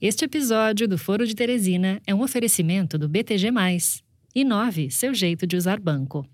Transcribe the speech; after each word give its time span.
Este 0.00 0.26
episódio 0.26 0.86
do 0.86 0.96
Foro 0.96 1.26
de 1.26 1.34
Teresina 1.34 2.00
é 2.06 2.14
um 2.14 2.22
oferecimento 2.22 2.96
do 2.96 3.08
BTG+. 3.08 3.48
Inove 4.32 4.92
seu 4.92 5.12
jeito 5.12 5.44
de 5.44 5.56
usar 5.56 5.80
banco. 5.80 6.24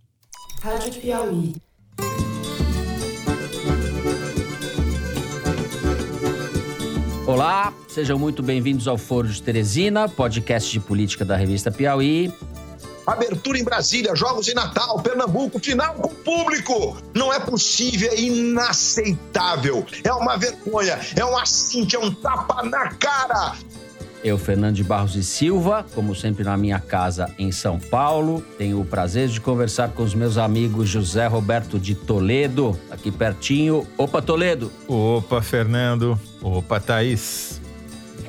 Rádio 0.60 1.00
Piauí. 1.00 1.54
Olá, 7.27 7.72
sejam 7.88 8.19
muito 8.19 8.42
bem-vindos 8.42 8.87
ao 8.87 8.98
Foro 8.98 9.29
de 9.29 9.42
Teresina, 9.42 10.11
podcast 10.11 10.71
de 10.71 10.79
política 10.79 11.25
da 11.25 11.35
revista 11.35 11.73
Piauí. 11.73 12.31
Abertura 13.07 13.59
em 13.59 13.64
Brasília, 13.64 14.14
jogos 14.14 14.48
em 14.48 14.55
Natal, 14.55 15.00
Pernambuco, 15.00 15.59
final 15.59 15.95
com 15.95 16.09
público. 16.09 16.96
Não 17.14 17.32
é 17.32 17.39
possível, 17.39 18.11
é 18.11 18.21
inaceitável. 18.21 19.86
É 20.03 20.12
uma 20.12 20.36
vergonha, 20.36 20.98
é 21.14 21.25
um 21.25 21.36
assinte, 21.36 21.96
é 21.96 21.98
um 21.98 22.12
tapa 22.12 22.62
na 22.62 22.89
cara. 22.95 23.54
Eu, 24.25 24.39
Fernando 24.39 24.77
de 24.77 24.82
Barros 24.82 25.17
e 25.17 25.22
Silva, 25.22 25.85
como 25.94 26.14
sempre 26.14 26.44
na 26.44 26.57
minha 26.57 26.80
casa 26.80 27.30
em 27.39 27.53
São 27.53 27.79
Paulo, 27.79 28.43
tenho 28.57 28.80
o 28.80 28.85
prazer 28.85 29.29
de 29.29 29.39
conversar 29.39 29.91
com 29.91 30.02
os 30.02 30.14
meus 30.14 30.39
amigos 30.39 30.89
José 30.89 31.27
Roberto 31.27 31.79
de 31.79 31.94
Toledo, 31.94 32.78
aqui 32.91 33.11
pertinho. 33.11 33.86
Opa, 33.98 34.22
Toledo! 34.22 34.72
Opa, 34.89 35.42
Fernando! 35.42 36.19
Opa, 36.41 36.80
Thaís! 36.80 37.61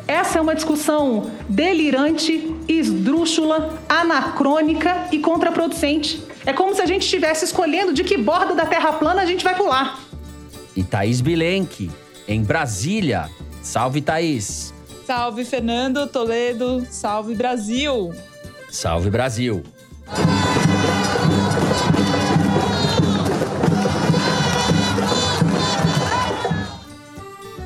Essa 0.07 0.37
é 0.37 0.41
uma 0.41 0.53
discussão 0.53 1.31
delirante, 1.49 2.55
esdrúxula, 2.67 3.79
anacrônica 3.89 5.07
e 5.11 5.19
contraproducente. 5.19 6.23
É 6.45 6.53
como 6.53 6.75
se 6.75 6.81
a 6.81 6.85
gente 6.85 7.03
estivesse 7.03 7.45
escolhendo 7.45 7.91
de 7.91 8.03
que 8.03 8.17
borda 8.17 8.53
da 8.53 8.65
Terra 8.65 8.93
plana 8.93 9.21
a 9.21 9.25
gente 9.25 9.43
vai 9.43 9.55
pular. 9.55 9.99
E 10.75 10.83
Thaís 10.83 11.21
Bilenque, 11.21 11.89
em 12.27 12.43
Brasília. 12.43 13.29
Salve, 13.63 13.99
Thaís! 13.99 14.73
Salve 15.07 15.43
Fernando 15.43 16.07
Toledo, 16.07 16.85
salve 16.89 17.33
Brasil! 17.33 18.13
Salve 18.69 19.09
Brasil! 19.09 19.63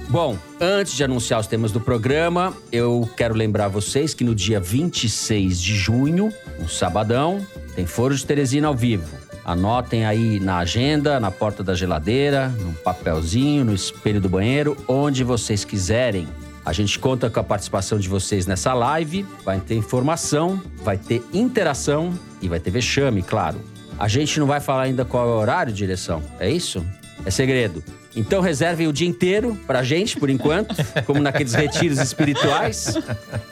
Bom, 0.10 0.36
antes 0.60 0.96
de 0.96 1.04
anunciar 1.04 1.40
os 1.40 1.46
temas 1.46 1.72
do 1.72 1.80
programa, 1.80 2.52
eu 2.72 3.08
quero 3.16 3.36
lembrar 3.36 3.68
vocês 3.68 4.12
que 4.12 4.24
no 4.24 4.34
dia 4.34 4.60
26 4.60 5.62
de 5.62 5.76
junho, 5.76 6.34
um 6.60 6.68
sabadão, 6.68 7.46
tem 7.76 7.86
Foro 7.86 8.16
de 8.16 8.26
Teresina 8.26 8.68
ao 8.68 8.76
vivo. 8.76 9.16
Anotem 9.46 10.08
aí 10.08 10.40
na 10.40 10.58
agenda, 10.58 11.20
na 11.20 11.30
porta 11.30 11.64
da 11.64 11.76
geladeira, 11.76 12.50
no 12.50 12.74
papelzinho, 12.74 13.64
no 13.64 13.74
espelho 13.74 14.20
do 14.20 14.28
banheiro, 14.28 14.76
onde 14.88 15.24
vocês 15.24 15.64
quiserem. 15.64 16.28
A 16.66 16.74
gente 16.74 16.98
conta 16.98 17.30
com 17.30 17.40
a 17.40 17.44
participação 17.44 18.00
de 18.00 18.10
vocês 18.10 18.48
nessa 18.48 18.74
live. 18.74 19.24
Vai 19.46 19.60
ter 19.60 19.76
informação, 19.76 20.60
vai 20.84 20.98
ter 20.98 21.24
interação 21.32 22.18
e 22.42 22.48
vai 22.48 22.60
ter 22.60 22.72
vexame, 22.72 23.22
claro. 23.22 23.62
A 24.00 24.08
gente 24.08 24.40
não 24.40 24.48
vai 24.48 24.60
falar 24.60 24.84
ainda 24.84 25.06
qual 25.06 25.28
é 25.28 25.32
o 25.32 25.38
horário, 25.40 25.72
direção. 25.72 26.24
É 26.40 26.50
isso? 26.50 26.84
É 27.24 27.30
segredo. 27.30 27.84
Então 28.16 28.42
reservem 28.42 28.88
o 28.88 28.94
dia 28.94 29.08
inteiro 29.08 29.58
pra 29.68 29.84
gente, 29.84 30.18
por 30.18 30.30
enquanto, 30.30 30.76
como 31.06 31.22
naqueles 31.22 31.54
retiros 31.54 32.00
espirituais, 32.00 32.96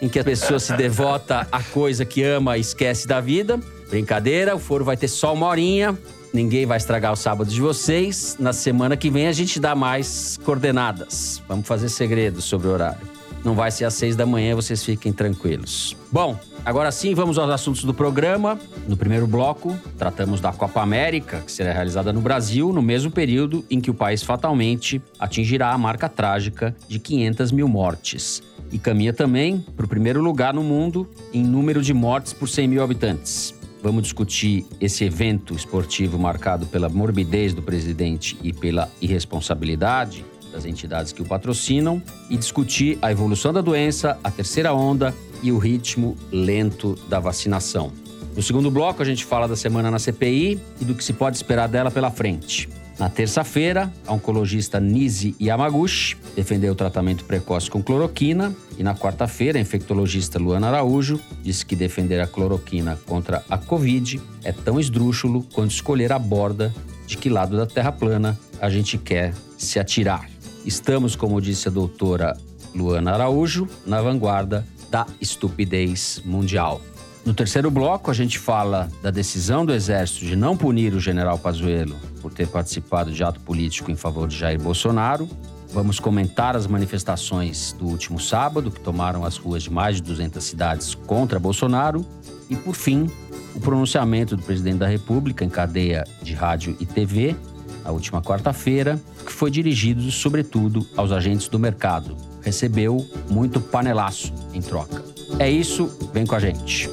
em 0.02 0.10
que 0.10 0.20
a 0.20 0.24
pessoa 0.24 0.60
se 0.60 0.74
devota 0.74 1.48
à 1.52 1.62
coisa 1.62 2.04
que 2.04 2.24
ama 2.24 2.58
e 2.58 2.62
esquece 2.62 3.08
da 3.08 3.22
vida. 3.22 3.60
Brincadeira, 3.90 4.56
o 4.56 4.60
foro 4.60 4.84
vai 4.84 4.98
ter 4.98 5.08
só 5.08 5.34
uma 5.34 5.48
horinha. 5.48 5.98
Ninguém 6.34 6.66
vai 6.66 6.78
estragar 6.78 7.14
o 7.14 7.16
sábado 7.16 7.50
de 7.50 7.62
vocês. 7.62 8.36
Na 8.40 8.52
semana 8.52 8.98
que 8.98 9.10
vem 9.10 9.28
a 9.28 9.32
gente 9.32 9.60
dá 9.60 9.74
mais 9.74 10.38
coordenadas. 10.44 11.42
Vamos 11.48 11.68
fazer 11.68 11.90
segredo 11.90 12.42
sobre 12.42 12.68
o 12.68 12.72
horário. 12.72 13.17
Não 13.48 13.56
vai 13.56 13.72
ser 13.72 13.86
às 13.86 13.94
seis 13.94 14.14
da 14.14 14.26
manhã, 14.26 14.54
vocês 14.54 14.84
fiquem 14.84 15.14
tranquilos. 15.14 15.96
Bom, 16.12 16.38
agora 16.66 16.92
sim 16.92 17.16
vamos 17.16 17.38
aos 17.38 17.50
assuntos 17.50 17.86
do 17.86 17.94
programa. 17.94 18.60
No 18.90 18.98
primeiro 18.98 19.26
bloco, 19.26 19.74
tratamos 19.98 20.42
da 20.42 20.52
Copa 20.52 20.82
América, 20.82 21.40
que 21.40 21.50
será 21.50 21.72
realizada 21.72 22.12
no 22.12 22.20
Brasil 22.20 22.74
no 22.74 22.82
mesmo 22.82 23.10
período 23.10 23.64
em 23.72 23.80
que 23.80 23.90
o 23.90 23.94
país 23.94 24.22
fatalmente 24.22 25.02
atingirá 25.18 25.72
a 25.72 25.78
marca 25.78 26.10
trágica 26.10 26.76
de 26.90 27.00
500 27.00 27.54
mil 27.54 27.70
mortes. 27.70 28.44
E 28.70 28.78
caminha 28.78 29.14
também 29.14 29.60
para 29.78 29.86
o 29.86 29.90
primeiro 29.90 30.22
lugar 30.22 30.54
no 30.54 30.62
mundo 30.62 31.10
em 31.34 31.42
número 31.42 31.82
de 31.82 31.94
mortes 31.94 32.34
por 32.34 32.50
100 32.50 32.68
mil 32.68 32.84
habitantes. 32.84 33.56
Vamos 33.82 34.04
discutir 34.04 34.66
esse 34.82 35.06
evento 35.06 35.54
esportivo 35.54 36.20
marcado 36.20 36.66
pela 36.66 36.90
morbidez 36.90 37.54
do 37.54 37.62
presidente 37.62 38.38
e 38.44 38.52
pela 38.52 38.92
irresponsabilidade 39.00 40.26
das 40.58 40.66
entidades 40.66 41.14
que 41.14 41.22
o 41.22 41.26
patrocinam 41.26 42.02
e 42.30 42.36
discutir 42.36 42.98
a 43.00 43.12
evolução 43.12 43.54
da 43.54 43.62
doença, 43.62 44.18
a 44.24 44.32
terceira 44.32 44.74
onda 44.74 45.14
e 45.44 45.52
o 45.52 45.60
ritmo 45.60 46.18
lento 46.32 46.98
da 47.08 47.20
vacinação. 47.20 47.92
No 48.36 48.42
segundo 48.42 48.72
bloco, 48.72 49.02
a 49.02 49.06
gente 49.06 49.24
fala 49.24 49.48
da 49.48 49.56
semana 49.56 49.92
na 49.92 50.00
CPI 50.00 50.60
e 50.82 50.86
do 50.86 50.96
que 50.96 51.04
se 51.04 51.14
pode 51.14 51.38
esperar 51.38 51.68
dela 51.68 51.92
pela 51.92 52.10
frente. 52.10 52.68
Na 52.98 53.08
terça-feira, 53.08 53.94
a 54.08 54.14
oncologista 54.14 54.80
Nise 54.80 55.36
Yamaguchi 55.40 56.18
defendeu 56.36 56.74
o 56.74 56.76
tratamento 56.76 57.24
precoce 57.26 57.70
com 57.70 57.84
cloroquina. 57.84 58.56
E 58.80 58.82
na 58.82 58.96
quarta-feira, 58.96 59.60
a 59.60 59.62
infectologista 59.62 60.40
Luana 60.40 60.68
Araújo 60.68 61.20
disse 61.44 61.64
que 61.64 61.76
defender 61.76 62.20
a 62.20 62.26
cloroquina 62.26 62.98
contra 63.06 63.44
a 63.48 63.58
Covid 63.58 64.20
é 64.44 64.52
tão 64.52 64.80
esdrúxulo 64.80 65.44
quanto 65.54 65.72
escolher 65.72 66.12
a 66.12 66.18
borda 66.18 66.74
de 67.06 67.18
que 67.18 67.30
lado 67.30 67.56
da 67.56 67.68
Terra 67.68 67.92
plana 67.92 68.38
a 68.60 68.70
gente 68.70 68.98
quer 68.98 69.34
se 69.58 69.80
atirar. 69.80 70.37
Estamos, 70.68 71.16
como 71.16 71.40
disse 71.40 71.70
a 71.70 71.72
doutora 71.72 72.36
Luana 72.76 73.14
Araújo, 73.14 73.70
na 73.86 74.02
vanguarda 74.02 74.68
da 74.92 75.08
estupidez 75.22 76.22
mundial. 76.26 76.82
No 77.26 77.34
terceiro 77.34 77.72
bloco, 77.72 78.12
a 78.12 78.14
gente 78.14 78.38
fala 78.38 78.90
da 79.02 79.10
decisão 79.10 79.66
do 79.66 79.74
Exército 79.74 80.26
de 80.26 80.36
não 80.36 80.58
punir 80.58 80.94
o 80.94 81.00
general 81.00 81.40
Pazuello 81.40 81.96
por 82.22 82.34
ter 82.34 82.50
participado 82.50 83.14
de 83.14 83.24
ato 83.24 83.40
político 83.40 83.90
em 83.92 83.96
favor 83.96 84.28
de 84.28 84.36
Jair 84.36 84.62
Bolsonaro. 84.62 85.30
Vamos 85.72 86.02
comentar 86.02 86.54
as 86.58 86.68
manifestações 86.68 87.72
do 87.72 87.86
último 87.86 88.20
sábado, 88.20 88.70
que 88.70 88.82
tomaram 88.82 89.24
as 89.24 89.38
ruas 89.38 89.64
de 89.64 89.72
mais 89.72 89.96
de 89.96 90.02
200 90.02 90.44
cidades 90.44 90.94
contra 90.94 91.40
Bolsonaro. 91.40 92.06
E, 92.50 92.58
por 92.58 92.76
fim, 92.76 93.10
o 93.56 93.62
pronunciamento 93.62 94.36
do 94.36 94.44
presidente 94.44 94.80
da 94.80 94.88
República 94.88 95.46
em 95.46 95.50
cadeia 95.50 96.04
de 96.22 96.34
rádio 96.34 96.76
e 96.78 96.86
TV, 96.86 97.38
na 97.88 97.94
última 97.94 98.22
quarta-feira, 98.22 99.00
que 99.26 99.32
foi 99.32 99.50
dirigido, 99.50 100.12
sobretudo, 100.12 100.86
aos 100.98 101.14
agentes 101.14 101.48
do 101.48 101.58
mercado. 101.58 102.18
Recebeu 102.42 102.98
muito 103.30 103.62
panelaço 103.62 104.34
em 104.54 104.62
troca. 104.62 105.04
É 105.40 105.50
isso, 105.50 105.90
vem 106.14 106.26
com 106.26 106.36
a 106.36 106.40
gente. 106.40 106.90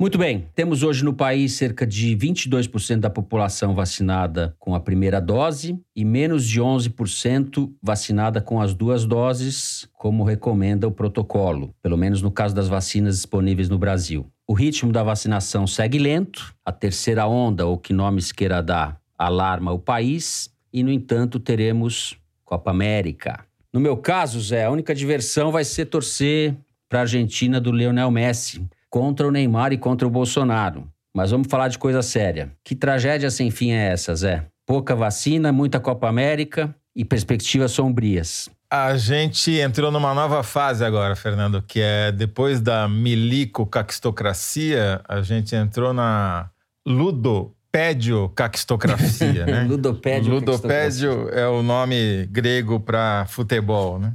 Muito 0.00 0.16
bem, 0.16 0.48
temos 0.54 0.82
hoje 0.82 1.04
no 1.04 1.12
país 1.12 1.52
cerca 1.52 1.86
de 1.86 2.16
22% 2.16 3.00
da 3.00 3.10
população 3.10 3.74
vacinada 3.74 4.56
com 4.58 4.74
a 4.74 4.80
primeira 4.80 5.20
dose 5.20 5.78
e 5.94 6.06
menos 6.06 6.48
de 6.48 6.58
11% 6.58 7.70
vacinada 7.82 8.40
com 8.40 8.62
as 8.62 8.72
duas 8.72 9.04
doses, 9.04 9.86
como 9.92 10.24
recomenda 10.24 10.88
o 10.88 10.90
protocolo, 10.90 11.74
pelo 11.82 11.98
menos 11.98 12.22
no 12.22 12.30
caso 12.30 12.54
das 12.54 12.66
vacinas 12.66 13.16
disponíveis 13.16 13.68
no 13.68 13.76
Brasil. 13.76 14.26
O 14.48 14.54
ritmo 14.54 14.90
da 14.90 15.02
vacinação 15.02 15.66
segue 15.66 15.98
lento, 15.98 16.54
a 16.64 16.72
terceira 16.72 17.26
onda, 17.26 17.66
ou 17.66 17.76
que 17.76 17.92
nomes 17.92 18.32
queira 18.32 18.62
dar, 18.62 18.98
alarma 19.18 19.70
o 19.70 19.78
país, 19.78 20.48
e 20.72 20.82
no 20.82 20.90
entanto 20.90 21.38
teremos 21.38 22.16
Copa 22.42 22.70
América. 22.70 23.44
No 23.70 23.78
meu 23.78 23.98
caso, 23.98 24.40
Zé, 24.40 24.64
a 24.64 24.70
única 24.70 24.94
diversão 24.94 25.52
vai 25.52 25.62
ser 25.62 25.84
torcer 25.84 26.56
para 26.88 27.00
a 27.00 27.02
Argentina 27.02 27.60
do 27.60 27.70
Lionel 27.70 28.10
Messi 28.10 28.66
contra 28.90 29.26
o 29.26 29.30
Neymar 29.30 29.72
e 29.72 29.78
contra 29.78 30.06
o 30.06 30.10
Bolsonaro. 30.10 30.86
Mas 31.14 31.30
vamos 31.30 31.48
falar 31.48 31.68
de 31.68 31.78
coisa 31.78 32.02
séria. 32.02 32.52
Que 32.64 32.74
tragédia 32.74 33.30
sem 33.30 33.50
fim 33.50 33.70
é 33.70 33.92
essa, 33.92 34.14
Zé? 34.14 34.44
Pouca 34.66 34.94
vacina, 34.94 35.50
muita 35.52 35.80
Copa 35.80 36.06
América 36.08 36.74
e 36.94 37.02
perspectivas 37.04 37.72
sombrias. 37.72 38.50
A 38.72 38.96
gente 38.96 39.50
entrou 39.58 39.90
numa 39.90 40.14
nova 40.14 40.44
fase 40.44 40.84
agora, 40.84 41.16
Fernando, 41.16 41.60
que 41.60 41.80
é 41.80 42.12
depois 42.12 42.60
da 42.60 42.88
milico-caquistocracia, 42.88 45.00
a 45.08 45.20
gente 45.22 45.56
entrou 45.56 45.92
na 45.92 46.48
ludopédio-caquistocracia, 46.86 49.44
né? 49.46 49.64
Ludopédio. 49.64 50.34
Ludopédio 50.34 51.28
é 51.30 51.48
o 51.48 51.64
nome 51.64 52.26
grego 52.26 52.78
para 52.78 53.26
futebol, 53.26 53.98
né? 53.98 54.12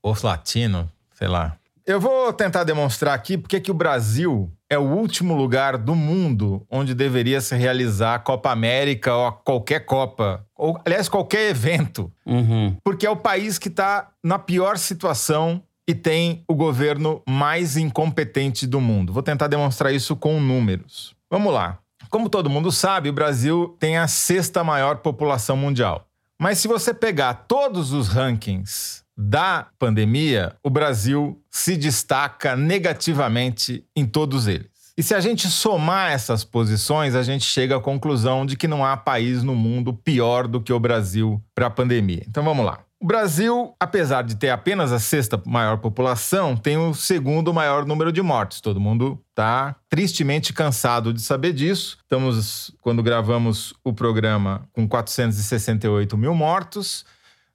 Ou 0.00 0.14
latino, 0.22 0.88
sei 1.14 1.26
lá. 1.26 1.58
Eu 1.86 2.00
vou 2.00 2.32
tentar 2.32 2.64
demonstrar 2.64 3.14
aqui 3.14 3.38
porque 3.38 3.60
que 3.60 3.70
o 3.70 3.74
Brasil 3.74 4.52
é 4.68 4.76
o 4.76 4.82
último 4.82 5.36
lugar 5.36 5.78
do 5.78 5.94
mundo 5.94 6.66
onde 6.68 6.92
deveria 6.92 7.40
se 7.40 7.54
realizar 7.54 8.16
a 8.16 8.18
Copa 8.18 8.50
América 8.50 9.14
ou 9.14 9.30
qualquer 9.30 9.86
Copa, 9.86 10.44
ou 10.56 10.80
aliás, 10.84 11.08
qualquer 11.08 11.48
evento. 11.48 12.12
Uhum. 12.26 12.76
Porque 12.82 13.06
é 13.06 13.10
o 13.10 13.14
país 13.14 13.56
que 13.56 13.68
está 13.68 14.10
na 14.20 14.36
pior 14.36 14.78
situação 14.78 15.62
e 15.88 15.94
tem 15.94 16.42
o 16.48 16.56
governo 16.56 17.22
mais 17.24 17.76
incompetente 17.76 18.66
do 18.66 18.80
mundo. 18.80 19.12
Vou 19.12 19.22
tentar 19.22 19.46
demonstrar 19.46 19.94
isso 19.94 20.16
com 20.16 20.40
números. 20.40 21.14
Vamos 21.30 21.54
lá. 21.54 21.78
Como 22.10 22.28
todo 22.28 22.50
mundo 22.50 22.72
sabe, 22.72 23.10
o 23.10 23.12
Brasil 23.12 23.76
tem 23.78 23.96
a 23.96 24.08
sexta 24.08 24.64
maior 24.64 24.96
população 24.96 25.56
mundial. 25.56 26.04
Mas 26.36 26.58
se 26.58 26.66
você 26.66 26.92
pegar 26.92 27.46
todos 27.46 27.92
os 27.92 28.08
rankings 28.08 29.05
da 29.16 29.68
pandemia, 29.78 30.54
o 30.62 30.68
Brasil 30.68 31.40
se 31.50 31.76
destaca 31.76 32.54
negativamente 32.54 33.84
em 33.94 34.04
todos 34.04 34.46
eles. 34.46 34.76
E 34.98 35.02
se 35.02 35.14
a 35.14 35.20
gente 35.20 35.48
somar 35.48 36.10
essas 36.10 36.42
posições, 36.42 37.14
a 37.14 37.22
gente 37.22 37.44
chega 37.44 37.76
à 37.76 37.80
conclusão 37.80 38.46
de 38.46 38.56
que 38.56 38.66
não 38.66 38.84
há 38.84 38.96
país 38.96 39.42
no 39.42 39.54
mundo 39.54 39.92
pior 39.92 40.48
do 40.48 40.60
que 40.60 40.72
o 40.72 40.80
Brasil 40.80 41.42
para 41.54 41.66
a 41.66 41.70
pandemia. 41.70 42.24
Então 42.26 42.42
vamos 42.42 42.64
lá. 42.64 42.80
O 42.98 43.06
Brasil, 43.06 43.74
apesar 43.78 44.22
de 44.22 44.36
ter 44.36 44.48
apenas 44.48 44.90
a 44.90 44.98
sexta 44.98 45.40
maior 45.44 45.76
população, 45.76 46.56
tem 46.56 46.78
o 46.78 46.94
segundo 46.94 47.52
maior 47.52 47.84
número 47.84 48.10
de 48.10 48.22
mortes. 48.22 48.62
Todo 48.62 48.80
mundo 48.80 49.22
está 49.28 49.76
tristemente 49.90 50.54
cansado 50.54 51.12
de 51.12 51.20
saber 51.20 51.52
disso. 51.52 51.98
Estamos, 52.02 52.74
quando 52.80 53.02
gravamos 53.02 53.74
o 53.84 53.92
programa, 53.92 54.66
com 54.72 54.88
468 54.88 56.16
mil 56.16 56.34
mortos. 56.34 57.04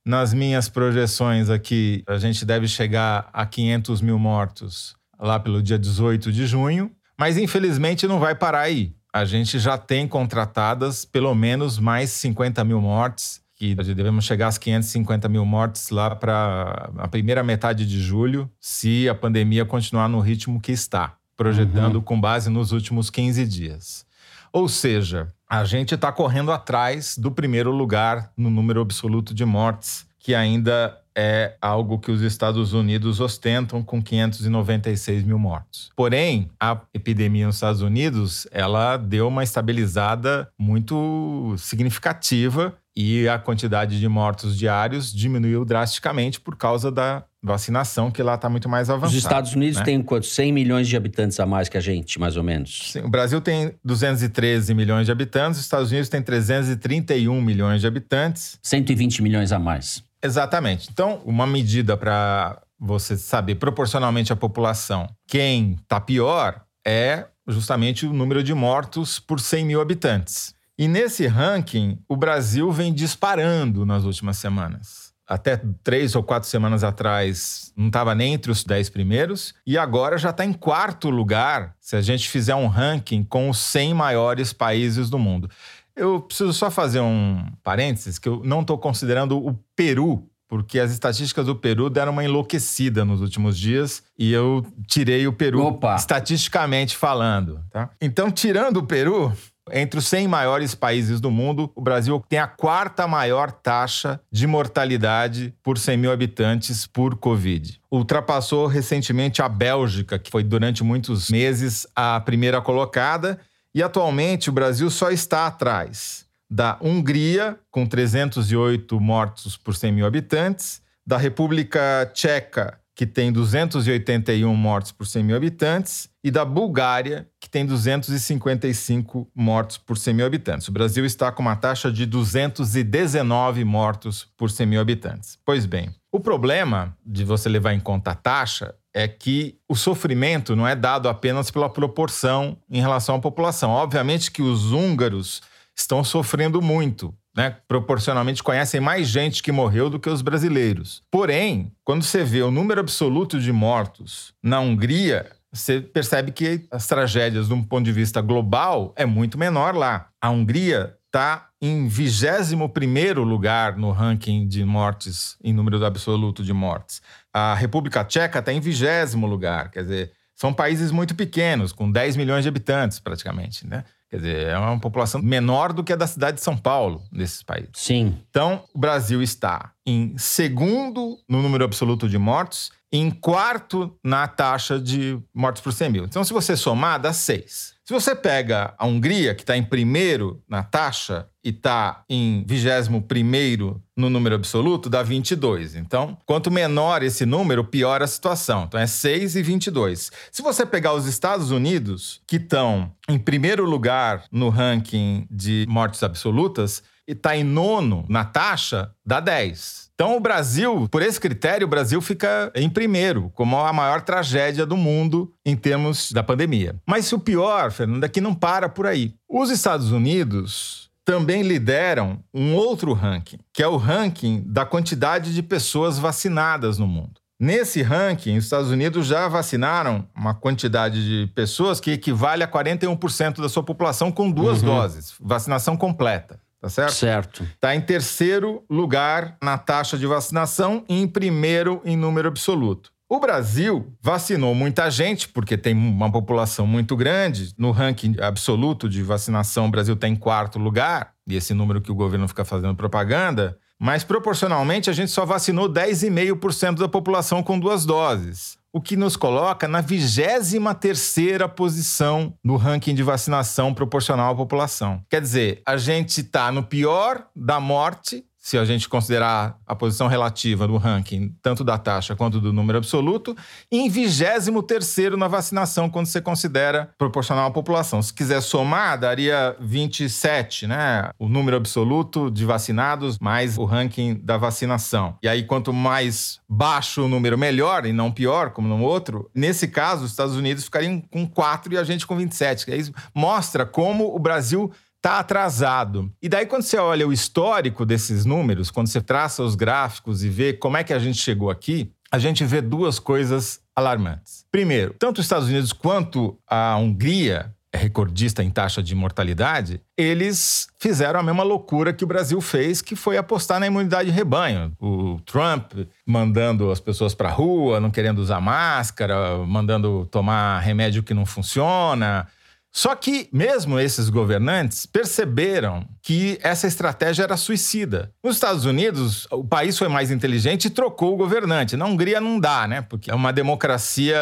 Nas 0.06 0.33
minhas 0.33 0.68
projeções 0.68 1.50
aqui, 1.50 2.03
a 2.07 2.18
gente 2.18 2.44
deve 2.44 2.68
chegar 2.68 3.30
a 3.31 3.45
500 3.45 4.01
mil 4.01 4.18
mortos 4.18 4.95
lá 5.19 5.39
pelo 5.39 5.62
dia 5.62 5.77
18 5.77 6.31
de 6.31 6.48
junho. 6.48 6.92
Mas 7.18 7.38
infelizmente 7.38 8.07
não 8.07 8.19
vai 8.19 8.33
parar 8.33 8.62
aí. 8.62 8.95
A 9.13 9.25
gente 9.25 9.59
já 9.59 9.77
tem 9.77 10.07
contratadas 10.07 11.06
pelo 11.06 11.36
menos 11.36 11.77
mais 11.77 12.09
50 12.12 12.63
mil 12.63 12.81
mortes, 12.81 13.42
que 13.53 13.75
devemos 13.75 14.25
chegar 14.25 14.48
às 14.48 14.57
550 14.57 15.30
mil 15.30 15.45
mortes 15.45 15.92
lá 15.92 16.15
para 16.15 16.89
a 16.97 17.07
primeira 17.07 17.44
metade 17.44 17.86
de 17.86 18.01
julho, 18.01 18.50
se 18.59 19.07
a 19.07 19.13
pandemia 19.13 19.65
continuar 19.65 20.09
no 20.09 20.19
ritmo 20.19 20.59
que 20.59 20.71
está, 20.71 21.15
projetando 21.38 21.97
uhum. 21.97 22.01
com 22.01 22.19
base 22.19 22.50
nos 22.50 22.71
últimos 22.71 23.12
15 23.12 23.45
dias. 23.45 24.06
Ou 24.51 24.68
seja, 24.68 25.27
a 25.51 25.65
gente 25.65 25.95
está 25.95 26.13
correndo 26.13 26.50
atrás 26.50 27.18
do 27.18 27.30
primeiro 27.30 27.71
lugar 27.71 28.31
no 28.38 28.50
número 28.50 28.80
absoluto 28.80 29.33
de 29.33 29.44
mortes, 29.44 30.07
que 30.18 30.33
ainda 30.33 30.98
é 31.13 31.57
algo 31.62 32.00
que 32.00 32.09
os 32.09 32.21
Estados 32.21 32.71
Unidos 32.71 33.19
ostentam 33.19 33.83
com 33.83 34.01
596 34.01 35.25
mil 35.25 35.38
mortos. 35.38 35.92
Porém, 35.94 36.50
a 36.57 36.80
epidemia 36.94 37.48
nos 37.48 37.56
Estados 37.56 37.81
Unidos 37.81 38.48
ela 38.50 38.95
deu 38.95 39.27
uma 39.27 39.44
estabilizada 39.44 40.48
muito 40.57 41.54
significativa 41.57 42.74
e 42.95 43.27
a 43.27 43.38
quantidade 43.38 44.00
de 44.00 44.07
mortos 44.07 44.57
diários 44.57 45.13
diminuiu 45.13 45.65
drasticamente 45.65 46.39
por 46.39 46.56
causa 46.56 46.89
da 46.89 47.25
vacinação, 47.44 48.12
que 48.12 48.22
lá 48.22 48.36
está 48.36 48.48
muito 48.50 48.70
mais 48.70 48.90
avançada. 48.90 49.18
Os 49.18 49.24
Estados 49.24 49.54
Unidos 49.56 49.80
né? 49.80 49.84
têm 49.84 50.02
quanto? 50.02 50.26
100 50.26 50.52
milhões 50.52 50.88
de 50.88 50.96
habitantes 50.96 51.40
a 51.40 51.46
mais 51.46 51.68
que 51.68 51.78
a 51.78 51.82
gente, 51.82 52.20
mais 52.20 52.38
ou 52.38 52.44
menos. 52.44 52.92
Sim, 52.92 53.02
o 53.02 53.10
Brasil 53.10 53.42
tem 53.42 53.74
213 53.84 54.74
milhões 54.74 55.06
de 55.06 55.12
habitantes, 55.12 55.60
os 55.60 55.66
Estados 55.66 55.90
Unidos 55.90 56.10
têm 56.10 56.22
331 56.22 57.42
milhões 57.42 57.82
de 57.82 57.88
habitantes. 57.88 58.60
120 58.62 59.22
milhões 59.24 59.52
a 59.52 59.60
mais. 59.60 60.04
Exatamente. 60.24 60.90
Então, 60.92 61.22
uma 61.26 61.48
medida 61.48 61.98
para 61.98 62.62
você 62.80 63.18
saber 63.18 63.56
proporcionalmente 63.56 64.32
à 64.32 64.36
população 64.36 65.08
quem 65.28 65.74
está 65.82 66.00
pior 66.00 66.62
é 66.86 67.26
justamente 67.48 68.06
o 68.06 68.14
número 68.14 68.44
de 68.44 68.54
mortos 68.54 69.20
por 69.20 69.40
100 69.40 69.66
mil 69.66 69.82
habitantes. 69.82 70.54
E 70.78 70.88
nesse 70.88 71.28
ranking, 71.28 72.00
o 72.08 72.16
Brasil 72.16 72.72
vem 72.72 72.94
disparando 72.94 73.86
nas 73.86 74.04
últimas 74.04 74.38
semanas. 74.38 75.11
Até 75.27 75.62
três 75.83 76.15
ou 76.15 76.23
quatro 76.23 76.50
semanas 76.50 76.83
atrás 76.83 77.71
não 77.75 77.88
estava 77.88 78.13
nem 78.13 78.33
entre 78.33 78.51
os 78.51 78.63
dez 78.63 78.89
primeiros, 78.89 79.53
e 79.65 79.77
agora 79.77 80.18
já 80.18 80.31
está 80.31 80.44
em 80.44 80.51
quarto 80.53 81.09
lugar 81.09 81.75
se 81.79 81.95
a 81.95 82.01
gente 82.01 82.27
fizer 82.27 82.56
um 82.56 82.68
ranking 82.68 83.23
com 83.23 83.50
os 83.50 83.57
100 83.57 83.94
maiores 83.94 84.51
países 84.51 85.09
do 85.09 85.18
mundo. 85.18 85.50
Eu 85.95 86.21
preciso 86.21 86.53
só 86.53 86.71
fazer 86.71 87.00
um 87.00 87.45
parênteses, 87.63 88.18
que 88.18 88.27
eu 88.27 88.41
não 88.44 88.62
estou 88.62 88.77
considerando 88.77 89.38
o 89.38 89.53
Peru, 89.75 90.27
porque 90.47 90.79
as 90.79 90.91
estatísticas 90.91 91.45
do 91.45 91.56
Peru 91.56 91.89
deram 91.89 92.12
uma 92.12 92.25
enlouquecida 92.25 93.06
nos 93.06 93.21
últimos 93.21 93.57
dias 93.57 94.03
e 94.19 94.33
eu 94.33 94.65
tirei 94.85 95.25
o 95.25 95.31
Peru 95.31 95.63
Opa. 95.63 95.95
estatisticamente 95.95 96.97
falando. 96.97 97.63
Tá? 97.71 97.89
Então, 98.01 98.29
tirando 98.29 98.77
o 98.77 98.83
Peru, 98.83 99.31
entre 99.73 100.00
os 100.00 100.07
100 100.07 100.27
maiores 100.27 100.75
países 100.75 101.19
do 101.19 101.31
mundo, 101.31 101.71
o 101.75 101.81
Brasil 101.81 102.23
tem 102.27 102.39
a 102.39 102.47
quarta 102.47 103.07
maior 103.07 103.51
taxa 103.51 104.19
de 104.31 104.45
mortalidade 104.45 105.53
por 105.63 105.77
100 105.77 105.97
mil 105.97 106.12
habitantes 106.12 106.85
por 106.85 107.15
Covid. 107.15 107.79
Ultrapassou 107.89 108.68
recentemente 108.68 109.41
a 109.41 109.50
Bélgica, 109.50 110.19
que 110.19 110.29
foi 110.29 110.44
durante 110.44 110.83
muitos 110.83 111.29
meses 111.29 111.88
a 111.95 112.19
primeira 112.19 112.62
colocada, 112.62 113.39
e 113.73 113.81
atualmente 113.81 114.50
o 114.50 114.53
Brasil 114.53 114.89
só 114.89 115.09
está 115.12 115.47
atrás 115.47 116.25
da 116.50 116.77
Hungria, 116.81 117.57
com 117.69 117.85
308 117.85 119.00
mortos 119.00 119.56
por 119.56 119.73
100 119.73 119.91
mil 119.94 120.06
habitantes, 120.06 120.81
da 121.07 121.18
República 121.18 122.12
Tcheca, 122.13 122.81
que 123.01 123.07
tem 123.07 123.31
281 123.31 124.56
mortos 124.56 124.92
por 124.92 125.07
100 125.07 125.24
mil 125.24 125.36
habitantes, 125.36 126.07
e 126.24 126.30
da 126.30 126.45
Bulgária, 126.45 127.27
que 127.39 127.50
tem 127.50 127.65
255 127.65 129.27
mortos 129.33 129.80
por 129.80 129.98
100 129.98 130.13
mil 130.13 130.25
habitantes. 130.27 130.68
O 130.68 130.71
Brasil 130.71 131.03
está 131.03 131.31
com 131.31 131.42
uma 131.42 131.56
taxa 131.56 131.92
de 131.92 132.06
219 132.06 133.65
mortos 133.65 134.27
por 134.38 134.51
100 134.51 134.68
mil 134.68 134.80
habitantes. 134.80 135.39
Pois 135.44 135.65
bem, 135.65 135.89
o 136.12 136.19
problema 136.19 136.95
de 137.03 137.25
você 137.25 137.50
levar 137.50 137.74
em 137.74 137.80
conta 137.80 138.12
a 138.12 138.15
taxa 138.15 138.75
é 138.94 139.07
que 139.07 139.57
o 139.68 139.74
sofrimento 139.74 140.56
não 140.56 140.68
é 140.68 140.75
dado 140.75 141.09
apenas 141.09 141.50
pela 141.50 141.71
proporção 141.71 142.56
em 142.69 142.81
relação 142.81 143.15
à 143.15 143.19
população. 143.19 143.71
Obviamente 143.71 144.30
que 144.30 144.44
os 144.44 144.71
húngaros 144.71 145.42
estão 145.75 146.04
sofrendo 146.04 146.62
muito, 146.62 147.12
né? 147.36 147.56
Proporcionalmente 147.68 148.44
conhecem 148.44 148.80
mais 148.80 149.07
gente 149.07 149.42
que 149.42 149.51
morreu 149.51 149.89
do 149.89 150.00
que 150.00 150.10
os 150.10 150.22
brasileiros. 150.22 151.04
Porém, 151.10 151.72
quando 151.83 152.04
você 152.04 152.24
vê 152.24 152.42
o 152.42 152.51
número 152.51 152.80
absoluto 152.81 153.39
de 153.39 153.51
mortos 153.51 154.33
na 154.44 154.60
Hungria, 154.60 155.30
você 155.51 155.81
percebe 155.81 156.31
que 156.31 156.66
as 156.72 156.88
tragédias, 156.88 157.48
de 157.48 157.54
um 157.54 157.63
ponto 157.63 157.83
de 157.83 157.92
vista 157.92 158.22
global, 158.22 158.94
é 158.95 159.06
muito 159.06 159.38
menor 159.38 159.75
lá. 159.75 160.10
A 160.22 160.30
Hungria 160.30 160.95
está 161.07 161.50
em 161.62 161.88
21 161.88 163.24
lugar 163.24 163.78
no 163.78 163.92
ranking 163.92 164.48
de 164.48 164.63
mortes, 164.63 165.38
em 165.44 165.54
número 165.54 165.83
absoluto 165.86 166.44
de 166.44 166.54
mortes. 166.54 167.01
A 167.33 167.54
República 167.54 168.04
Tcheca 168.04 168.39
está 168.39 168.54
em 168.54 168.62
20 168.62 169.16
lugar, 169.28 169.69
quer 169.69 169.83
dizer, 169.83 170.12
são 170.33 170.54
países 170.54 170.89
muito 170.89 171.13
pequenos, 171.13 171.72
com 171.72 171.92
10 171.92 172.16
milhões 172.16 172.44
de 172.44 172.50
habitantes 172.50 173.00
praticamente, 173.00 173.68
né? 173.68 173.83
Quer 174.12 174.18
dizer, 174.18 174.48
é 174.48 174.58
uma 174.58 174.78
população 174.78 175.22
menor 175.22 175.72
do 175.72 175.86
que 175.86 175.94
a 175.94 175.96
da 175.96 176.06
cidade 176.06 176.36
de 176.36 176.44
São 176.44 176.58
Paulo, 176.58 177.02
nesses 177.10 177.42
países. 177.42 177.69
Sim. 177.75 178.18
Então, 178.30 178.62
o 178.74 178.78
Brasil 178.78 179.24
está 179.24 179.71
em 179.85 180.18
segundo 180.18 181.18
no 181.30 181.42
número 181.42 181.64
absoluto 181.64 182.09
de 182.09 182.18
mortos, 182.18 182.74
em 182.92 183.09
quarto 183.09 183.97
na 184.04 184.28
taxa 184.28 184.78
de 184.78 185.18
mortes 185.33 185.62
por 185.62 185.71
100 185.71 185.90
mil. 185.90 186.04
Então, 186.04 186.26
se 186.26 186.33
você 186.33 186.57
somar, 186.57 187.00
dá 187.00 187.14
seis. 187.14 187.74
Se 187.92 187.94
você 187.94 188.16
pega 188.16 188.74
a 188.78 188.88
Hungria, 188.88 189.36
que 189.36 189.44
está 189.44 189.57
em 189.57 189.64
primeiro 189.64 190.42
na 190.48 190.64
taxa 190.64 191.28
e 191.44 191.50
está 191.50 192.06
em 192.10 192.42
vigésimo 192.48 193.02
primeiro 193.02 193.83
no 193.98 194.10
número 194.10 194.36
absoluto, 194.36 194.90
dá 194.90 195.04
22. 195.04 195.76
Então, 195.76 196.18
quanto 196.26 196.50
menor 196.50 197.04
esse 197.04 197.26
número, 197.26 197.66
pior 197.66 198.02
a 198.02 198.07
situação. 198.07 198.64
Então, 198.64 198.80
é 198.80 198.88
6 198.88 199.36
e 199.36 199.44
22. 199.44 200.10
Se 200.31 200.42
você 200.42 200.66
pegar 200.66 200.94
os 200.94 201.06
Estados 201.06 201.52
Unidos, 201.52 202.21
que 202.26 202.38
estão 202.38 202.94
em 203.10 203.19
primeiro 203.19 203.66
lugar 203.66 204.24
no 204.31 204.48
ranking 204.48 205.28
de 205.30 205.66
mortes 205.68 206.02
absolutas, 206.02 206.81
e 207.06 207.12
está 207.12 207.36
em 207.36 207.44
nono 207.44 208.06
na 208.07 208.24
taxa, 208.24 208.95
dá 209.06 209.19
10. 209.19 209.91
Então, 210.02 210.18
o 210.18 210.20
Brasil, 210.20 210.90
por 210.90 211.04
esse 211.04 211.20
critério, 211.20 211.68
o 211.68 211.70
Brasil 211.70 212.02
fica 212.02 212.52
em 212.56 212.68
primeiro, 212.68 213.31
como 213.36 213.56
a 213.60 213.72
maior 213.72 214.02
tragédia 214.02 214.66
do 214.66 214.76
mundo 214.76 215.31
em 215.46 215.56
termos 215.56 216.12
da 216.12 216.24
pandemia. 216.24 216.76
Mas 216.88 217.14
o 217.14 217.20
pior, 217.20 217.72
Fernando, 217.72 218.04
é 218.04 218.10
que 218.10 218.20
não 218.20 218.34
para 218.34 218.68
por 218.68 218.88
aí. 218.88 219.14
Os 219.30 219.52
Estados 219.52 219.92
Unidos 219.92 220.90
também 221.06 221.44
lideram 221.44 222.18
um 222.34 222.56
outro 222.56 222.94
ranking, 222.94 223.38
que 223.54 223.62
é 223.62 223.68
o 223.68 223.78
ranking 223.78 224.42
da 224.44 224.66
quantidade 224.66 225.36
de 225.36 225.44
pessoas 225.44 226.00
vacinadas 226.00 226.80
no 226.80 226.88
mundo. 226.88 227.22
Nesse 227.40 227.84
ranking, 227.84 228.38
os 228.38 228.46
Estados 228.46 228.72
Unidos 228.72 229.06
já 229.06 229.28
vacinaram 229.28 230.08
uma 230.16 230.34
quantidade 230.34 231.06
de 231.06 231.31
pessoas 231.36 231.80
que 231.80 231.92
equivale 231.92 232.42
a 232.42 232.48
41% 232.48 233.40
da 233.40 233.48
sua 233.48 233.62
população 233.62 234.12
com 234.12 234.31
duas 234.31 234.64
uhum. 234.64 234.70
doses, 234.70 235.14
vacinação 235.20 235.78
completa 235.78 236.40
tá 236.61 236.69
certo? 236.69 236.94
Certo. 236.94 237.44
Está 237.44 237.75
em 237.75 237.81
terceiro 237.81 238.63
lugar 238.69 239.35
na 239.41 239.57
taxa 239.57 239.97
de 239.97 240.06
vacinação 240.06 240.85
e 240.87 241.01
em 241.01 241.07
primeiro 241.07 241.81
em 241.83 241.97
número 241.97 242.27
absoluto. 242.27 242.91
O 243.09 243.19
Brasil 243.19 243.91
vacinou 244.01 244.56
muita 244.56 244.89
gente, 244.89 245.27
porque 245.27 245.57
tem 245.57 245.73
uma 245.73 246.09
população 246.09 246.65
muito 246.65 246.95
grande. 246.95 247.53
No 247.57 247.71
ranking 247.71 248.15
absoluto 248.21 248.87
de 248.87 249.03
vacinação, 249.03 249.65
o 249.65 249.69
Brasil 249.69 249.95
está 249.95 250.07
em 250.07 250.15
quarto 250.15 250.57
lugar, 250.57 251.11
e 251.27 251.35
esse 251.35 251.53
número 251.53 251.81
que 251.81 251.91
o 251.91 251.95
governo 251.95 252.25
fica 252.27 252.45
fazendo 252.45 252.73
propaganda. 252.73 253.57
mas 253.77 254.03
proporcionalmente 254.03 254.89
a 254.89 254.94
gente 254.94 255.11
só 255.11 255.25
vacinou 255.25 255.68
10,5% 255.68 256.77
da 256.77 256.87
população 256.87 257.44
com 257.44 257.59
duas 257.59 257.83
doses 257.83 258.60
o 258.73 258.81
que 258.81 258.95
nos 258.95 259.16
coloca 259.16 259.68
na 259.68 259.83
23ª 259.83 261.47
posição 261.49 262.33
no 262.44 262.56
ranking 262.56 262.95
de 262.95 263.04
vacinação 263.04 263.73
proporcional 263.73 264.33
à 264.33 264.35
população. 264.35 265.04
Quer 265.09 265.21
dizer, 265.21 265.61
a 265.66 265.75
gente 265.78 266.21
está 266.21 266.51
no 266.51 266.63
pior 266.63 267.28
da 267.35 267.59
morte 267.59 268.23
se 268.42 268.57
a 268.57 268.66
gente 268.66 268.90
considerar 268.90 269.56
a 269.68 269.76
posição 269.76 270.07
relativa 270.07 270.68
no 270.68 270.78
ranking, 270.78 271.36
tanto 271.44 271.64
da 271.64 271.78
taxa 271.78 272.16
quanto 272.16 272.42
do 272.42 272.52
número 272.52 272.80
absoluto, 272.80 273.38
e 273.71 273.78
em 273.78 273.88
23 273.88 275.16
na 275.16 275.28
vacinação, 275.28 275.88
quando 275.88 276.07
você 276.07 276.19
considera 276.19 276.90
proporcional 276.98 277.48
à 277.48 277.52
população. 277.52 278.02
Se 278.02 278.12
quiser 278.12 278.42
somar, 278.42 279.00
daria 279.00 279.56
27, 279.60 280.66
né? 280.66 281.12
O 281.19 281.30
número 281.30 281.56
absoluto 281.56 282.31
de 282.31 282.44
vacinados 282.44 283.19
mais 283.19 283.60
o 283.60 283.64
ranking 283.64 284.16
da 284.16 284.38
vacinação. 284.38 285.16
E 285.21 285.28
aí, 285.28 285.44
quanto 285.44 285.71
mais 285.71 286.40
baixo 286.50 287.04
o 287.04 287.07
número, 287.07 287.38
melhor, 287.38 287.86
e 287.86 287.94
não 287.94 288.12
pior, 288.12 288.50
como 288.50 288.68
no 288.68 288.83
outro. 288.83 289.30
Nesse 289.36 289.68
caso, 289.68 290.04
os 290.04 290.10
Estados 290.10 290.36
Unidos 290.36 290.64
ficariam 290.64 291.00
com 291.12 291.28
4 291.28 291.76
e 291.76 291.78
a 291.78 291.83
gente 291.83 292.07
com 292.07 292.18
27. 292.18 292.76
Isso 292.76 292.92
mostra 293.14 293.68
como 293.68 294.16
o 294.16 294.18
Brasil 294.18 294.71
está 295.02 295.18
atrasado. 295.18 296.12
E 296.22 296.30
daí, 296.30 296.46
quando 296.46 296.62
você 296.62 296.78
olha 296.78 297.08
o 297.08 297.12
histórico 297.12 297.84
desses 297.84 298.24
números, 298.24 298.70
quando 298.70 298.88
você 298.88 299.02
traça 299.02 299.42
os 299.42 299.56
gráficos 299.56 300.24
e 300.24 300.30
vê 300.30 300.54
como 300.54 300.78
é 300.78 300.84
que 300.84 300.94
a 300.94 301.00
gente 301.00 301.18
chegou 301.18 301.50
aqui, 301.50 301.92
a 302.12 302.20
gente 302.20 302.46
vê 302.46 302.62
duas 302.62 303.00
coisas 303.00 303.60
alarmantes. 303.76 304.46
Primeiro, 304.52 304.94
tanto 305.00 305.18
os 305.18 305.26
Estados 305.26 305.48
Unidos 305.48 305.74
quanto 305.74 306.38
a 306.48 306.78
Hungria, 306.78 307.52
é 307.74 307.78
recordista 307.78 308.44
em 308.44 308.50
taxa 308.50 308.84
de 308.84 308.94
mortalidade, 308.94 309.81
eles 309.98 310.68
fizeram 310.78 311.22
a 311.22 311.24
mesma 311.24 311.42
loucura 311.42 311.94
que 311.94 312.04
o 312.04 312.08
Brasil 312.08 312.40
fez, 312.42 312.81
que 312.81 312.98
foi 312.98 313.18
apostar 313.18 313.62
na 313.62 313.68
imunidade 313.68 314.12
de 314.12 314.16
rebanho. 314.16 314.74
O 314.78 315.20
Trump 315.22 315.72
mandando 316.06 316.70
as 316.70 316.81
pessoas 316.81 317.16
para 317.16 317.30
a 317.30 317.31
rua, 317.31 317.80
não 317.80 317.90
querendo 317.90 318.20
usar 318.20 318.42
máscara, 318.42 319.38
mandando 319.48 320.06
tomar 320.12 320.60
remédio 320.60 321.02
que 321.02 321.14
não 321.14 321.26
funciona, 321.26 322.28
só 322.71 322.95
que, 322.95 323.28
mesmo 323.33 323.78
esses 323.80 324.09
governantes 324.09 324.85
perceberam 324.85 325.85
que 326.02 326.40
essa 326.42 326.68
estratégia 326.68 327.24
era 327.24 327.38
suicida. 327.38 328.12
Nos 328.24 328.36
Estados 328.36 328.66
Unidos, 328.66 329.28
o 329.31 329.44
país 329.44 329.78
foi 329.78 329.88
mais 329.88 330.12
inteligente 330.12 330.66
e 330.66 330.70
trocou 330.70 331.14
o 331.14 331.18
governante. 331.18 331.78
Na 331.78 331.86
Hungria 331.86 332.20
não 332.20 332.40
dá, 332.40 332.68
né? 332.68 332.81
Porque 332.81 333.12
é 333.12 333.16
uma 333.16 333.31
democracia 333.31 334.18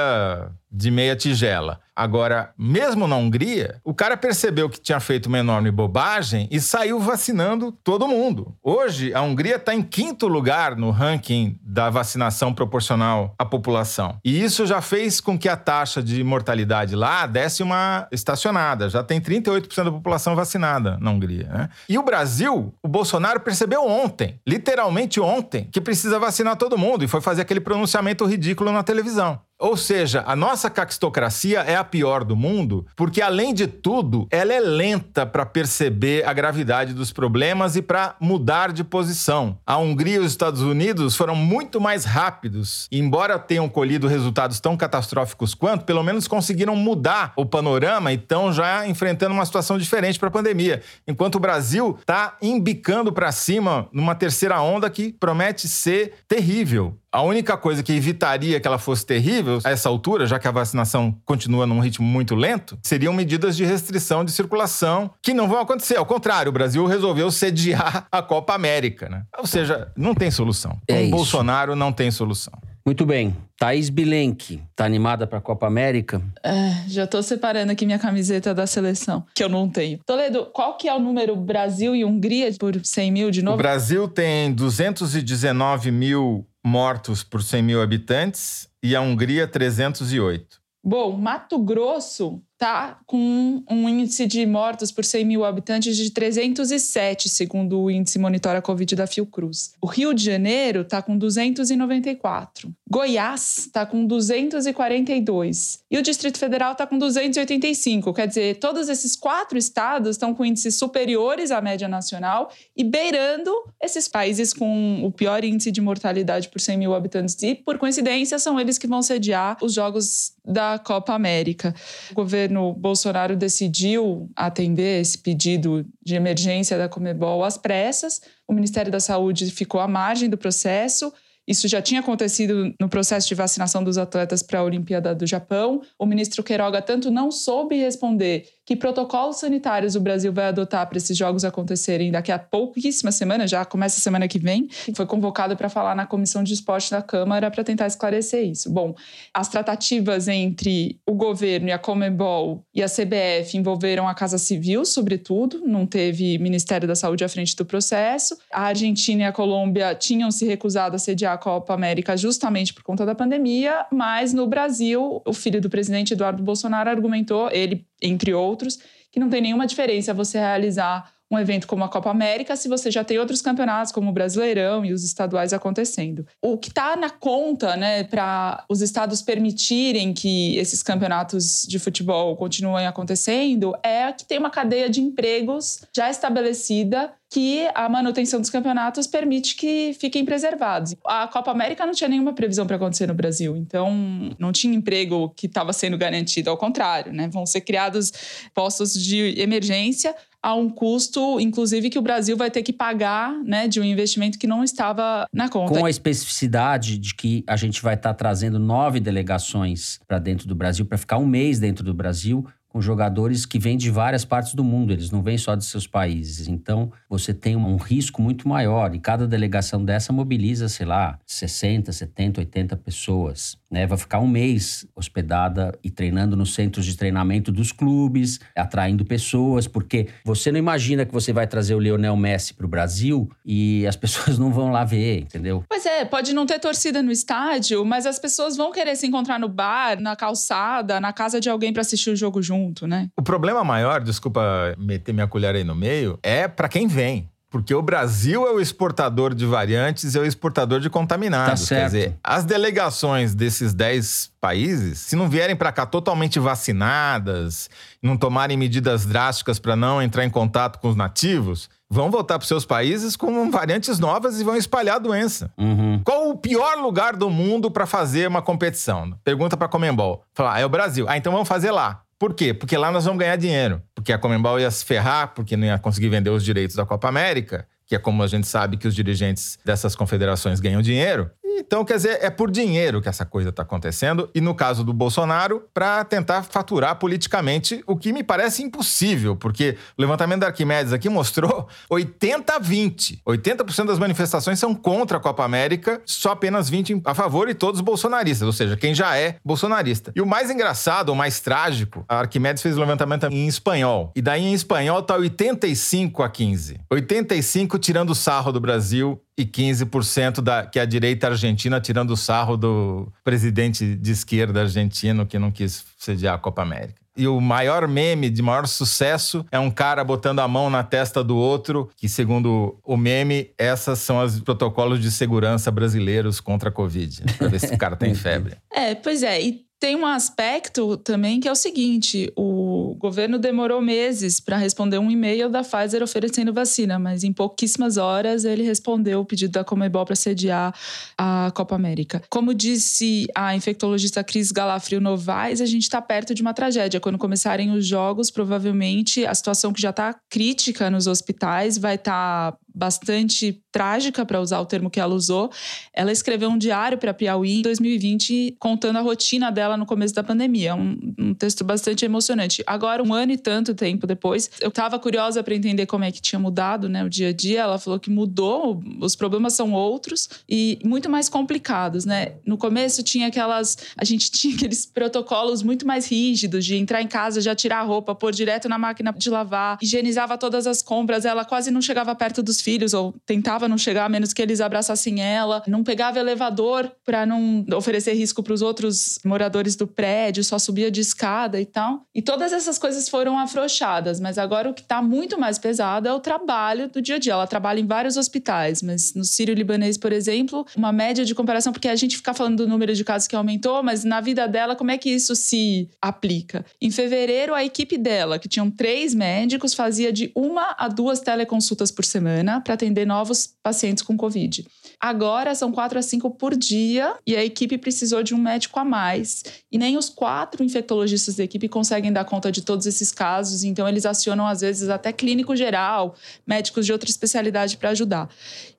de 0.72 0.92
meia 0.92 1.16
tigela. 1.16 1.80
Agora, 1.96 2.54
mesmo 2.58 3.08
na 3.08 3.18
Hungria, 3.18 3.82
o 3.84 3.94
cara 3.94 4.16
percebeu 4.16 4.70
que 4.70 4.80
tinha 4.80 5.00
feito 5.02 5.26
uma 5.26 5.40
enorme 5.40 5.70
bobagem 5.70 6.48
e 6.50 6.60
saiu 6.62 7.00
vacinando 7.00 7.74
todo 7.84 8.08
mundo. 8.08 8.56
Hoje, 8.64 9.14
a 9.14 9.22
Hungria 9.22 9.58
está 9.58 9.74
em 9.74 9.82
quinto 9.82 10.28
lugar 10.28 10.78
no 10.78 10.92
ranking 10.92 11.60
da 11.62 11.90
vacinação 11.90 12.54
proporcional 12.54 13.34
à 13.38 13.44
população. 13.44 14.18
E 14.24 14.42
isso 14.42 14.66
já 14.66 14.80
fez 14.80 15.20
com 15.20 15.38
que 15.38 15.50
a 15.50 15.58
taxa 15.58 16.02
de 16.02 16.24
mortalidade 16.24 16.96
lá 16.96 17.26
desse 17.26 17.64
uma 17.64 18.08
estacionada. 18.12 18.90
Já 18.90 19.04
tem 19.04 19.20
38% 19.20 19.84
da 19.84 19.92
população 19.92 20.36
vacinada 20.36 20.98
na 21.02 21.12
Hungria. 21.12 21.50
Né? 21.50 21.69
E 21.88 21.98
o 21.98 22.04
Brasil, 22.04 22.74
o 22.84 22.88
Bolsonaro 22.88 23.40
percebeu 23.40 23.86
ontem, 23.86 24.40
literalmente 24.48 25.20
ontem, 25.20 25.70
que 25.72 25.82
precisa 25.82 26.20
vacinar 26.20 26.56
todo 26.58 26.78
mundo 26.78 27.04
e 27.04 27.08
foi 27.08 27.22
fazer 27.22 27.42
aquele 27.42 27.60
pronunciamento 27.60 28.26
ridículo 28.26 28.72
na 28.72 28.84
televisão. 28.84 29.42
Ou 29.60 29.76
seja, 29.76 30.24
a 30.26 30.38
nossa 30.38 30.70
caquistocracia 30.70 31.60
é 31.60 31.76
a 31.76 31.84
pior 31.84 32.24
do 32.24 32.34
mundo, 32.34 32.86
porque 32.96 33.22
além 33.22 33.54
de 33.54 33.68
tudo, 33.68 34.26
ela 34.32 34.54
é 34.54 34.60
lenta 34.60 35.26
para 35.26 35.46
perceber 35.46 36.26
a 36.26 36.32
gravidade 36.32 36.94
dos 36.94 37.12
problemas 37.12 37.76
e 37.76 37.82
para 37.82 38.16
mudar 38.22 38.72
de 38.72 38.86
posição. 38.86 39.58
A 39.66 39.78
Hungria 39.78 40.16
e 40.16 40.20
os 40.20 40.32
Estados 40.32 40.62
Unidos 40.62 41.18
foram 41.18 41.36
muito 41.36 41.82
mais 41.82 42.06
rápidos, 42.06 42.88
e 42.90 43.00
embora 43.00 43.38
tenham 43.38 43.68
colhido 43.68 44.08
resultados 44.08 44.62
tão 44.62 44.78
catastróficos 44.78 45.54
quanto, 45.54 45.84
pelo 45.84 46.04
menos 46.04 46.28
conseguiram 46.28 46.76
mudar 46.76 47.34
o 47.36 47.46
panorama 47.46 48.14
e 48.14 48.16
estão 48.16 48.54
já 48.54 48.88
enfrentando 48.88 49.34
uma 49.34 49.46
situação 49.46 49.78
diferente 49.78 50.18
para 50.18 50.30
a 50.30 50.32
pandemia. 50.32 50.82
Enquanto 51.08 51.36
o 51.36 51.40
Brasil 51.40 51.98
está 52.00 52.38
embicando 52.42 53.12
para 53.12 53.32
cima 53.32 53.90
numa 53.92 54.16
terceira 54.16 54.62
onda 54.62 54.90
que 54.90 55.12
promete 55.12 55.68
ser 55.68 56.14
terrível. 56.28 56.99
A 57.12 57.24
única 57.24 57.58
coisa 57.58 57.82
que 57.82 57.92
evitaria 57.92 58.60
que 58.60 58.68
ela 58.68 58.78
fosse 58.78 59.04
terrível 59.04 59.60
a 59.64 59.72
essa 59.72 59.90
altura, 59.90 60.28
já 60.28 60.38
que 60.38 60.48
a 60.48 60.52
vacinação 60.52 61.16
continua 61.26 61.66
num 61.66 61.80
ritmo 61.80 62.06
muito 62.06 62.36
lento, 62.36 62.78
seriam 62.84 63.12
medidas 63.12 63.58
de 63.58 63.66
restrição 63.66 64.24
de 64.24 64.32
circulação 64.32 65.10
que 65.22 65.34
não 65.34 65.48
vão 65.48 65.60
acontecer. 65.60 65.98
Ao 65.98 66.06
contrário, 66.06 66.50
o 66.50 66.54
Brasil 66.54 66.86
resolveu 66.86 67.32
sediar 67.32 68.06
a 68.12 68.22
Copa 68.22 68.54
América, 68.54 69.10
né? 69.10 69.24
Ou 69.40 69.48
seja, 69.48 69.92
não 69.98 70.14
tem 70.14 70.30
solução. 70.30 70.78
É 70.88 70.94
Com 70.94 71.02
isso. 71.02 71.12
Bolsonaro 71.12 71.76
não 71.76 71.92
tem 71.92 72.12
solução. 72.12 72.54
Muito 72.86 73.06
bem. 73.06 73.36
Thaís 73.58 73.90
Bilenque, 73.90 74.62
tá 74.76 74.86
animada 74.86 75.28
para 75.28 75.38
a 75.40 75.42
Copa 75.42 75.68
América? 75.68 76.22
É, 76.44 76.88
já 76.88 77.06
tô 77.06 77.22
separando 77.22 77.72
aqui 77.72 77.86
minha 77.86 78.00
camiseta 78.00 78.54
da 78.54 78.66
seleção, 78.66 79.26
que 79.36 79.44
eu 79.44 79.50
não 79.50 79.68
tenho. 79.70 80.00
Toledo, 80.06 80.46
qual 80.54 80.78
que 80.78 80.88
é 80.88 80.96
o 80.96 81.00
número 81.00 81.36
Brasil 81.36 81.96
e 81.96 82.06
Hungria 82.06 82.52
por 82.58 82.80
100 82.84 83.12
mil 83.12 83.32
de 83.32 83.42
O 83.42 83.44
novo? 83.44 83.58
Brasil 83.58 84.08
tem 84.08 84.52
219 84.54 85.92
mil 85.92 86.48
mortos 86.64 87.24
por 87.24 87.44
100 87.44 87.64
mil 87.64 87.82
habitantes 87.82 88.70
e 88.84 88.96
a 88.96 89.02
Hungria 89.02 89.48
308. 89.48 90.60
Bom, 90.84 91.18
Mato 91.18 91.60
Grosso 91.60 92.42
tá 92.60 93.00
com 93.08 93.64
um 93.70 93.88
índice 93.88 94.28
de 94.28 94.46
mortos 94.46 94.92
por 94.92 95.06
100 95.06 95.24
mil 95.24 95.46
habitantes 95.46 95.96
de 95.96 96.12
307, 96.12 97.30
segundo 97.30 97.80
o 97.80 97.90
índice 97.90 98.20
Monitora 98.20 98.62
Covid 98.62 98.98
da 98.98 99.08
Fiocruz. 99.08 99.74
O 99.82 99.88
Rio 99.88 100.14
de 100.14 100.26
Janeiro 100.26 100.84
tá 100.84 101.02
com 101.02 101.18
294. 101.18 102.70
Goiás 102.92 103.70
tá 103.72 103.86
com 103.86 104.06
242. 104.06 105.80
E 105.90 105.98
o 105.98 106.02
Distrito 106.02 106.38
Federal 106.38 106.76
tá 106.76 106.86
com 106.86 106.98
285. 106.98 108.14
Quer 108.14 108.28
dizer, 108.28 108.60
todos 108.60 108.90
esses 108.90 109.16
quatro 109.16 109.58
estados 109.58 110.12
estão 110.12 110.34
com 110.36 110.44
índices 110.44 110.76
superiores 110.76 111.52
à 111.52 111.62
média 111.62 111.88
nacional 111.88 112.52
e 112.76 112.84
beirando 112.84 113.52
esses 113.82 114.10
países 114.10 114.54
com 114.54 115.06
o 115.06 115.12
pior 115.12 115.46
índice 115.46 115.72
de 115.72 115.80
mortalidade 115.80 116.50
por 116.50 116.60
100 116.60 116.78
mil 116.78 116.94
habitantes. 116.94 117.42
E, 117.42 117.56
por 117.56 117.78
coincidência, 117.78 118.38
são 118.38 118.60
eles 118.60 118.78
que 118.78 118.88
vão 118.88 119.02
sediar 119.02 119.58
os 119.62 119.74
Jogos 119.74 120.34
da 120.50 120.80
Copa 120.80 121.14
América. 121.14 121.74
O 122.12 122.16
governo 122.16 122.49
Bolsonaro 122.74 123.36
decidiu 123.36 124.30
atender 124.36 125.02
esse 125.02 125.18
pedido 125.18 125.86
de 126.04 126.16
emergência 126.16 126.78
da 126.78 126.90
Comebol 126.90 127.44
às 127.44 127.58
pressas. 127.58 128.22
O 128.48 128.54
Ministério 128.54 128.92
da 128.92 129.00
Saúde 129.00 129.50
ficou 129.52 129.80
à 129.80 129.88
margem 129.88 130.30
do 130.30 130.38
processo. 130.38 131.14
Isso 131.48 131.68
já 131.68 131.82
tinha 131.82 132.00
acontecido 132.00 132.76
no 132.80 132.88
processo 132.88 133.28
de 133.28 133.34
vacinação 133.34 133.84
dos 133.84 133.98
atletas 133.98 134.44
para 134.44 134.60
a 134.60 134.64
Olimpíada 134.64 135.16
do 135.16 135.26
Japão. 135.26 135.82
O 135.98 136.06
ministro 136.06 136.44
Queiroga 136.44 136.80
tanto 136.80 137.10
não 137.10 137.32
soube 137.32 137.76
responder 137.76 138.46
que 138.70 138.76
protocolos 138.76 139.40
sanitários 139.40 139.96
o 139.96 140.00
Brasil 140.00 140.32
vai 140.32 140.46
adotar 140.46 140.88
para 140.88 141.00
esses 141.00 141.18
jogos 141.18 141.44
acontecerem 141.44 142.12
daqui 142.12 142.32
a 142.32 142.38
pouquíssimas 142.38 143.16
semanas, 143.16 143.50
já 143.50 143.66
começa 143.66 144.00
semana 144.00 144.28
que 144.28 144.38
vem. 144.38 144.68
Foi 144.96 145.08
convocado 145.08 145.58
para 145.58 145.70
falar 145.70 145.96
na 145.96 146.06
Comissão 146.06 146.44
de 146.44 146.54
Esporte 146.54 146.92
da 146.92 147.02
Câmara 147.02 147.50
para 147.50 147.64
tentar 147.64 147.88
esclarecer 147.88 148.46
isso. 148.46 148.70
Bom, 148.72 148.94
as 149.34 149.48
tratativas 149.48 150.28
entre 150.28 151.02
o 151.04 151.16
governo 151.16 151.70
e 151.70 151.72
a 151.72 151.80
Comebol 151.80 152.64
e 152.72 152.84
a 152.84 152.86
CBF 152.86 153.58
envolveram 153.58 154.08
a 154.08 154.14
Casa 154.14 154.38
Civil, 154.38 154.86
sobretudo, 154.86 155.64
não 155.66 155.88
teve 155.88 156.38
Ministério 156.38 156.88
da 156.88 156.94
Saúde 156.94 157.24
à 157.24 157.28
frente 157.28 157.56
do 157.56 157.66
processo. 157.66 158.38
A 158.54 158.66
Argentina 158.66 159.24
e 159.24 159.26
a 159.26 159.32
Colômbia 159.32 159.96
tinham 159.96 160.30
se 160.30 160.46
recusado 160.46 160.96
a 160.96 161.00
sediar 161.00 161.34
a 161.34 161.40
Copa 161.40 161.74
América 161.74 162.16
justamente 162.16 162.72
por 162.72 162.84
conta 162.84 163.04
da 163.04 163.16
pandemia, 163.16 163.88
mas 163.92 164.32
no 164.32 164.46
Brasil, 164.46 165.24
o 165.26 165.34
filho 165.34 165.60
do 165.60 165.72
presidente 165.72 166.14
Eduardo 166.14 166.44
Bolsonaro 166.44 166.88
argumentou, 166.88 167.50
ele 167.52 167.89
entre 168.02 168.34
outros, 168.34 168.80
que 169.12 169.20
não 169.20 169.30
tem 169.30 169.42
nenhuma 169.42 169.68
diferença 169.68 170.14
você 170.14 170.38
realizar 170.38 171.12
um 171.32 171.38
evento 171.38 171.68
como 171.68 171.84
a 171.84 171.90
Copa 171.90 172.10
América 172.10 172.56
se 172.56 172.68
você 172.68 172.90
já 172.90 173.04
tem 173.04 173.20
outros 173.20 173.42
campeonatos, 173.42 173.92
como 173.92 174.10
o 174.10 174.14
Brasileirão 174.14 174.84
e 174.84 174.92
os 174.92 175.04
estaduais 175.04 175.54
acontecendo. 175.54 176.26
O 176.42 176.58
que 176.58 176.70
está 176.70 176.96
na 176.96 177.10
conta, 177.10 177.76
né, 177.76 178.04
para 178.04 178.64
os 178.68 178.82
estados 178.82 179.22
permitirem 179.22 180.12
que 180.12 180.58
esses 180.58 180.82
campeonatos 180.82 181.66
de 181.68 181.78
futebol 181.78 182.36
continuem 182.36 182.88
acontecendo 182.88 183.76
é 183.84 184.12
que 184.12 184.26
tem 184.26 184.40
uma 184.40 184.50
cadeia 184.50 184.90
de 184.90 185.02
empregos 185.02 185.82
já 185.96 186.10
estabelecida 186.10 187.14
que 187.30 187.68
a 187.76 187.88
manutenção 187.88 188.42
dos 188.42 188.50
campeonatos 188.50 189.06
permite 189.06 189.56
que 189.56 189.96
fiquem 190.00 190.26
preservados. 190.26 190.96
A 191.06 191.28
Copa 191.28 191.52
América 191.52 191.86
não 191.86 191.94
tinha 191.94 192.10
nenhuma 192.10 192.34
previsão 192.34 192.66
para 192.66 192.76
acontecer 192.76 193.08
no 193.08 193.14
Brasil, 193.14 193.56
então 193.56 194.36
não 194.40 194.52
tinha 194.52 194.76
emprego 194.76 195.30
que 195.36 195.46
estava 195.46 195.72
sendo 195.72 195.98
garantido, 195.98 196.50
ao 196.50 196.58
contrário, 196.58 197.14
né? 197.14 197.28
Vão 197.28 197.46
ser 197.46 197.62
criados 197.62 198.12
postos 198.54 198.94
de 198.94 199.40
emergência 199.40 200.16
a 200.42 200.56
um 200.56 200.70
custo, 200.70 201.40
inclusive, 201.40 201.90
que 201.90 202.00
o 202.00 202.02
Brasil 202.02 202.36
vai 202.38 202.50
ter 202.50 202.64
que 202.64 202.72
pagar, 202.72 203.34
né, 203.44 203.68
de 203.68 203.80
um 203.80 203.84
investimento 203.84 204.40
que 204.40 204.48
não 204.48 204.64
estava 204.64 205.28
na 205.34 205.50
conta. 205.50 205.78
Com 205.78 205.86
a 205.86 205.90
especificidade 205.90 206.98
de 206.98 207.14
que 207.14 207.44
a 207.46 207.58
gente 207.58 207.82
vai 207.82 207.96
estar 207.96 208.14
trazendo 208.14 208.58
nove 208.58 209.02
delegações 209.02 210.00
para 210.08 210.18
dentro 210.18 210.48
do 210.48 210.56
Brasil, 210.56 210.86
para 210.86 210.98
ficar 210.98 211.18
um 211.18 211.26
mês 211.26 211.60
dentro 211.60 211.84
do 211.84 211.94
Brasil, 211.94 212.48
com 212.70 212.80
jogadores 212.80 213.46
que 213.46 213.60
vêm 213.60 213.76
de 213.76 213.90
várias 213.90 214.24
partes 214.24 214.54
do 214.54 214.64
mundo, 214.64 214.94
eles 214.94 215.10
não 215.10 215.24
vêm 215.24 215.38
só 215.38 215.56
de 215.56 215.66
seus 215.66 215.88
países. 215.88 216.48
Então, 216.48 216.92
você 217.10 217.34
tem 217.34 217.56
um 217.56 217.76
risco 217.76 218.22
muito 218.22 218.48
maior 218.48 218.94
e 218.96 219.00
cada 219.00 219.28
delegação 219.28 219.84
dessa 219.84 220.14
mobiliza, 220.14 220.70
sei 220.70 220.86
lá, 220.86 221.20
60, 221.26 221.92
70, 221.92 222.40
80 222.40 222.78
pessoas. 222.78 223.59
Né? 223.70 223.86
Vai 223.86 223.98
ficar 223.98 224.20
um 224.20 224.28
mês 224.28 224.88
hospedada 224.96 225.78
e 225.84 225.92
treinando 225.92 226.36
nos 226.36 226.54
centros 226.54 226.86
de 226.86 226.98
treinamento 226.98 227.52
dos 227.52 227.72
clubes, 227.72 228.40
atraindo 228.56 229.06
pessoas, 229.06 229.68
porque 229.68 230.08
você 230.26 230.52
não 230.52 230.58
imagina 230.58 231.06
que 231.06 231.14
você 231.14 231.32
vai 231.32 231.46
trazer 231.46 231.76
o 231.76 231.80
Lionel 231.80 232.18
Messi 232.18 232.54
para 232.54 232.66
o 232.66 232.70
Brasil 232.70 233.30
e 233.46 233.86
as 233.86 233.96
pessoas 233.96 234.40
não 234.40 234.52
vão 234.52 234.72
lá 234.72 234.84
ver, 234.84 235.20
entendeu? 235.20 235.64
Pois 235.70 235.86
é, 235.86 236.04
pode 236.06 236.34
não 236.34 236.46
ter 236.46 236.60
torcida 236.60 237.02
no 237.04 237.12
estádio, 237.12 237.86
mas 237.86 238.06
as 238.06 238.18
pessoas 238.18 238.58
vão 238.58 238.72
querer 238.72 238.96
se 238.96 239.06
encontrar 239.06 239.40
no 239.40 239.48
bar, 239.48 240.00
na 240.00 240.16
calçada, 240.16 241.00
na 241.00 241.14
casa 241.14 241.40
de 241.40 241.50
alguém 241.50 241.72
para 241.72 241.82
assistir 241.82 242.10
o 242.10 242.16
jogo 242.16 242.42
junto, 242.42 242.88
né? 242.88 243.10
O 243.18 243.22
problema 243.22 243.64
maior, 243.64 244.02
desculpa 244.02 244.76
meter 244.78 245.14
minha 245.14 245.28
colher 245.28 245.56
aí 245.56 245.64
no 245.64 245.76
meio, 245.76 246.18
é 246.24 246.48
para 246.48 246.68
quem 246.68 246.88
vem. 246.88 247.30
Porque 247.50 247.74
o 247.74 247.82
Brasil 247.82 248.46
é 248.46 248.52
o 248.52 248.60
exportador 248.60 249.34
de 249.34 249.46
variantes 249.46 250.14
e 250.14 250.18
é 250.18 250.22
o 250.22 250.26
exportador 250.26 250.80
de 250.80 250.90
contaminados. 250.90 251.62
Tá 251.62 251.66
certo. 251.66 251.80
Quer 251.80 251.86
dizer, 251.86 252.16
as 252.24 252.46
delegações 252.46 253.34
desses 253.34 253.74
10 253.74 254.32
países, 254.40 255.00
se 255.00 255.16
não 255.16 255.28
vierem 255.28 255.56
para 255.56 255.72
cá 255.72 255.86
totalmente 255.86 256.40
vacinadas, 256.40 257.70
não 258.04 258.16
tomarem 258.16 258.56
medidas 258.56 259.06
drásticas 259.06 259.58
para 259.58 259.76
não 259.76 260.00
entrar 260.02 260.24
em 260.24 260.30
contato 260.30 260.80
com 260.80 260.90
os 260.90 260.96
nativos, 260.96 261.70
vão 261.90 262.12
voltar 262.12 262.38
para 262.38 262.48
seus 262.48 262.66
países 262.66 263.16
com 263.16 263.50
variantes 263.50 263.98
novas 263.98 264.40
e 264.40 264.44
vão 264.44 264.56
espalhar 264.56 264.98
a 264.98 265.00
doença. 265.00 265.52
Uhum. 265.58 266.02
Qual 266.04 266.30
o 266.30 266.38
pior 266.38 266.78
lugar 266.78 267.16
do 267.16 267.32
mundo 267.32 267.72
para 267.72 267.88
fazer 267.88 268.28
uma 268.28 268.44
competição? 268.44 269.12
Pergunta 269.24 269.58
para 269.58 269.68
Comembol. 269.68 270.24
Falar, 270.34 270.56
ah, 270.56 270.60
é 270.60 270.66
o 270.66 270.70
Brasil. 270.70 271.06
Ah, 271.10 271.18
então 271.18 271.34
vamos 271.34 271.48
fazer 271.48 271.72
lá. 271.72 272.04
Por 272.20 272.34
quê? 272.34 272.54
Porque 272.54 272.76
lá 272.78 272.92
nós 272.92 273.06
vamos 273.06 273.18
ganhar 273.18 273.38
dinheiro. 273.38 273.82
Porque 273.96 274.12
a 274.12 274.18
Comembol 274.18 274.60
ia 274.60 274.70
se 274.70 274.84
ferrar, 274.84 275.34
porque 275.34 275.56
não 275.56 275.66
ia 275.66 275.80
conseguir 275.80 276.10
vender 276.10 276.30
os 276.30 276.44
direitos 276.44 276.76
da 276.76 276.86
Copa 276.86 277.08
América, 277.08 277.66
que 277.88 277.96
é 277.96 277.98
como 277.98 278.22
a 278.22 278.28
gente 278.28 278.46
sabe 278.46 278.76
que 278.76 278.88
os 278.88 278.94
dirigentes 278.94 279.58
dessas 279.64 279.96
confederações 279.96 280.60
ganham 280.60 280.82
dinheiro. 280.82 281.32
Então, 281.60 281.84
quer 281.84 281.96
dizer, 281.96 282.20
é 282.22 282.30
por 282.30 282.50
dinheiro 282.50 283.02
que 283.02 283.10
essa 283.10 283.26
coisa 283.26 283.50
está 283.50 283.64
acontecendo. 283.64 284.30
E 284.34 284.40
no 284.40 284.56
caso 284.56 284.84
do 284.84 284.94
Bolsonaro, 284.94 285.64
para 285.74 286.04
tentar 286.06 286.44
faturar 286.44 286.96
politicamente, 286.96 287.84
o 287.86 287.98
que 287.98 288.14
me 288.14 288.24
parece 288.24 288.64
impossível, 288.64 289.36
porque 289.36 289.78
o 289.98 290.02
levantamento 290.02 290.42
da 290.42 290.48
Arquimedes 290.48 290.94
aqui 290.94 291.10
mostrou 291.10 291.68
80 291.90 292.56
a 292.56 292.60
20. 292.60 293.22
80% 293.28 293.86
das 293.86 294.00
manifestações 294.00 294.58
são 294.58 294.74
contra 294.74 295.18
a 295.18 295.20
Copa 295.20 295.44
América, 295.44 296.02
só 296.06 296.32
apenas 296.32 296.70
20 296.70 297.02
a 297.06 297.14
favor 297.14 297.50
e 297.50 297.54
todos 297.54 297.82
bolsonaristas, 297.82 298.46
ou 298.46 298.54
seja, 298.54 298.78
quem 298.78 298.96
já 298.96 299.18
é 299.18 299.38
bolsonarista. 299.44 300.12
E 300.16 300.22
o 300.22 300.26
mais 300.26 300.50
engraçado, 300.50 301.10
o 301.10 301.16
mais 301.16 301.40
trágico, 301.40 302.06
a 302.08 302.20
Arquimedes 302.20 302.64
fez 302.64 302.78
o 302.78 302.80
levantamento 302.80 303.26
em 303.26 303.48
espanhol. 303.48 304.12
E 304.16 304.22
daí 304.22 304.44
em 304.44 304.54
espanhol 304.54 305.02
tá 305.02 305.16
85 305.16 306.24
a 306.24 306.30
15. 306.30 306.80
85 306.90 307.78
tirando 307.78 308.12
o 308.12 308.16
sarro 308.16 308.52
do 308.52 308.60
Brasil 308.60 309.22
e 309.40 309.46
15% 309.46 310.42
da, 310.42 310.66
que 310.66 310.78
é 310.78 310.82
a 310.82 310.86
direita 310.86 311.28
argentina 311.28 311.80
tirando 311.80 312.12
o 312.12 312.18
sarro 312.18 312.58
do 312.58 313.08
presidente 313.24 313.96
de 313.96 314.12
esquerda 314.12 314.60
argentino 314.60 315.26
que 315.26 315.40
não 315.40 315.50
quis 315.50 315.86
sediar 315.98 316.36
a 316.36 316.38
Copa 316.38 316.62
América. 316.62 317.00
E 317.16 317.26
o 317.26 317.40
maior 317.40 317.88
meme 317.88 318.30
de 318.30 318.42
maior 318.42 318.68
sucesso 318.68 319.46
é 319.50 319.58
um 319.58 319.72
cara 319.72 320.04
botando 320.04 320.40
a 320.40 320.48
mão 320.48 320.70
na 320.70 320.84
testa 320.84 321.24
do 321.24 321.38
outro, 321.38 321.90
que 321.96 322.10
segundo 322.10 322.78
o 322.84 322.98
meme, 322.98 323.52
essas 323.58 324.00
são 324.00 324.22
os 324.24 324.42
protocolos 324.42 325.02
de 325.02 325.10
segurança 325.10 325.72
brasileiros 325.72 326.42
contra 326.42 326.68
a 326.68 326.72
Covid, 326.72 327.24
para 327.38 327.48
ver 327.48 327.60
se 327.60 327.74
o 327.74 327.78
cara 327.78 327.96
tem 327.96 328.14
febre. 328.16 328.58
É, 328.72 328.94
pois 328.94 329.24
é. 329.24 329.42
E 329.42 329.69
tem 329.80 329.96
um 329.96 330.06
aspecto 330.06 330.98
também 330.98 331.40
que 331.40 331.48
é 331.48 331.52
o 331.52 331.56
seguinte: 331.56 332.32
o 332.36 332.96
governo 333.00 333.40
demorou 333.40 333.82
meses 333.82 334.40
para 334.40 334.58
responder 334.58 334.98
um 334.98 335.10
e-mail 335.10 335.50
da 335.50 335.64
Pfizer 335.64 336.04
oferecendo 336.04 336.54
vacina, 336.54 337.00
mas 337.00 337.24
em 337.24 337.32
pouquíssimas 337.32 337.96
horas 337.96 338.44
ele 338.44 338.64
respondeu 338.64 339.22
o 339.22 339.26
pedido 339.26 339.54
da 339.54 339.64
Comebol 339.64 340.06
para 340.06 340.16
sediar 340.16 340.76
a 341.18 341.52
Copa 341.56 341.76
América. 341.76 342.22
Como 342.30 342.54
disse 342.54 343.28
a 343.34 343.56
infectologista 343.56 344.24
Cris 344.24 344.52
Galafrio 344.52 345.00
Novaes, 345.00 345.62
a 345.62 345.66
gente 345.66 345.84
está 345.84 346.02
perto 346.02 346.36
de 346.36 346.42
uma 346.42 346.54
tragédia. 346.54 347.00
Quando 347.00 347.18
começarem 347.18 347.72
os 347.72 347.86
jogos, 347.86 348.30
provavelmente 348.30 349.26
a 349.26 349.34
situação 349.34 349.72
que 349.72 349.82
já 349.82 349.92
está 349.92 350.14
crítica 350.30 350.90
nos 350.90 351.08
hospitais 351.08 351.78
vai 351.78 351.96
estar. 351.96 352.52
Tá 352.52 352.58
bastante 352.80 353.62
trágica, 353.74 354.26
para 354.26 354.40
usar 354.40 354.62
o 354.62 354.66
termo 354.66 354.90
que 354.90 355.00
ela 355.00 355.14
usou. 355.14 355.52
Ela 355.94 356.14
escreveu 356.14 356.50
um 356.50 356.58
diário 356.58 356.98
para 356.98 357.14
Piauí 357.14 357.60
em 357.60 357.62
2020, 357.62 358.56
contando 358.58 358.98
a 358.98 359.02
rotina 359.02 359.52
dela 359.52 359.76
no 359.76 359.86
começo 359.86 360.16
da 360.16 360.24
pandemia. 360.24 360.76
Um, 360.76 361.14
um 361.20 361.34
texto 361.34 361.64
bastante 361.64 362.06
emocionante. 362.06 362.64
Agora, 362.66 363.04
um 363.04 363.14
ano 363.14 363.34
e 363.34 363.38
tanto 363.38 363.76
tempo 363.76 364.08
depois, 364.08 364.50
eu 364.62 364.70
estava 364.70 364.98
curiosa 364.98 365.44
para 365.44 365.54
entender 365.54 365.86
como 365.86 366.06
é 366.06 366.12
que 366.12 366.22
tinha 366.22 366.40
mudado 366.40 366.88
né, 366.88 367.04
o 367.04 367.10
dia 367.10 367.30
a 367.30 367.34
dia. 367.34 367.62
Ela 367.62 367.78
falou 367.78 368.00
que 368.00 368.10
mudou, 368.10 368.82
os 369.02 369.16
problemas 369.16 369.54
são 369.54 369.74
outros 369.74 370.30
e 370.48 370.80
muito 370.84 371.10
mais 371.10 371.28
complicados. 371.28 372.06
Né? 372.06 372.36
No 372.46 372.58
começo 372.58 373.04
tinha 373.04 373.28
aquelas. 373.28 373.78
A 373.98 374.06
gente 374.06 374.32
tinha 374.32 374.56
aqueles 374.56 374.86
protocolos 374.86 375.62
muito 375.62 375.86
mais 375.86 376.08
rígidos 376.08 376.66
de 376.66 376.76
entrar 376.78 377.02
em 377.02 377.08
casa, 377.08 377.42
já 377.42 377.54
tirar 377.54 377.80
a 377.80 377.84
roupa, 377.84 378.16
pôr 378.16 378.32
direto 378.32 378.70
na 378.70 378.78
máquina 378.78 379.12
de 379.12 379.30
lavar, 379.30 379.78
higienizava 379.82 380.38
todas 380.38 380.66
as 380.66 380.82
compras, 380.82 381.26
ela 381.26 381.44
quase 381.44 381.70
não 381.70 381.82
chegava 381.82 382.16
perto 382.16 382.42
dos 382.42 382.62
filhos 382.62 382.69
ou 382.94 383.14
tentava 383.26 383.68
não 383.68 383.78
chegar 383.78 384.06
a 384.06 384.10
menos 384.10 384.34
que 384.34 384.42
eles 384.42 384.62
abraçassem 384.62 385.22
ela, 385.22 385.64
não 385.68 385.84
pegava 385.84 386.20
elevador 386.20 386.92
para 387.06 387.26
não 387.26 387.66
oferecer 387.76 388.14
risco 388.14 388.44
para 388.44 388.54
os 388.54 388.62
outros 388.62 389.20
moradores 389.26 389.76
do 389.76 389.88
prédio, 389.88 390.44
só 390.44 390.60
subia 390.60 390.92
de 390.92 391.02
escada 391.02 391.60
e 391.60 391.66
tal. 391.66 392.04
E 392.14 392.22
todas 392.22 392.54
essas 392.54 392.78
coisas 392.78 393.10
foram 393.10 393.38
afrouxadas, 393.38 394.20
mas 394.20 394.38
agora 394.38 394.70
o 394.70 394.74
que 394.74 394.82
está 394.82 395.02
muito 395.02 395.40
mais 395.40 395.58
pesado 395.58 396.08
é 396.08 396.14
o 396.14 396.20
trabalho 396.20 396.90
do 396.90 397.02
dia 397.02 397.16
a 397.16 397.20
dia. 397.20 397.34
Ela 397.34 397.48
trabalha 397.48 397.80
em 397.80 397.88
vários 397.88 398.18
hospitais, 398.18 398.82
mas 398.82 399.14
no 399.14 399.24
Sírio-Libanês, 399.24 399.98
por 399.98 400.12
exemplo, 400.12 400.66
uma 400.76 400.92
média 400.92 401.26
de 401.26 401.34
comparação, 401.34 401.72
porque 401.72 401.88
a 401.88 401.96
gente 401.96 402.18
fica 402.18 402.34
falando 402.34 402.58
do 402.58 402.68
número 402.68 402.94
de 402.94 403.04
casos 403.04 403.28
que 403.28 403.36
aumentou, 403.36 403.82
mas 403.84 404.04
na 404.04 404.22
vida 404.22 404.48
dela, 404.48 404.76
como 404.76 404.92
é 404.92 404.98
que 404.98 405.10
isso 405.10 405.36
se 405.36 405.90
aplica? 406.02 406.66
Em 406.82 406.92
fevereiro, 406.92 407.54
a 407.54 407.64
equipe 407.64 407.98
dela, 407.98 408.40
que 408.40 408.48
tinham 408.48 408.70
três 408.70 409.14
médicos, 409.14 409.74
fazia 409.74 410.12
de 410.12 410.32
uma 410.36 410.76
a 410.78 410.88
duas 410.88 411.20
teleconsultas 411.20 411.92
por 411.92 412.06
semana 412.06 412.59
para 412.62 412.74
atender 412.74 413.06
novos 413.06 413.56
pacientes 413.62 414.04
com 414.04 414.18
Covid. 414.18 414.66
Agora 415.00 415.56
são 415.56 415.72
quatro 415.72 415.98
a 415.98 416.02
cinco 416.02 416.30
por 416.30 416.56
dia 416.56 417.16
e 417.26 417.36
a 417.36 417.44
equipe 417.44 417.78
precisou 417.78 418.22
de 418.22 418.36
um 418.36 418.38
médico 418.38 418.80
a 418.80 418.84
mais. 418.84 419.44
E 419.72 419.78
nem 419.78 419.98
os 419.98 420.10
quatro 420.10 420.64
infectologistas 420.64 421.36
da 421.36 421.44
equipe 421.44 421.70
conseguem 421.70 422.12
dar 422.12 422.26
conta 422.26 422.52
de 422.52 422.62
todos 422.62 422.86
esses 422.86 423.12
casos, 423.12 423.64
então 423.64 423.88
eles 423.88 424.06
acionam 424.06 424.46
às 424.46 424.62
vezes 424.62 424.90
até 424.90 425.14
clínico 425.14 425.56
geral, 425.56 426.16
médicos 426.46 426.86
de 426.86 426.92
outra 426.92 427.10
especialidade 427.10 427.78
para 427.78 427.92
ajudar. 427.92 428.30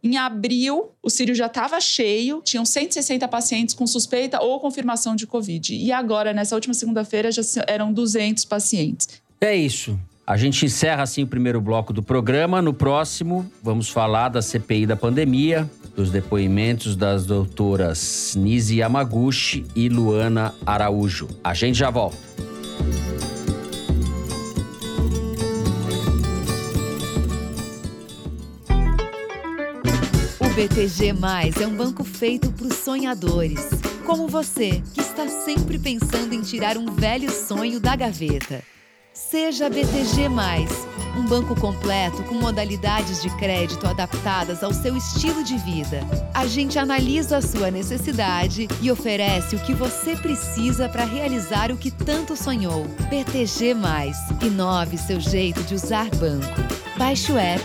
Em 0.03 0.17
abril, 0.17 0.91
o 1.03 1.09
Sírio 1.09 1.35
já 1.35 1.47
estava 1.47 1.81
cheio, 1.81 2.43
tinham 2.45 2.65
160 2.65 3.27
pacientes 3.29 3.75
com 3.75 3.87
suspeita 3.87 4.43
ou 4.43 4.61
confirmação 4.61 5.17
de 5.17 5.27
Covid. 5.27 5.75
E 5.75 5.91
agora, 5.93 6.33
nessa 6.33 6.55
última 6.55 6.75
segunda-feira, 6.75 7.33
já 7.33 7.43
eram 7.67 7.93
200 7.93 8.45
pacientes. 8.45 9.09
É 9.41 9.57
isso. 9.57 9.99
A 10.31 10.37
gente 10.37 10.65
encerra 10.65 11.03
assim 11.03 11.25
o 11.25 11.27
primeiro 11.27 11.61
bloco 11.61 11.93
do 11.93 12.05
programa. 12.05 12.63
No 12.63 12.73
próximo, 12.73 13.51
vamos 13.61 13.89
falar 13.89 14.29
da 14.29 14.41
CPI 14.41 14.87
da 14.87 14.95
pandemia, 14.95 15.69
dos 15.97 16.09
depoimentos 16.09 16.95
das 16.95 17.27
doutoras 17.27 18.37
Nise 18.37 18.77
Yamaguchi 18.77 19.67
e 19.75 19.89
Luana 19.89 20.55
Araújo. 20.65 21.27
A 21.43 21.53
gente 21.53 21.77
já 21.77 21.91
volta. 21.91 22.17
O 30.39 30.49
BTG 30.55 31.13
Mais 31.13 31.61
é 31.61 31.67
um 31.67 31.75
banco 31.75 32.05
feito 32.05 32.53
para 32.53 32.69
os 32.69 32.75
sonhadores, 32.75 33.69
como 34.07 34.29
você, 34.29 34.81
que 34.95 35.01
está 35.01 35.27
sempre 35.27 35.77
pensando 35.77 36.33
em 36.33 36.41
tirar 36.41 36.77
um 36.77 36.87
velho 36.95 37.33
sonho 37.33 37.81
da 37.81 37.97
gaveta. 37.97 38.70
Seja 39.13 39.69
BTG, 39.69 40.29
um 41.19 41.27
banco 41.27 41.59
completo 41.61 42.23
com 42.23 42.37
modalidades 42.37 43.21
de 43.21 43.29
crédito 43.39 43.85
adaptadas 43.85 44.63
ao 44.63 44.73
seu 44.73 44.97
estilo 44.97 45.43
de 45.43 45.59
vida. 45.59 46.01
A 46.33 46.47
gente 46.47 46.79
analisa 46.79 47.39
a 47.39 47.43
sua 47.43 47.73
necessidade 47.73 48.69
e 48.81 48.89
oferece 48.89 49.57
o 49.57 49.59
que 49.59 49.75
você 49.75 50.15
precisa 50.15 50.89
para 50.89 51.05
realizar 51.05 51.73
o 51.73 51.77
que 51.77 51.91
tanto 51.91 52.37
sonhou. 52.37 52.87
BTG, 53.11 53.75
inove 54.47 54.97
seu 54.97 55.19
jeito 55.19 55.61
de 55.65 55.75
usar 55.75 56.09
banco. 56.11 56.47
Baixe 56.97 57.33
o 57.33 57.39
app. 57.39 57.65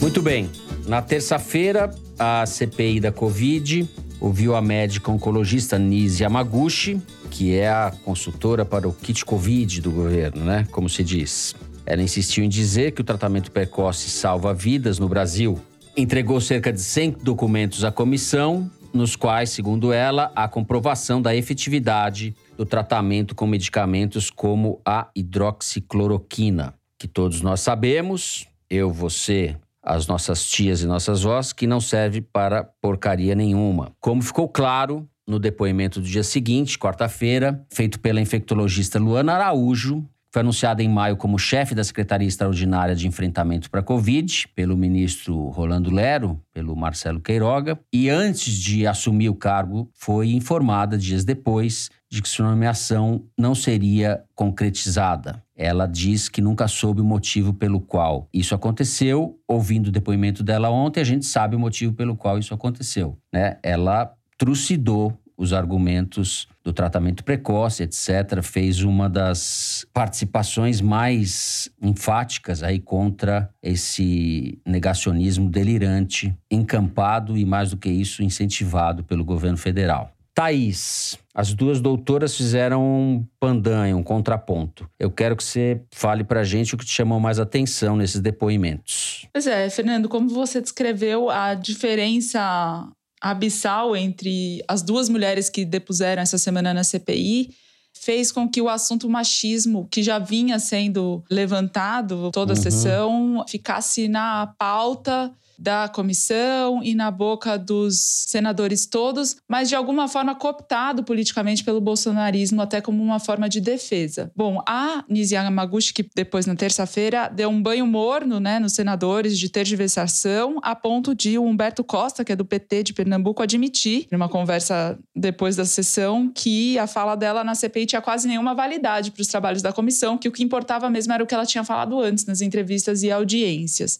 Muito 0.00 0.22
bem. 0.22 0.48
Na 0.86 1.02
terça-feira, 1.02 1.90
a 2.16 2.46
CPI 2.46 3.00
da 3.00 3.10
Covid 3.10 4.05
ouviu 4.20 4.54
a 4.54 4.62
médica 4.62 5.10
oncologista 5.10 5.78
Nise 5.78 6.22
Yamaguchi, 6.22 7.00
que 7.30 7.54
é 7.54 7.68
a 7.68 7.92
consultora 8.04 8.64
para 8.64 8.88
o 8.88 8.92
kit 8.92 9.24
Covid 9.24 9.80
do 9.80 9.90
governo, 9.90 10.44
né? 10.44 10.66
Como 10.70 10.88
se 10.88 11.04
diz. 11.04 11.54
Ela 11.84 12.02
insistiu 12.02 12.44
em 12.44 12.48
dizer 12.48 12.92
que 12.92 13.00
o 13.00 13.04
tratamento 13.04 13.50
precoce 13.50 14.10
salva 14.10 14.52
vidas 14.52 14.98
no 14.98 15.08
Brasil. 15.08 15.58
Entregou 15.96 16.40
cerca 16.40 16.72
de 16.72 16.80
100 16.80 17.18
documentos 17.22 17.84
à 17.84 17.92
comissão 17.92 18.70
nos 18.92 19.14
quais, 19.14 19.50
segundo 19.50 19.92
ela, 19.92 20.32
há 20.34 20.48
comprovação 20.48 21.20
da 21.20 21.36
efetividade 21.36 22.34
do 22.56 22.64
tratamento 22.64 23.34
com 23.34 23.46
medicamentos 23.46 24.30
como 24.30 24.80
a 24.84 25.08
hidroxicloroquina, 25.14 26.74
que 26.98 27.06
todos 27.06 27.42
nós 27.42 27.60
sabemos, 27.60 28.46
eu, 28.70 28.90
você, 28.90 29.56
as 29.86 30.08
nossas 30.08 30.44
tias 30.44 30.82
e 30.82 30.86
nossas 30.86 31.22
vós, 31.22 31.52
que 31.52 31.66
não 31.66 31.80
serve 31.80 32.20
para 32.20 32.64
porcaria 32.82 33.36
nenhuma. 33.36 33.92
Como 34.00 34.20
ficou 34.20 34.48
claro 34.48 35.08
no 35.26 35.38
depoimento 35.38 36.00
do 36.00 36.06
dia 36.06 36.24
seguinte, 36.24 36.78
quarta-feira, 36.78 37.64
feito 37.72 38.00
pela 38.00 38.20
infectologista 38.20 38.98
Luana 38.98 39.34
Araújo, 39.34 40.04
foi 40.32 40.40
anunciada 40.40 40.82
em 40.82 40.88
maio 40.88 41.16
como 41.16 41.38
chefe 41.38 41.74
da 41.74 41.82
Secretaria 41.82 42.28
Extraordinária 42.28 42.94
de 42.94 43.08
Enfrentamento 43.08 43.70
para 43.70 43.80
a 43.80 43.82
Covid, 43.82 44.48
pelo 44.54 44.76
ministro 44.76 45.48
Rolando 45.48 45.90
Lero, 45.90 46.38
pelo 46.52 46.76
Marcelo 46.76 47.20
Queiroga, 47.20 47.78
e 47.92 48.10
antes 48.10 48.52
de 48.52 48.86
assumir 48.86 49.30
o 49.30 49.34
cargo, 49.34 49.88
foi 49.94 50.32
informada 50.32 50.98
dias 50.98 51.24
depois 51.24 51.90
de 52.10 52.20
que 52.20 52.28
sua 52.28 52.50
nomeação 52.50 53.24
não 53.38 53.54
seria 53.54 54.22
concretizada. 54.34 55.42
Ela 55.56 55.86
diz 55.86 56.28
que 56.28 56.42
nunca 56.42 56.68
soube 56.68 57.00
o 57.00 57.04
motivo 57.04 57.54
pelo 57.54 57.80
qual 57.80 58.28
isso 58.32 58.54
aconteceu. 58.54 59.40
Ouvindo 59.48 59.88
o 59.88 59.92
depoimento 59.92 60.42
dela 60.42 60.68
ontem, 60.70 61.00
a 61.00 61.04
gente 61.04 61.24
sabe 61.24 61.56
o 61.56 61.58
motivo 61.58 61.94
pelo 61.94 62.14
qual 62.14 62.38
isso 62.38 62.52
aconteceu. 62.52 63.18
Né? 63.32 63.56
Ela 63.62 64.12
trucidou 64.36 65.18
os 65.36 65.52
argumentos 65.52 66.48
do 66.64 66.72
tratamento 66.72 67.22
precoce, 67.22 67.82
etc., 67.82 68.42
fez 68.42 68.82
uma 68.82 69.08
das 69.08 69.86
participações 69.92 70.80
mais 70.80 71.70
enfáticas 71.80 72.62
aí 72.62 72.80
contra 72.80 73.50
esse 73.62 74.58
negacionismo 74.66 75.48
delirante, 75.48 76.34
encampado 76.50 77.36
e, 77.36 77.44
mais 77.44 77.70
do 77.70 77.76
que 77.76 77.90
isso, 77.90 78.22
incentivado 78.22 79.04
pelo 79.04 79.24
governo 79.24 79.58
federal. 79.58 80.15
Thaís, 80.36 81.18
as 81.34 81.54
duas 81.54 81.80
doutoras 81.80 82.36
fizeram 82.36 82.84
um 82.84 83.26
pandanho, 83.40 83.96
um 83.96 84.02
contraponto. 84.02 84.86
Eu 85.00 85.10
quero 85.10 85.34
que 85.34 85.42
você 85.42 85.80
fale 85.90 86.24
pra 86.24 86.44
gente 86.44 86.74
o 86.74 86.78
que 86.78 86.84
te 86.84 86.92
chamou 86.92 87.18
mais 87.18 87.38
atenção 87.40 87.96
nesses 87.96 88.20
depoimentos. 88.20 89.26
Pois 89.32 89.46
é, 89.46 89.70
Fernando, 89.70 90.10
como 90.10 90.28
você 90.28 90.60
descreveu 90.60 91.30
a 91.30 91.54
diferença 91.54 92.86
abissal 93.18 93.96
entre 93.96 94.62
as 94.68 94.82
duas 94.82 95.08
mulheres 95.08 95.48
que 95.48 95.64
depuseram 95.64 96.20
essa 96.20 96.36
semana 96.36 96.74
na 96.74 96.84
CPI 96.84 97.54
fez 97.94 98.30
com 98.30 98.46
que 98.46 98.60
o 98.60 98.68
assunto 98.68 99.08
machismo, 99.08 99.88
que 99.90 100.02
já 100.02 100.18
vinha 100.18 100.58
sendo 100.58 101.24
levantado 101.30 102.30
toda 102.30 102.52
a 102.52 102.56
uhum. 102.56 102.62
sessão, 102.62 103.44
ficasse 103.48 104.06
na 104.06 104.52
pauta 104.58 105.32
da 105.58 105.88
comissão 105.88 106.82
e 106.82 106.94
na 106.94 107.10
boca 107.10 107.58
dos 107.58 108.24
senadores 108.26 108.86
todos, 108.86 109.36
mas 109.48 109.68
de 109.68 109.74
alguma 109.74 110.08
forma 110.08 110.34
cooptado 110.34 111.02
politicamente 111.04 111.64
pelo 111.64 111.80
bolsonarismo, 111.80 112.60
até 112.62 112.80
como 112.80 113.02
uma 113.02 113.18
forma 113.18 113.48
de 113.48 113.60
defesa. 113.60 114.30
Bom, 114.34 114.62
a 114.66 115.04
Nisi 115.08 115.34
Yamaguchi, 115.34 115.92
que 115.92 116.08
depois 116.14 116.46
na 116.46 116.54
terça-feira 116.54 117.28
deu 117.28 117.48
um 117.48 117.62
banho 117.62 117.86
morno 117.86 118.40
né, 118.40 118.58
nos 118.58 118.72
senadores 118.72 119.38
de 119.38 119.48
tergiversação, 119.48 120.58
a 120.62 120.74
ponto 120.74 121.14
de 121.14 121.38
o 121.38 121.44
Humberto 121.44 121.84
Costa, 121.84 122.24
que 122.24 122.32
é 122.32 122.36
do 122.36 122.44
PT 122.44 122.82
de 122.82 122.92
Pernambuco, 122.92 123.42
admitir, 123.42 124.06
numa 124.10 124.28
conversa 124.28 124.98
depois 125.14 125.56
da 125.56 125.64
sessão, 125.64 126.30
que 126.34 126.78
a 126.78 126.86
fala 126.86 127.14
dela 127.14 127.42
na 127.42 127.54
CPI 127.54 127.86
tinha 127.86 128.02
quase 128.02 128.28
nenhuma 128.28 128.54
validade 128.54 129.10
para 129.10 129.22
os 129.22 129.28
trabalhos 129.28 129.62
da 129.62 129.72
comissão, 129.72 130.18
que 130.18 130.28
o 130.28 130.32
que 130.32 130.42
importava 130.42 130.88
mesmo 130.90 131.12
era 131.12 131.22
o 131.22 131.26
que 131.26 131.34
ela 131.34 131.46
tinha 131.46 131.64
falado 131.64 132.00
antes 132.00 132.26
nas 132.26 132.40
entrevistas 132.40 133.02
e 133.02 133.10
audiências 133.10 133.98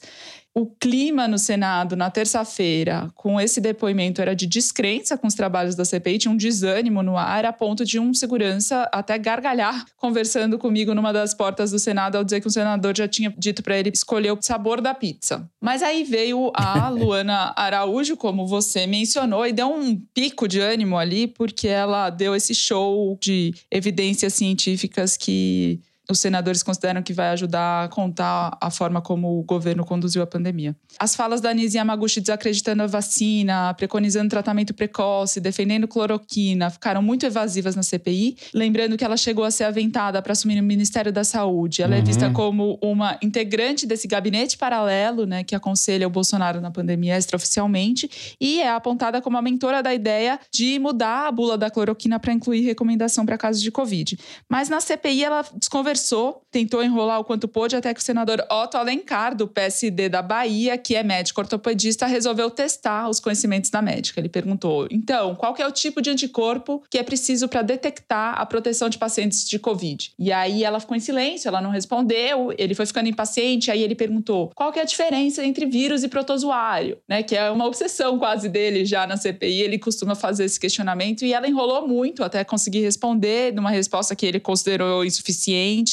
o 0.57 0.64
clima 0.64 1.29
no 1.29 1.38
Senado 1.38 1.95
na 1.95 2.11
terça-feira 2.11 3.11
com 3.14 3.38
esse 3.38 3.61
depoimento 3.61 4.23
era 4.23 4.35
de 4.35 4.47
descrença 4.47 5.19
com 5.19 5.27
os 5.27 5.35
trabalhos 5.35 5.75
da 5.75 5.85
CPI, 5.85 6.16
tinha 6.16 6.33
um 6.33 6.37
desânimo 6.37 7.03
no 7.03 7.19
ar, 7.19 7.45
a 7.45 7.53
ponto 7.53 7.85
de 7.85 8.01
um 8.01 8.14
segurança 8.14 8.88
até 8.90 9.19
gargalhar 9.19 9.85
conversando 9.99 10.59
comigo 10.59 10.95
numa 10.95 11.12
das 11.12 11.35
portas 11.35 11.73
do 11.73 11.79
Senado 11.79 12.16
ao 12.16 12.25
dizer 12.25 12.40
que 12.40 12.49
um 12.49 12.51
senador 12.51 12.97
já 12.97 13.07
tinha 13.07 13.35
dito 13.37 13.62
para 13.62 13.79
ele 13.79 13.90
escolher 13.92 14.33
o 14.33 14.38
sabor 14.40 14.81
da 14.81 14.95
pizza. 14.95 15.47
Mas 15.61 15.83
aí 15.83 16.05
veio 16.05 16.51
a 16.55 16.88
Luana 16.90 17.53
Araújo, 17.55 18.16
como 18.16 18.47
você 18.47 18.87
mencionou, 18.87 19.47
e 19.47 19.53
deu 19.53 19.69
um 19.69 19.95
pico 20.14 20.49
de 20.49 20.59
ânimo 20.59 20.97
ali, 20.97 21.27
porque 21.27 21.69
ela 21.69 22.09
deu 22.09 22.35
esse 22.35 22.55
show 22.55 23.19
de 23.21 23.53
evidências 23.71 24.33
científicas 24.33 25.19
que 25.19 25.83
os 26.11 26.21
senadores 26.21 26.62
consideram 26.62 27.03
que 27.03 27.12
vai 27.12 27.29
ajudar 27.31 27.85
a 27.85 27.88
contar 27.88 28.57
a 28.61 28.71
forma 28.71 29.01
como 29.01 29.38
o 29.38 29.42
governo 29.42 29.85
conduziu 29.85 30.23
a 30.23 30.27
pandemia. 30.27 30.75
As 30.99 31.14
falas 31.16 31.40
da 31.40 31.51
Anise 31.51 31.77
Yamaguchi 31.77 32.21
desacreditando 32.21 32.83
a 32.83 32.87
vacina, 32.87 33.75
preconizando 33.75 34.31
tratamento 34.31 34.73
precoce, 34.73 35.40
defendendo 35.40 35.88
cloroquina, 35.88 36.71
ficaram 36.71 37.03
muito 37.03 37.27
evasivas 37.27 37.75
na 37.75 37.83
CPI. 37.83 38.37
Lembrando 38.55 38.97
que 38.97 39.05
ela 39.05 39.16
chegou 39.16 39.45
a 39.45 39.51
ser 39.51 39.64
aventada 39.64 40.23
para 40.23 40.33
assumir 40.33 40.61
o 40.61 40.62
Ministério 40.62 41.12
da 41.12 41.25
Saúde. 41.25 41.83
Ela 41.83 41.97
uhum. 41.97 42.03
é 42.03 42.05
vista 42.05 42.31
como 42.31 42.79
uma 42.83 43.19
integrante 43.23 43.87
desse 43.87 44.07
gabinete 44.07 44.57
paralelo, 44.57 45.27
né, 45.27 45.42
que 45.45 45.55
aconselha 45.55 46.07
o 46.07 46.11
Bolsonaro 46.11 46.61
na 46.61 46.71
pandemia 46.71 47.16
extraoficialmente, 47.16 48.37
e 48.40 48.61
é 48.61 48.71
apontada 48.71 49.21
como 49.21 49.37
a 49.37 49.42
mentora 49.42 49.83
da 49.83 49.92
ideia 49.92 50.38
de 50.53 50.79
mudar 50.79 51.27
a 51.27 51.33
bula 51.33 51.59
da 51.59 51.71
cloroquina 51.71 52.19
para 52.19 52.33
incluir 52.33 52.62
recomendação 52.62 53.27
para 53.27 53.37
casos 53.37 53.61
de 53.61 53.71
Covid. 53.71 54.19
Mas 54.49 54.69
na 54.69 54.81
CPI 54.81 55.25
ela 55.25 55.45
desconversou 55.57 55.95
conversou, 55.96 56.42
tentou 56.50 56.82
enrolar 56.82 57.18
o 57.18 57.24
quanto 57.24 57.48
pôde, 57.48 57.74
até 57.74 57.92
que 57.92 58.00
o 58.00 58.02
senador 58.02 58.44
Otto 58.50 58.76
Alencar, 58.76 59.35
do 59.35 59.48
PSD 59.48 60.09
da 60.09 60.20
Bahia, 60.20 60.76
que 60.76 60.94
é 60.94 61.02
médico 61.02 61.40
ortopedista, 61.40 62.06
resolveu 62.06 62.50
testar 62.50 63.09
os 63.09 63.18
conhecimentos 63.18 63.70
da 63.70 63.80
médica. 63.80 64.20
Ele 64.20 64.28
perguntou: 64.28 64.87
então, 64.90 65.35
qual 65.35 65.54
é 65.59 65.66
o 65.66 65.72
tipo 65.72 66.02
de 66.02 66.11
anticorpo 66.11 66.82
que 66.90 66.98
é 66.98 67.02
preciso 67.02 67.48
para 67.48 67.62
detectar 67.62 68.38
a 68.38 68.44
proteção 68.44 68.88
de 68.88 68.98
pacientes 68.98 69.48
de 69.48 69.59
Covid? 69.59 70.12
E 70.18 70.30
aí 70.30 70.64
ela 70.64 70.78
ficou 70.78 70.96
em 70.96 71.00
silêncio, 71.00 71.48
ela 71.48 71.61
não 71.61 71.70
respondeu, 71.70 72.54
ele 72.59 72.74
foi 72.74 72.85
ficando 72.85 73.09
impaciente, 73.09 73.70
aí 73.70 73.82
ele 73.82 73.94
perguntou: 73.94 74.50
qual 74.54 74.72
é 74.74 74.80
a 74.80 74.85
diferença 74.85 75.44
entre 75.44 75.66
vírus 75.66 76.02
e 76.02 76.09
protozoário? 76.09 76.98
Né, 77.09 77.22
que 77.22 77.35
é 77.35 77.50
uma 77.50 77.66
obsessão 77.66 78.18
quase 78.18 78.48
dele 78.48 78.85
já 78.85 79.06
na 79.06 79.16
CPI, 79.16 79.62
ele 79.62 79.78
costuma 79.78 80.14
fazer 80.14 80.44
esse 80.44 80.61
questionamento 80.61 81.24
e 81.24 81.32
ela 81.32 81.48
enrolou 81.48 81.88
muito 81.88 82.22
até 82.22 82.44
conseguir 82.44 82.80
responder 82.80 83.52
numa 83.54 83.70
resposta 83.70 84.14
que 84.14 84.26
ele 84.26 84.40
considerou 84.40 85.04
insuficiente 85.04 85.86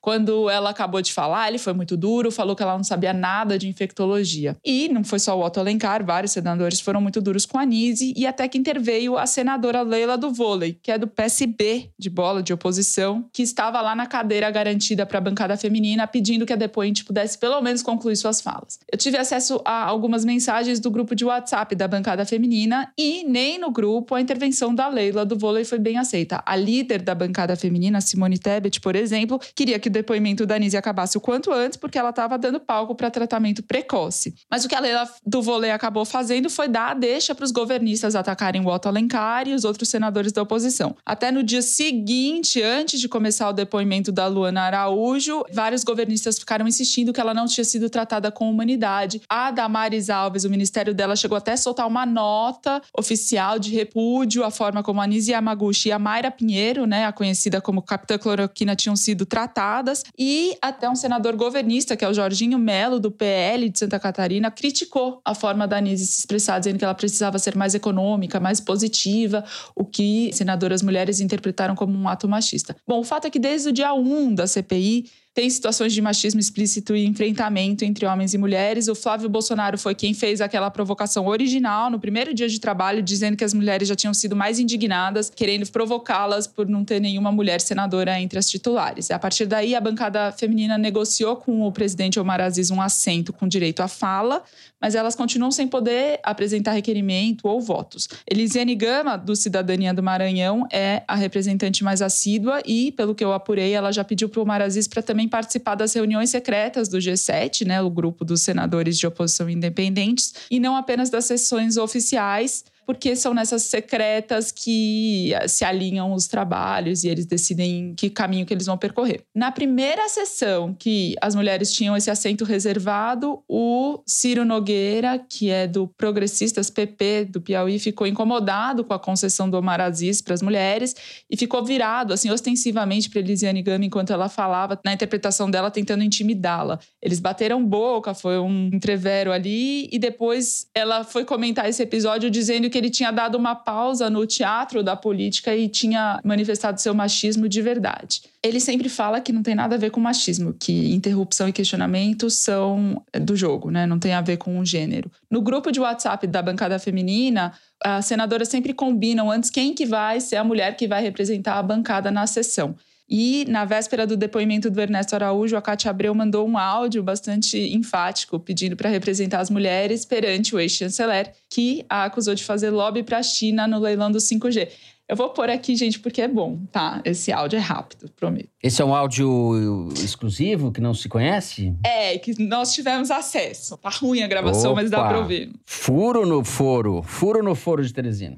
quando 0.00 0.48
ela 0.48 0.70
acabou 0.70 1.02
de 1.02 1.12
falar, 1.12 1.48
ele 1.48 1.58
foi 1.58 1.72
muito 1.72 1.96
duro, 1.96 2.30
falou 2.30 2.54
que 2.54 2.62
ela 2.62 2.76
não 2.76 2.84
sabia 2.84 3.12
nada 3.12 3.58
de 3.58 3.68
infectologia. 3.68 4.56
E 4.64 4.88
não 4.88 5.02
foi 5.04 5.18
só 5.18 5.38
o 5.38 5.44
Otto 5.44 5.60
Alencar, 5.60 6.04
vários 6.04 6.32
senadores 6.32 6.80
foram 6.80 7.00
muito 7.00 7.20
duros 7.20 7.46
com 7.46 7.58
a 7.58 7.64
Nise 7.64 8.12
e 8.16 8.26
até 8.26 8.46
que 8.48 8.58
interveio 8.58 9.16
a 9.16 9.26
senadora 9.26 9.82
Leila 9.82 10.16
do 10.16 10.32
vôlei, 10.32 10.78
que 10.82 10.90
é 10.90 10.98
do 10.98 11.06
PSB 11.06 11.90
de 11.98 12.10
bola 12.10 12.42
de 12.42 12.52
oposição, 12.52 13.24
que 13.32 13.42
estava 13.42 13.80
lá 13.80 13.94
na 13.94 14.06
cadeira 14.06 14.50
garantida 14.50 15.06
para 15.06 15.18
a 15.18 15.20
bancada 15.20 15.56
feminina, 15.56 16.06
pedindo 16.06 16.46
que 16.46 16.52
a 16.52 16.56
depoente 16.56 17.04
pudesse 17.04 17.38
pelo 17.38 17.60
menos 17.60 17.82
concluir 17.82 18.16
suas 18.16 18.40
falas. 18.40 18.78
Eu 18.90 18.98
tive 18.98 19.16
acesso 19.16 19.60
a 19.64 19.84
algumas 19.84 20.24
mensagens 20.24 20.80
do 20.80 20.90
grupo 20.90 21.14
de 21.14 21.24
WhatsApp 21.24 21.74
da 21.74 21.88
bancada 21.88 22.24
feminina 22.24 22.92
e 22.98 23.24
nem 23.24 23.58
no 23.58 23.70
grupo 23.70 24.14
a 24.14 24.20
intervenção 24.20 24.74
da 24.74 24.88
Leila 24.88 25.24
do 25.24 25.38
vôlei 25.38 25.64
foi 25.64 25.78
bem 25.78 25.96
aceita. 25.96 26.42
A 26.44 26.56
líder 26.56 27.02
da 27.02 27.14
bancada 27.14 27.56
feminina, 27.56 28.00
Simone 28.00 28.38
Tebet, 28.38 28.80
por 28.80 28.94
exemplo, 28.94 29.39
queria 29.54 29.78
que 29.78 29.88
o 29.88 29.90
depoimento 29.90 30.46
da 30.46 30.58
Nise 30.58 30.76
acabasse 30.76 31.16
o 31.16 31.20
quanto 31.20 31.52
antes, 31.52 31.76
porque 31.76 31.98
ela 31.98 32.10
estava 32.10 32.38
dando 32.38 32.60
palco 32.60 32.94
para 32.94 33.10
tratamento 33.10 33.62
precoce. 33.62 34.34
Mas 34.50 34.64
o 34.64 34.68
que 34.68 34.74
a 34.74 34.80
Leila 34.80 35.08
do 35.26 35.42
vôlei 35.42 35.70
acabou 35.70 36.04
fazendo 36.04 36.48
foi 36.50 36.68
dar 36.68 36.90
a 36.90 36.94
deixa 36.94 37.34
para 37.34 37.44
os 37.44 37.50
governistas 37.50 38.14
atacarem 38.14 38.64
o 38.64 38.68
Otto 38.68 38.88
Alencar 38.88 39.48
e 39.48 39.54
os 39.54 39.64
outros 39.64 39.88
senadores 39.88 40.32
da 40.32 40.42
oposição. 40.42 40.96
Até 41.04 41.30
no 41.30 41.42
dia 41.42 41.62
seguinte, 41.62 42.62
antes 42.62 43.00
de 43.00 43.08
começar 43.08 43.48
o 43.48 43.52
depoimento 43.52 44.12
da 44.12 44.26
Luana 44.26 44.62
Araújo, 44.62 45.44
vários 45.52 45.84
governistas 45.84 46.38
ficaram 46.38 46.66
insistindo 46.66 47.12
que 47.12 47.20
ela 47.20 47.34
não 47.34 47.46
tinha 47.46 47.64
sido 47.64 47.88
tratada 47.88 48.30
com 48.30 48.50
humanidade. 48.50 49.22
A 49.28 49.50
Damares 49.50 50.10
Alves, 50.10 50.44
o 50.44 50.50
ministério 50.50 50.94
dela 50.94 51.16
chegou 51.16 51.36
até 51.36 51.52
a 51.52 51.56
soltar 51.56 51.86
uma 51.86 52.04
nota 52.06 52.82
oficial 52.96 53.58
de 53.58 53.74
repúdio 53.74 54.44
à 54.44 54.50
forma 54.50 54.82
como 54.82 55.00
a 55.00 55.06
Nise 55.06 55.32
Yamaguchi 55.32 55.88
e 55.88 55.92
a 55.92 55.98
Mayra 55.98 56.30
Pinheiro, 56.30 56.86
né, 56.86 57.06
a 57.06 57.12
conhecida 57.12 57.60
como 57.60 57.82
Capitã 57.82 58.18
Cloroquina, 58.18 58.76
tinham 58.76 58.96
sido 58.96 59.26
tratadas. 59.30 60.04
E 60.18 60.58
até 60.60 60.90
um 60.90 60.94
senador 60.94 61.36
governista, 61.36 61.96
que 61.96 62.04
é 62.04 62.08
o 62.08 62.12
Jorginho 62.12 62.58
Melo, 62.58 63.00
do 63.00 63.10
PL 63.10 63.70
de 63.70 63.78
Santa 63.78 63.98
Catarina, 63.98 64.50
criticou 64.50 65.22
a 65.24 65.34
forma 65.34 65.66
da 65.66 65.78
Anise 65.78 66.06
se 66.06 66.18
expressar, 66.18 66.58
dizendo 66.58 66.78
que 66.78 66.84
ela 66.84 66.94
precisava 66.94 67.38
ser 67.38 67.56
mais 67.56 67.74
econômica, 67.74 68.40
mais 68.40 68.60
positiva, 68.60 69.44
o 69.74 69.84
que 69.84 70.30
senadoras 70.34 70.82
mulheres 70.82 71.20
interpretaram 71.20 71.74
como 71.74 71.96
um 71.96 72.08
ato 72.08 72.28
machista. 72.28 72.76
Bom, 72.86 72.98
o 73.00 73.04
fato 73.04 73.26
é 73.26 73.30
que 73.30 73.38
desde 73.38 73.68
o 73.68 73.72
dia 73.72 73.94
1 73.94 74.34
da 74.34 74.46
CPI, 74.46 75.08
tem 75.32 75.48
situações 75.48 75.92
de 75.92 76.02
machismo 76.02 76.40
explícito 76.40 76.94
e 76.96 77.06
enfrentamento 77.06 77.84
entre 77.84 78.04
homens 78.04 78.34
e 78.34 78.38
mulheres. 78.38 78.88
O 78.88 78.96
Flávio 78.96 79.28
Bolsonaro 79.28 79.78
foi 79.78 79.94
quem 79.94 80.12
fez 80.12 80.40
aquela 80.40 80.70
provocação 80.70 81.26
original 81.28 81.88
no 81.88 82.00
primeiro 82.00 82.34
dia 82.34 82.48
de 82.48 82.58
trabalho, 82.58 83.00
dizendo 83.00 83.36
que 83.36 83.44
as 83.44 83.54
mulheres 83.54 83.86
já 83.86 83.94
tinham 83.94 84.12
sido 84.12 84.34
mais 84.34 84.58
indignadas, 84.58 85.30
querendo 85.30 85.70
provocá-las 85.70 86.48
por 86.48 86.68
não 86.68 86.84
ter 86.84 87.00
nenhuma 87.00 87.30
mulher 87.30 87.60
senadora 87.60 88.20
entre 88.20 88.40
as 88.40 88.50
titulares. 88.50 89.10
A 89.10 89.18
partir 89.20 89.46
daí, 89.46 89.74
a 89.74 89.80
bancada 89.80 90.32
feminina 90.32 90.76
negociou 90.76 91.36
com 91.36 91.62
o 91.62 91.70
presidente 91.70 92.18
Omar 92.18 92.40
Aziz 92.40 92.70
um 92.72 92.80
assento 92.80 93.32
com 93.32 93.46
direito 93.46 93.80
à 93.80 93.88
fala, 93.88 94.42
mas 94.80 94.94
elas 94.94 95.14
continuam 95.14 95.52
sem 95.52 95.68
poder 95.68 96.18
apresentar 96.22 96.72
requerimento 96.72 97.46
ou 97.46 97.60
votos. 97.60 98.08
Elisiane 98.28 98.74
Gama, 98.74 99.16
do 99.16 99.36
Cidadania 99.36 99.92
do 99.92 100.02
Maranhão, 100.02 100.66
é 100.72 101.02
a 101.06 101.14
representante 101.14 101.84
mais 101.84 102.00
assídua 102.02 102.62
e, 102.64 102.90
pelo 102.92 103.14
que 103.14 103.22
eu 103.22 103.32
apurei, 103.32 103.72
ela 103.72 103.92
já 103.92 104.02
pediu 104.02 104.28
para 104.28 104.40
o 104.40 104.42
Omar 104.42 104.62
Aziz 104.62 104.88
para 104.88 105.02
também 105.02 105.19
participar 105.28 105.74
das 105.74 105.92
reuniões 105.92 106.30
secretas 106.30 106.88
do 106.88 106.98
G7, 106.98 107.66
né, 107.66 107.80
o 107.80 107.90
grupo 107.90 108.24
dos 108.24 108.42
senadores 108.42 108.98
de 108.98 109.06
oposição 109.06 109.48
independentes, 109.48 110.34
e 110.50 110.60
não 110.60 110.76
apenas 110.76 111.10
das 111.10 111.24
sessões 111.24 111.76
oficiais 111.76 112.64
porque 112.86 113.14
são 113.14 113.32
nessas 113.34 113.62
secretas 113.62 114.50
que 114.50 115.32
eh, 115.34 115.48
se 115.48 115.64
alinham 115.64 116.12
os 116.12 116.26
trabalhos 116.26 117.04
e 117.04 117.08
eles 117.08 117.26
decidem 117.26 117.94
que 117.96 118.10
caminho 118.10 118.46
que 118.46 118.52
eles 118.52 118.66
vão 118.66 118.76
percorrer. 118.76 119.22
Na 119.34 119.52
primeira 119.52 120.08
sessão 120.08 120.74
que 120.74 121.14
as 121.20 121.34
mulheres 121.34 121.72
tinham 121.72 121.96
esse 121.96 122.10
assento 122.10 122.44
reservado, 122.44 123.42
o 123.48 124.02
Ciro 124.06 124.44
Nogueira, 124.44 125.18
que 125.18 125.50
é 125.50 125.66
do 125.66 125.86
Progressistas 125.86 126.70
PP 126.70 127.26
do 127.26 127.40
Piauí, 127.40 127.78
ficou 127.78 128.06
incomodado 128.06 128.84
com 128.84 128.94
a 128.94 128.98
concessão 128.98 129.48
do 129.48 129.56
Omar 129.56 129.80
Aziz 129.80 130.20
para 130.20 130.34
as 130.34 130.42
mulheres 130.42 130.94
e 131.30 131.36
ficou 131.36 131.64
virado, 131.64 132.12
assim, 132.12 132.30
ostensivamente 132.30 133.08
para 133.08 133.20
Elisiane 133.20 133.62
Gama 133.62 133.84
enquanto 133.84 134.12
ela 134.12 134.28
falava, 134.28 134.78
na 134.84 134.92
interpretação 134.92 135.50
dela, 135.50 135.70
tentando 135.70 136.02
intimidá-la. 136.02 136.78
Eles 137.00 137.20
bateram 137.20 137.64
boca, 137.64 138.14
foi 138.14 138.38
um 138.38 138.70
entrevero 138.72 139.32
ali, 139.32 139.88
e 139.92 139.98
depois 139.98 140.66
ela 140.74 141.04
foi 141.04 141.24
comentar 141.24 141.68
esse 141.68 141.82
episódio 141.82 142.30
dizendo 142.30 142.68
que 142.68 142.79
ele 142.80 142.90
tinha 142.90 143.10
dado 143.10 143.36
uma 143.36 143.54
pausa 143.54 144.08
no 144.08 144.26
teatro 144.26 144.82
da 144.82 144.96
política 144.96 145.54
e 145.54 145.68
tinha 145.68 146.18
manifestado 146.24 146.80
seu 146.80 146.94
machismo 146.94 147.48
de 147.48 147.60
verdade. 147.60 148.22
Ele 148.42 148.58
sempre 148.58 148.88
fala 148.88 149.20
que 149.20 149.32
não 149.32 149.42
tem 149.42 149.54
nada 149.54 149.74
a 149.74 149.78
ver 149.78 149.90
com 149.90 150.00
machismo, 150.00 150.54
que 150.58 150.94
interrupção 150.94 151.46
e 151.46 151.52
questionamento 151.52 152.30
são 152.30 153.02
do 153.12 153.36
jogo, 153.36 153.70
né? 153.70 153.86
Não 153.86 153.98
tem 153.98 154.14
a 154.14 154.22
ver 154.22 154.38
com 154.38 154.58
o 154.58 154.64
gênero. 154.64 155.10
No 155.30 155.42
grupo 155.42 155.70
de 155.70 155.78
WhatsApp 155.78 156.26
da 156.26 156.40
bancada 156.40 156.78
feminina, 156.78 157.52
as 157.84 158.06
senadoras 158.06 158.48
sempre 158.48 158.72
combinam 158.72 159.30
antes 159.30 159.50
quem 159.50 159.74
que 159.74 159.84
vai 159.84 160.20
ser 160.20 160.36
a 160.36 160.44
mulher 160.44 160.74
que 160.76 160.88
vai 160.88 161.02
representar 161.02 161.58
a 161.58 161.62
bancada 161.62 162.10
na 162.10 162.26
sessão. 162.26 162.74
E 163.10 163.44
na 163.48 163.64
véspera 163.64 164.06
do 164.06 164.16
depoimento 164.16 164.70
do 164.70 164.80
Ernesto 164.80 165.16
Araújo, 165.16 165.56
a 165.56 165.62
Cátia 165.62 165.90
Abreu 165.90 166.14
mandou 166.14 166.46
um 166.46 166.56
áudio 166.56 167.02
bastante 167.02 167.58
enfático 167.74 168.38
pedindo 168.38 168.76
para 168.76 168.88
representar 168.88 169.40
as 169.40 169.50
mulheres 169.50 170.04
perante 170.04 170.54
o 170.54 170.60
ex-chanceler, 170.60 171.32
que 171.48 171.84
a 171.88 172.04
acusou 172.04 172.36
de 172.36 172.44
fazer 172.44 172.70
lobby 172.70 173.02
para 173.02 173.18
a 173.18 173.22
China 173.22 173.66
no 173.66 173.80
leilão 173.80 174.12
do 174.12 174.18
5G. 174.18 174.68
Eu 175.10 175.16
vou 175.16 175.30
pôr 175.30 175.50
aqui, 175.50 175.74
gente, 175.74 175.98
porque 175.98 176.22
é 176.22 176.28
bom, 176.28 176.60
tá? 176.70 177.02
Esse 177.04 177.32
áudio 177.32 177.56
é 177.56 177.60
rápido, 177.60 178.08
prometo. 178.14 178.48
Esse 178.62 178.80
é 178.80 178.84
um 178.84 178.94
áudio 178.94 179.88
exclusivo 179.96 180.70
que 180.70 180.80
não 180.80 180.94
se 180.94 181.08
conhece? 181.08 181.74
É, 181.84 182.16
que 182.16 182.40
nós 182.40 182.72
tivemos 182.72 183.10
acesso. 183.10 183.76
Tá 183.78 183.90
ruim 183.90 184.22
a 184.22 184.28
gravação, 184.28 184.70
Opa. 184.70 184.82
mas 184.82 184.88
dá 184.88 185.04
para 185.04 185.18
ouvir. 185.18 185.50
Furo 185.66 186.24
no 186.24 186.44
foro. 186.44 187.02
Furo 187.02 187.42
no 187.42 187.56
foro 187.56 187.84
de 187.84 187.92
Teresina. 187.92 188.36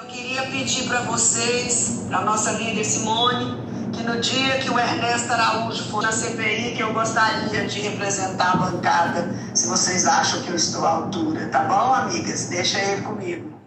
Eu 0.00 0.06
queria 0.06 0.42
pedir 0.46 0.88
para 0.88 1.02
vocês, 1.02 2.06
para 2.08 2.24
nossa 2.24 2.52
líder 2.52 2.84
Simone, 2.84 3.54
que 3.92 4.02
no 4.02 4.18
dia 4.18 4.58
que 4.58 4.70
o 4.70 4.78
Ernesto 4.78 5.30
Araújo 5.30 5.84
for 5.84 6.02
na 6.02 6.10
CPI, 6.10 6.74
que 6.74 6.82
eu 6.82 6.94
gostaria 6.94 7.66
de 7.66 7.80
representar 7.80 8.52
a 8.52 8.56
bancada, 8.56 9.28
se 9.54 9.68
vocês 9.68 10.06
acham 10.06 10.42
que 10.42 10.48
eu 10.48 10.56
estou 10.56 10.86
à 10.86 10.90
altura, 10.90 11.48
tá 11.48 11.64
bom, 11.64 11.92
amigas? 11.92 12.48
Deixa 12.48 12.80
ele 12.80 13.02
comigo. 13.02 13.60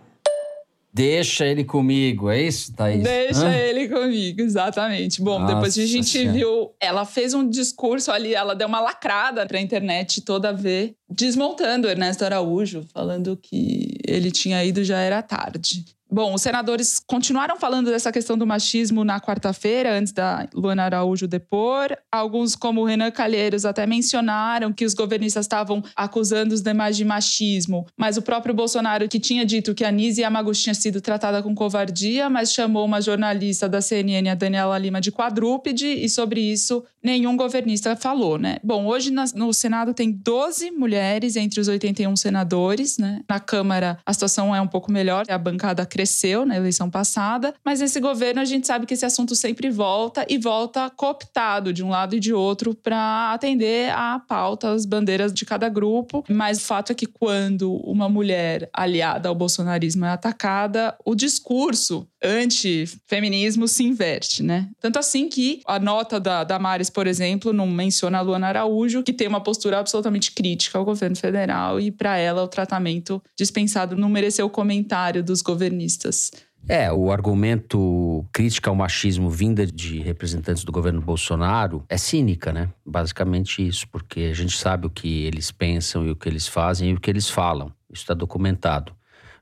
Deixa 0.91 1.45
ele 1.45 1.63
comigo, 1.63 2.29
é 2.29 2.41
isso, 2.41 2.73
Thaís? 2.73 3.03
Deixa 3.03 3.47
Hã? 3.47 3.51
ele 3.53 3.87
comigo, 3.89 4.41
exatamente. 4.41 5.21
Bom, 5.21 5.39
depois 5.45 5.77
a 5.77 5.81
Nossa 5.81 5.87
gente 5.87 6.09
Senhora. 6.09 6.33
viu, 6.33 6.71
ela 6.79 7.05
fez 7.05 7.33
um 7.33 7.47
discurso 7.47 8.11
ali, 8.11 8.33
ela 8.33 8.55
deu 8.55 8.67
uma 8.67 8.79
lacrada 8.79 9.45
pra 9.45 9.59
internet 9.59 10.21
toda 10.21 10.51
ver, 10.53 10.95
desmontando 11.09 11.87
o 11.87 11.91
Ernesto 11.91 12.25
Araújo, 12.25 12.85
falando 12.91 13.37
que 13.37 13.97
ele 14.07 14.31
tinha 14.31 14.63
ido 14.63 14.83
já 14.83 14.99
era 14.99 15.21
tarde. 15.21 15.83
Bom, 16.13 16.35
os 16.35 16.43
senadores 16.43 16.99
continuaram 16.99 17.57
falando 17.57 17.89
dessa 17.89 18.11
questão 18.11 18.37
do 18.37 18.45
machismo 18.45 19.03
na 19.03 19.19
quarta-feira, 19.19 19.97
antes 19.97 20.13
da 20.13 20.47
Luana 20.53 20.83
Araújo 20.83 21.27
depor. 21.27 21.97
Alguns, 22.11 22.55
como 22.55 22.83
Renan 22.85 23.09
Calheiros, 23.09 23.65
até 23.65 23.87
mencionaram 23.87 24.71
que 24.71 24.85
os 24.85 24.93
governistas 24.93 25.45
estavam 25.45 25.83
acusando 25.95 26.53
os 26.53 26.61
demais 26.61 26.95
de 26.95 27.03
machismo. 27.03 27.87
Mas 27.97 28.15
o 28.15 28.21
próprio 28.21 28.53
Bolsonaro, 28.53 29.09
que 29.09 29.19
tinha 29.19 29.43
dito 29.43 29.73
que 29.73 29.83
a 29.83 29.91
Nise 29.91 30.21
Yamaguchi 30.21 30.61
tinha 30.61 30.75
sido 30.75 31.01
tratada 31.01 31.41
com 31.41 31.55
covardia, 31.55 32.29
mas 32.29 32.53
chamou 32.53 32.85
uma 32.85 33.01
jornalista 33.01 33.67
da 33.67 33.81
CNN, 33.81 34.29
a 34.29 34.35
Daniela 34.35 34.77
Lima, 34.77 35.01
de 35.01 35.11
quadrúpede, 35.11 35.87
e 35.87 36.07
sobre 36.07 36.41
isso 36.41 36.83
nenhum 37.03 37.35
governista 37.35 37.95
falou, 37.95 38.37
né? 38.37 38.57
Bom, 38.63 38.85
hoje 38.85 39.11
no 39.11 39.51
Senado 39.51 39.93
tem 39.93 40.11
12 40.11 40.71
mulheres 40.71 41.35
entre 41.35 41.59
os 41.59 41.67
81 41.67 42.15
senadores, 42.15 42.97
né? 42.97 43.21
Na 43.27 43.39
Câmara 43.39 43.97
a 44.05 44.13
situação 44.13 44.55
é 44.55 44.61
um 44.61 44.67
pouco 44.67 44.91
melhor, 44.91 45.25
a 45.27 45.37
bancada 45.37 45.85
cresceu 46.03 46.45
na 46.45 46.57
eleição 46.57 46.89
passada, 46.89 47.53
mas 47.63 47.79
nesse 47.79 47.99
governo 48.01 48.41
a 48.41 48.45
gente 48.45 48.67
sabe 48.67 48.85
que 48.85 48.93
esse 48.93 49.05
assunto 49.05 49.35
sempre 49.35 49.69
volta 49.69 50.25
e 50.29 50.37
volta 50.37 50.89
cooptado 50.89 51.71
de 51.71 51.81
um 51.81 51.89
lado 51.89 52.15
e 52.15 52.19
de 52.19 52.33
outro 52.33 52.75
para 52.75 53.31
atender 53.31 53.89
a 53.91 54.19
pauta, 54.19 54.71
as 54.71 54.85
bandeiras 54.85 55.33
de 55.33 55.45
cada 55.45 55.69
grupo. 55.69 56.23
Mas 56.29 56.57
o 56.57 56.61
fato 56.61 56.91
é 56.91 56.95
que 56.95 57.05
quando 57.05 57.73
uma 57.85 58.09
mulher 58.09 58.69
aliada 58.73 59.29
ao 59.29 59.35
bolsonarismo 59.35 60.03
é 60.03 60.09
atacada, 60.09 60.93
o 61.05 61.15
discurso 61.15 62.05
anti-feminismo 62.23 63.67
se 63.67 63.83
inverte, 63.83 64.41
né? 64.41 64.69
Tanto 64.79 64.97
assim 64.97 65.27
que 65.27 65.61
a 65.67 65.77
nota 65.79 66.19
da 66.19 66.43
Damares, 66.43 66.89
por 66.89 67.05
exemplo, 67.05 67.51
não 67.51 67.67
menciona 67.67 68.19
a 68.19 68.21
Luana 68.21 68.47
Araújo, 68.47 69.03
que 69.03 69.13
tem 69.13 69.27
uma 69.27 69.41
postura 69.41 69.79
absolutamente 69.79 70.31
crítica 70.31 70.77
ao 70.77 70.85
governo 70.85 71.15
federal 71.15 71.79
e 71.79 71.91
para 71.91 72.17
ela 72.17 72.43
o 72.43 72.47
tratamento 72.47 73.21
dispensado 73.37 73.95
não 73.95 74.09
mereceu 74.09 74.45
o 74.45 74.49
comentário 74.49 75.23
dos 75.23 75.41
governistas. 75.41 76.31
É, 76.67 76.91
o 76.91 77.11
argumento 77.11 78.25
crítica 78.31 78.69
ao 78.69 78.75
machismo 78.75 79.29
vinda 79.29 79.65
de 79.65 79.99
representantes 79.99 80.63
do 80.63 80.71
governo 80.71 81.01
Bolsonaro 81.01 81.83
é 81.89 81.97
cínica, 81.97 82.53
né? 82.53 82.69
Basicamente 82.85 83.65
isso, 83.67 83.85
porque 83.89 84.21
a 84.21 84.33
gente 84.33 84.57
sabe 84.57 84.87
o 84.87 84.89
que 84.89 85.23
eles 85.23 85.51
pensam 85.51 86.07
e 86.07 86.11
o 86.11 86.15
que 86.15 86.29
eles 86.29 86.47
fazem 86.47 86.91
e 86.91 86.93
o 86.93 86.99
que 86.99 87.09
eles 87.09 87.29
falam. 87.29 87.67
Isso 87.91 88.03
está 88.03 88.13
documentado. 88.13 88.93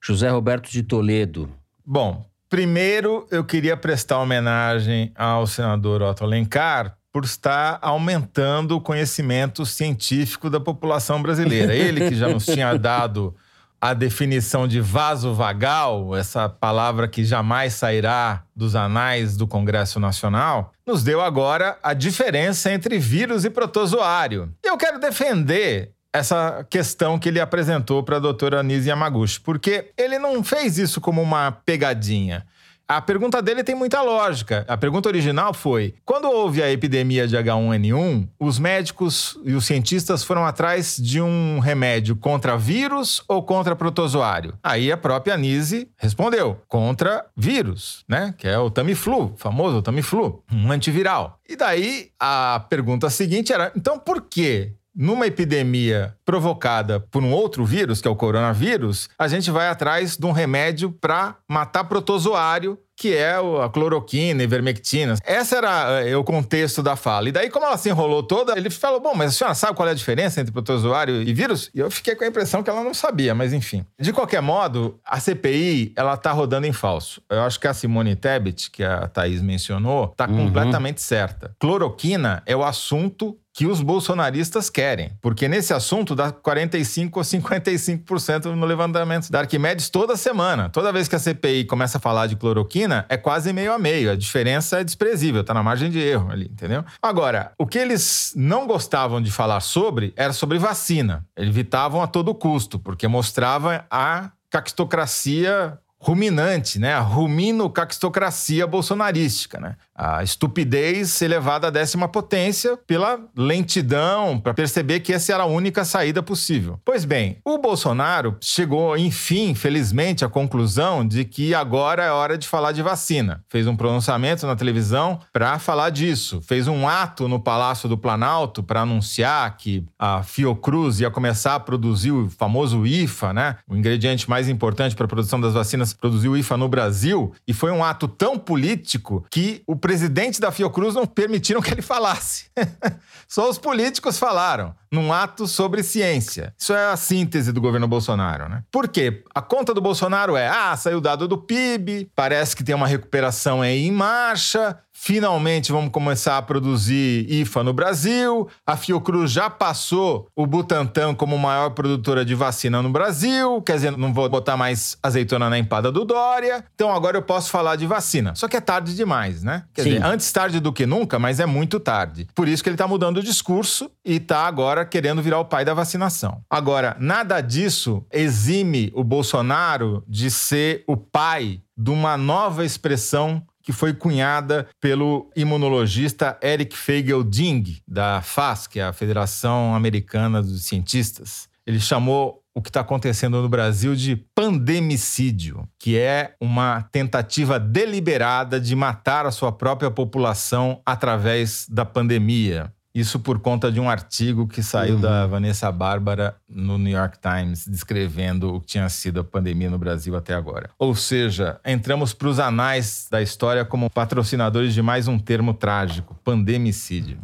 José 0.04 0.30
Roberto 0.30 0.72
de 0.72 0.82
Toledo. 0.82 1.48
Bom, 1.86 2.26
primeiro 2.51 3.25
eu 3.31 3.45
queria 3.45 3.77
prestar 3.77 4.19
homenagem 4.19 5.13
ao 5.15 5.47
senador 5.47 6.01
Otto 6.01 6.25
Alencar 6.25 6.97
por 7.09 7.23
estar 7.23 7.79
aumentando 7.81 8.75
o 8.75 8.81
conhecimento 8.81 9.65
científico 9.65 10.49
da 10.49 10.59
população 10.59 11.21
brasileira. 11.21 11.73
Ele 11.73 12.09
que 12.09 12.15
já 12.15 12.27
nos 12.27 12.45
tinha 12.45 12.75
dado 12.77 13.33
a 13.79 13.93
definição 13.93 14.67
de 14.67 14.81
vaso 14.81 15.33
vagal, 15.33 16.13
essa 16.15 16.49
palavra 16.49 17.07
que 17.07 17.23
jamais 17.23 17.73
sairá 17.73 18.43
dos 18.53 18.75
anais 18.75 19.37
do 19.37 19.47
Congresso 19.47 19.97
Nacional, 19.97 20.73
nos 20.85 21.03
deu 21.03 21.21
agora 21.21 21.79
a 21.81 21.93
diferença 21.93 22.71
entre 22.71 22.99
vírus 22.99 23.45
e 23.45 23.49
protozoário. 23.49 24.53
E 24.63 24.67
eu 24.67 24.77
quero 24.77 24.99
defender 24.99 25.93
essa 26.13 26.65
questão 26.69 27.17
que 27.17 27.30
ele 27.30 27.39
apresentou 27.39 28.04
para 28.04 28.17
a 28.17 28.19
doutora 28.19 28.60
Anise 28.60 28.89
Yamaguchi, 28.89 29.39
porque 29.39 29.91
ele 29.97 30.19
não 30.19 30.43
fez 30.43 30.78
isso 30.78 31.00
como 31.00 31.21
uma 31.21 31.52
pegadinha. 31.52 32.45
A 32.88 33.00
pergunta 33.00 33.41
dele 33.41 33.63
tem 33.63 33.74
muita 33.74 34.02
lógica. 34.02 34.65
A 34.67 34.76
pergunta 34.76 35.08
original 35.08 35.54
foi: 35.54 35.95
quando 36.04 36.30
houve 36.30 36.62
a 36.62 36.69
epidemia 36.69 37.26
de 37.26 37.38
H1N1, 37.38 38.28
os 38.38 38.60
médicos 38.60 39.39
e 39.45 39.54
os 39.54 39.65
cientistas 39.65 40.26
foram 40.26 40.45
atrás 40.45 40.97
de 40.97 41.21
um 41.21 41.60
remédio 41.60 42.17
contra 42.17 42.58
vírus 42.58 43.24
ou 43.30 43.43
contra 43.43 43.78
protozoário? 43.78 44.56
Aí 44.62 44.91
a 44.91 44.97
própria 44.97 45.36
Anise 45.36 45.88
respondeu: 45.95 46.62
contra 46.67 47.26
vírus, 47.34 48.04
né? 48.10 48.36
Que 48.38 48.50
é 48.50 48.60
o 48.60 48.69
Tamiflu, 48.69 49.36
famoso 49.38 49.82
Tamiflu, 49.82 50.43
um 50.52 50.69
antiviral. 50.69 51.39
E 51.47 51.56
daí 51.56 52.10
a 52.19 52.65
pergunta 52.69 53.10
seguinte 53.10 53.54
era: 53.54 53.71
então 53.74 53.97
por 53.97 54.24
que 54.24 54.74
numa 54.95 55.27
epidemia 55.27 56.15
provocada 56.25 56.99
por 56.99 57.23
um 57.23 57.32
outro 57.32 57.65
vírus, 57.65 58.01
que 58.01 58.08
é 58.08 58.12
o 58.12 58.15
coronavírus, 58.15 59.10
a 59.17 59.27
gente 59.27 59.49
vai 59.49 59.67
atrás 59.67 60.17
de 60.17 60.25
um 60.25 60.32
remédio 60.32 60.91
para 60.91 61.36
matar 61.47 61.84
protozoário 61.86 62.77
que 63.01 63.15
é 63.15 63.34
a 63.34 63.67
cloroquina, 63.67 64.43
ivermectina. 64.43 65.15
Esse 65.25 65.56
era 65.56 66.06
uh, 66.06 66.19
o 66.19 66.23
contexto 66.23 66.84
da 66.84 66.95
fala. 66.95 67.30
E 67.30 67.32
daí, 67.32 67.49
como 67.49 67.65
ela 67.65 67.75
se 67.75 67.89
enrolou 67.89 68.21
toda, 68.21 68.56
ele 68.56 68.69
falou: 68.69 68.99
Bom, 68.99 69.15
mas 69.15 69.32
a 69.32 69.32
senhora 69.32 69.56
sabe 69.56 69.75
qual 69.75 69.88
é 69.88 69.91
a 69.91 69.95
diferença 69.95 70.39
entre 70.39 70.54
protozoário 70.54 71.19
e 71.19 71.34
vírus? 71.34 71.71
E 71.73 71.80
eu 71.80 71.89
fiquei 71.89 72.13
com 72.13 72.23
a 72.23 72.27
impressão 72.27 72.62
que 72.62 72.69
ela 72.69 72.84
não 72.84 72.93
sabia, 72.93 73.34
mas 73.34 73.54
enfim. 73.54 73.84
De 73.99 74.13
qualquer 74.13 74.41
modo, 74.43 74.99
a 75.04 75.19
CPI, 75.19 75.93
ela 75.95 76.15
tá 76.15 76.32
rodando 76.32 76.67
em 76.67 76.71
falso. 76.71 77.23
Eu 77.27 77.41
acho 77.41 77.60
que 77.60 77.67
a 77.67 77.73
Simone 77.73 78.15
Tebet, 78.15 78.69
que 78.69 78.84
a 78.84 79.08
Thaís 79.08 79.41
mencionou, 79.41 80.10
tá 80.10 80.27
uhum. 80.27 80.45
completamente 80.45 81.01
certa. 81.01 81.56
Cloroquina 81.60 82.43
é 82.45 82.56
o 82.56 82.63
assunto 82.63 83.36
que 83.53 83.65
os 83.65 83.81
bolsonaristas 83.81 84.69
querem. 84.69 85.11
Porque 85.21 85.47
nesse 85.47 85.73
assunto 85.73 86.15
dá 86.15 86.31
45% 86.31 87.11
ou 87.15 87.21
55% 87.21 88.45
no 88.55 88.65
levantamento 88.65 89.29
da 89.29 89.39
Arquimedes 89.39 89.89
toda 89.89 90.15
semana. 90.15 90.69
Toda 90.69 90.91
vez 90.91 91.07
que 91.07 91.15
a 91.15 91.19
CPI 91.19 91.65
começa 91.65 91.97
a 91.97 92.01
falar 92.01 92.27
de 92.27 92.35
cloroquina, 92.35 93.05
é 93.09 93.17
quase 93.17 93.51
meio 93.51 93.73
a 93.73 93.79
meio. 93.79 94.11
A 94.11 94.15
diferença 94.15 94.79
é 94.79 94.83
desprezível, 94.83 95.43
tá 95.43 95.53
na 95.53 95.63
margem 95.63 95.89
de 95.89 95.99
erro 95.99 96.31
ali, 96.31 96.45
entendeu? 96.45 96.83
Agora, 97.01 97.51
o 97.57 97.67
que 97.67 97.77
eles 97.77 98.33
não 98.35 98.65
gostavam 98.65 99.21
de 99.21 99.31
falar 99.31 99.59
sobre 99.59 100.13
era 100.15 100.33
sobre 100.33 100.57
vacina. 100.57 101.25
Evitavam 101.35 102.01
a 102.01 102.07
todo 102.07 102.33
custo, 102.33 102.79
porque 102.79 103.07
mostrava 103.07 103.85
a 103.89 104.31
cactocracia 104.49 105.77
ruminante, 106.01 106.79
né? 106.79 106.93
A 106.93 106.99
rumino-caquistocracia 106.99 108.65
bolsonarística, 108.65 109.59
né? 109.59 109.75
A 110.03 110.23
estupidez 110.23 111.21
elevada 111.21 111.67
à 111.67 111.69
décima 111.69 112.07
potência 112.07 112.75
pela 112.87 113.19
lentidão 113.37 114.39
para 114.39 114.51
perceber 114.51 115.01
que 115.01 115.13
essa 115.13 115.31
era 115.31 115.43
a 115.43 115.45
única 115.45 115.85
saída 115.85 116.23
possível. 116.23 116.79
Pois 116.83 117.05
bem, 117.05 117.37
o 117.45 117.59
Bolsonaro 117.59 118.35
chegou, 118.41 118.97
enfim, 118.97 119.53
felizmente, 119.53 120.25
à 120.25 120.27
conclusão 120.27 121.07
de 121.07 121.23
que 121.23 121.53
agora 121.53 122.03
é 122.03 122.09
hora 122.09 122.35
de 122.35 122.47
falar 122.47 122.71
de 122.71 122.81
vacina. 122.81 123.43
Fez 123.47 123.67
um 123.67 123.75
pronunciamento 123.75 124.47
na 124.47 124.55
televisão 124.55 125.19
para 125.31 125.59
falar 125.59 125.91
disso. 125.91 126.41
Fez 126.41 126.67
um 126.67 126.87
ato 126.87 127.27
no 127.27 127.39
Palácio 127.39 127.87
do 127.87 127.95
Planalto 127.95 128.63
para 128.63 128.81
anunciar 128.81 129.55
que 129.55 129.85
a 129.99 130.23
Fiocruz 130.23 130.99
ia 130.99 131.11
começar 131.11 131.53
a 131.53 131.59
produzir 131.59 132.11
o 132.11 132.27
famoso 132.27 132.87
IFA, 132.87 133.33
né? 133.33 133.55
O 133.69 133.75
ingrediente 133.75 134.27
mais 134.27 134.49
importante 134.49 134.95
para 134.95 135.05
a 135.05 135.09
produção 135.09 135.39
das 135.39 135.53
vacinas 135.53 135.93
produziu 135.93 136.31
o 136.31 136.37
IFA 136.37 136.57
no 136.57 136.67
Brasil 136.67 137.31
e 137.47 137.53
foi 137.53 137.69
um 137.69 137.83
ato 137.83 138.07
tão 138.07 138.39
político 138.39 139.23
que 139.29 139.61
o 139.67 139.75
presidente 139.75 139.90
da 140.39 140.51
Fiocruz 140.51 140.95
não 140.95 141.06
permitiram 141.06 141.62
que 141.62 141.71
ele 141.71 141.82
falasse. 141.82 142.45
Só 143.27 143.49
os 143.49 143.58
políticos 143.58 144.17
falaram 144.17 144.75
num 144.91 145.13
ato 145.13 145.47
sobre 145.47 145.84
ciência. 145.84 146.54
Isso 146.58 146.73
é 146.73 146.91
a 146.91 146.97
síntese 146.97 147.51
do 147.51 147.62
governo 147.62 147.88
Bolsonaro, 147.88 148.49
né? 148.49 148.63
Por 148.71 148.88
quê? 148.88 149.23
A 149.34 149.41
conta 149.41 149.73
do 149.73 149.82
Bolsonaro 149.82 150.36
é: 150.36 150.47
ah, 150.47 150.75
saiu 150.75 150.97
o 150.97 151.01
dado 151.01 151.27
do 151.27 151.38
PIB, 151.38 152.12
parece 152.15 152.56
que 152.56 152.63
tem 152.63 152.75
uma 152.75 152.88
recuperação 152.88 153.62
aí 153.62 153.88
em 153.88 153.91
marcha, 153.91 154.77
Finalmente 155.03 155.71
vamos 155.71 155.89
começar 155.89 156.37
a 156.37 156.43
produzir 156.43 157.25
IFA 157.27 157.63
no 157.63 157.73
Brasil. 157.73 158.47
A 158.63 158.77
Fiocruz 158.77 159.31
já 159.31 159.49
passou 159.49 160.27
o 160.35 160.45
Butantan 160.45 161.15
como 161.15 161.35
maior 161.39 161.71
produtora 161.71 162.23
de 162.23 162.35
vacina 162.35 162.83
no 162.83 162.91
Brasil. 162.91 163.63
Quer 163.63 163.77
dizer, 163.77 163.97
não 163.97 164.13
vou 164.13 164.29
botar 164.29 164.55
mais 164.55 164.95
azeitona 165.01 165.49
na 165.49 165.57
empada 165.57 165.91
do 165.91 166.05
Dória. 166.05 166.63
Então 166.75 166.93
agora 166.93 167.17
eu 167.17 167.23
posso 167.23 167.49
falar 167.49 167.77
de 167.77 167.87
vacina. 167.87 168.35
Só 168.35 168.47
que 168.47 168.55
é 168.55 168.61
tarde 168.61 168.95
demais, 168.95 169.41
né? 169.41 169.63
Quer 169.73 169.81
Sim. 169.81 169.89
dizer, 169.89 170.05
antes 170.05 170.31
tarde 170.31 170.59
do 170.59 170.71
que 170.71 170.85
nunca, 170.85 171.17
mas 171.17 171.39
é 171.39 171.47
muito 171.47 171.79
tarde. 171.79 172.27
Por 172.35 172.47
isso 172.47 172.61
que 172.61 172.69
ele 172.69 172.75
está 172.75 172.87
mudando 172.87 173.17
o 173.17 173.23
discurso 173.23 173.89
e 174.05 174.17
está 174.17 174.45
agora 174.45 174.85
querendo 174.85 175.19
virar 175.19 175.39
o 175.39 175.45
pai 175.45 175.65
da 175.65 175.73
vacinação. 175.73 176.43
Agora, 176.47 176.95
nada 176.99 177.41
disso 177.41 178.05
exime 178.13 178.91
o 178.93 179.03
Bolsonaro 179.03 180.03
de 180.07 180.29
ser 180.29 180.83
o 180.85 180.95
pai 180.95 181.59
de 181.75 181.89
uma 181.89 182.15
nova 182.15 182.63
expressão 182.63 183.41
que 183.63 183.71
foi 183.71 183.93
cunhada 183.93 184.67
pelo 184.80 185.30
imunologista 185.36 186.38
Eric 186.41 186.76
Feigl-Ding, 186.76 187.82
da 187.88 188.21
FAS, 188.21 188.67
que 188.67 188.80
é 188.80 188.84
a 188.84 188.93
Federação 188.93 189.76
Americana 189.76 190.41
dos 190.41 190.65
Cientistas. 190.65 191.50
Ele 191.65 191.80
chamou 191.80 192.41
o 192.54 192.62
que 192.62 192.69
está 192.69 192.82
acontecendo 192.82 193.41
no 193.41 193.47
Brasil 193.47 193.95
de 193.95 194.15
pandemicídio, 194.36 195.67
que 195.80 195.97
é 195.97 196.36
uma 196.41 196.82
tentativa 196.91 197.60
deliberada 197.60 198.60
de 198.60 198.76
matar 198.76 199.26
a 199.26 199.32
sua 199.32 199.52
própria 199.52 199.89
população 199.89 200.82
através 200.86 201.65
da 201.69 201.86
pandemia. 201.86 202.74
Isso 202.93 203.19
por 203.19 203.39
conta 203.39 203.71
de 203.71 203.80
um 203.80 203.89
artigo 203.89 204.47
que 204.47 204.62
saiu 204.62 204.95
uhum. 204.95 205.01
da 205.01 205.25
Vanessa 205.25 205.71
Bárbara 205.71 206.36
no 206.49 206.77
New 206.77 206.91
York 206.91 207.17
Times, 207.19 207.65
descrevendo 207.65 208.56
o 208.56 208.60
que 208.60 208.67
tinha 208.67 208.89
sido 208.89 209.21
a 209.21 209.23
pandemia 209.23 209.69
no 209.69 209.77
Brasil 209.77 210.15
até 210.15 210.34
agora. 210.34 210.69
Ou 210.77 210.93
seja, 210.93 211.60
entramos 211.65 212.13
para 212.13 212.27
os 212.27 212.39
anais 212.39 213.08
da 213.10 213.21
história 213.21 213.63
como 213.63 213.89
patrocinadores 213.89 214.73
de 214.73 214.82
mais 214.82 215.08
um 215.08 215.17
termo 215.17 215.54
trágico: 215.54 216.17
pandemicídio. 216.23 217.17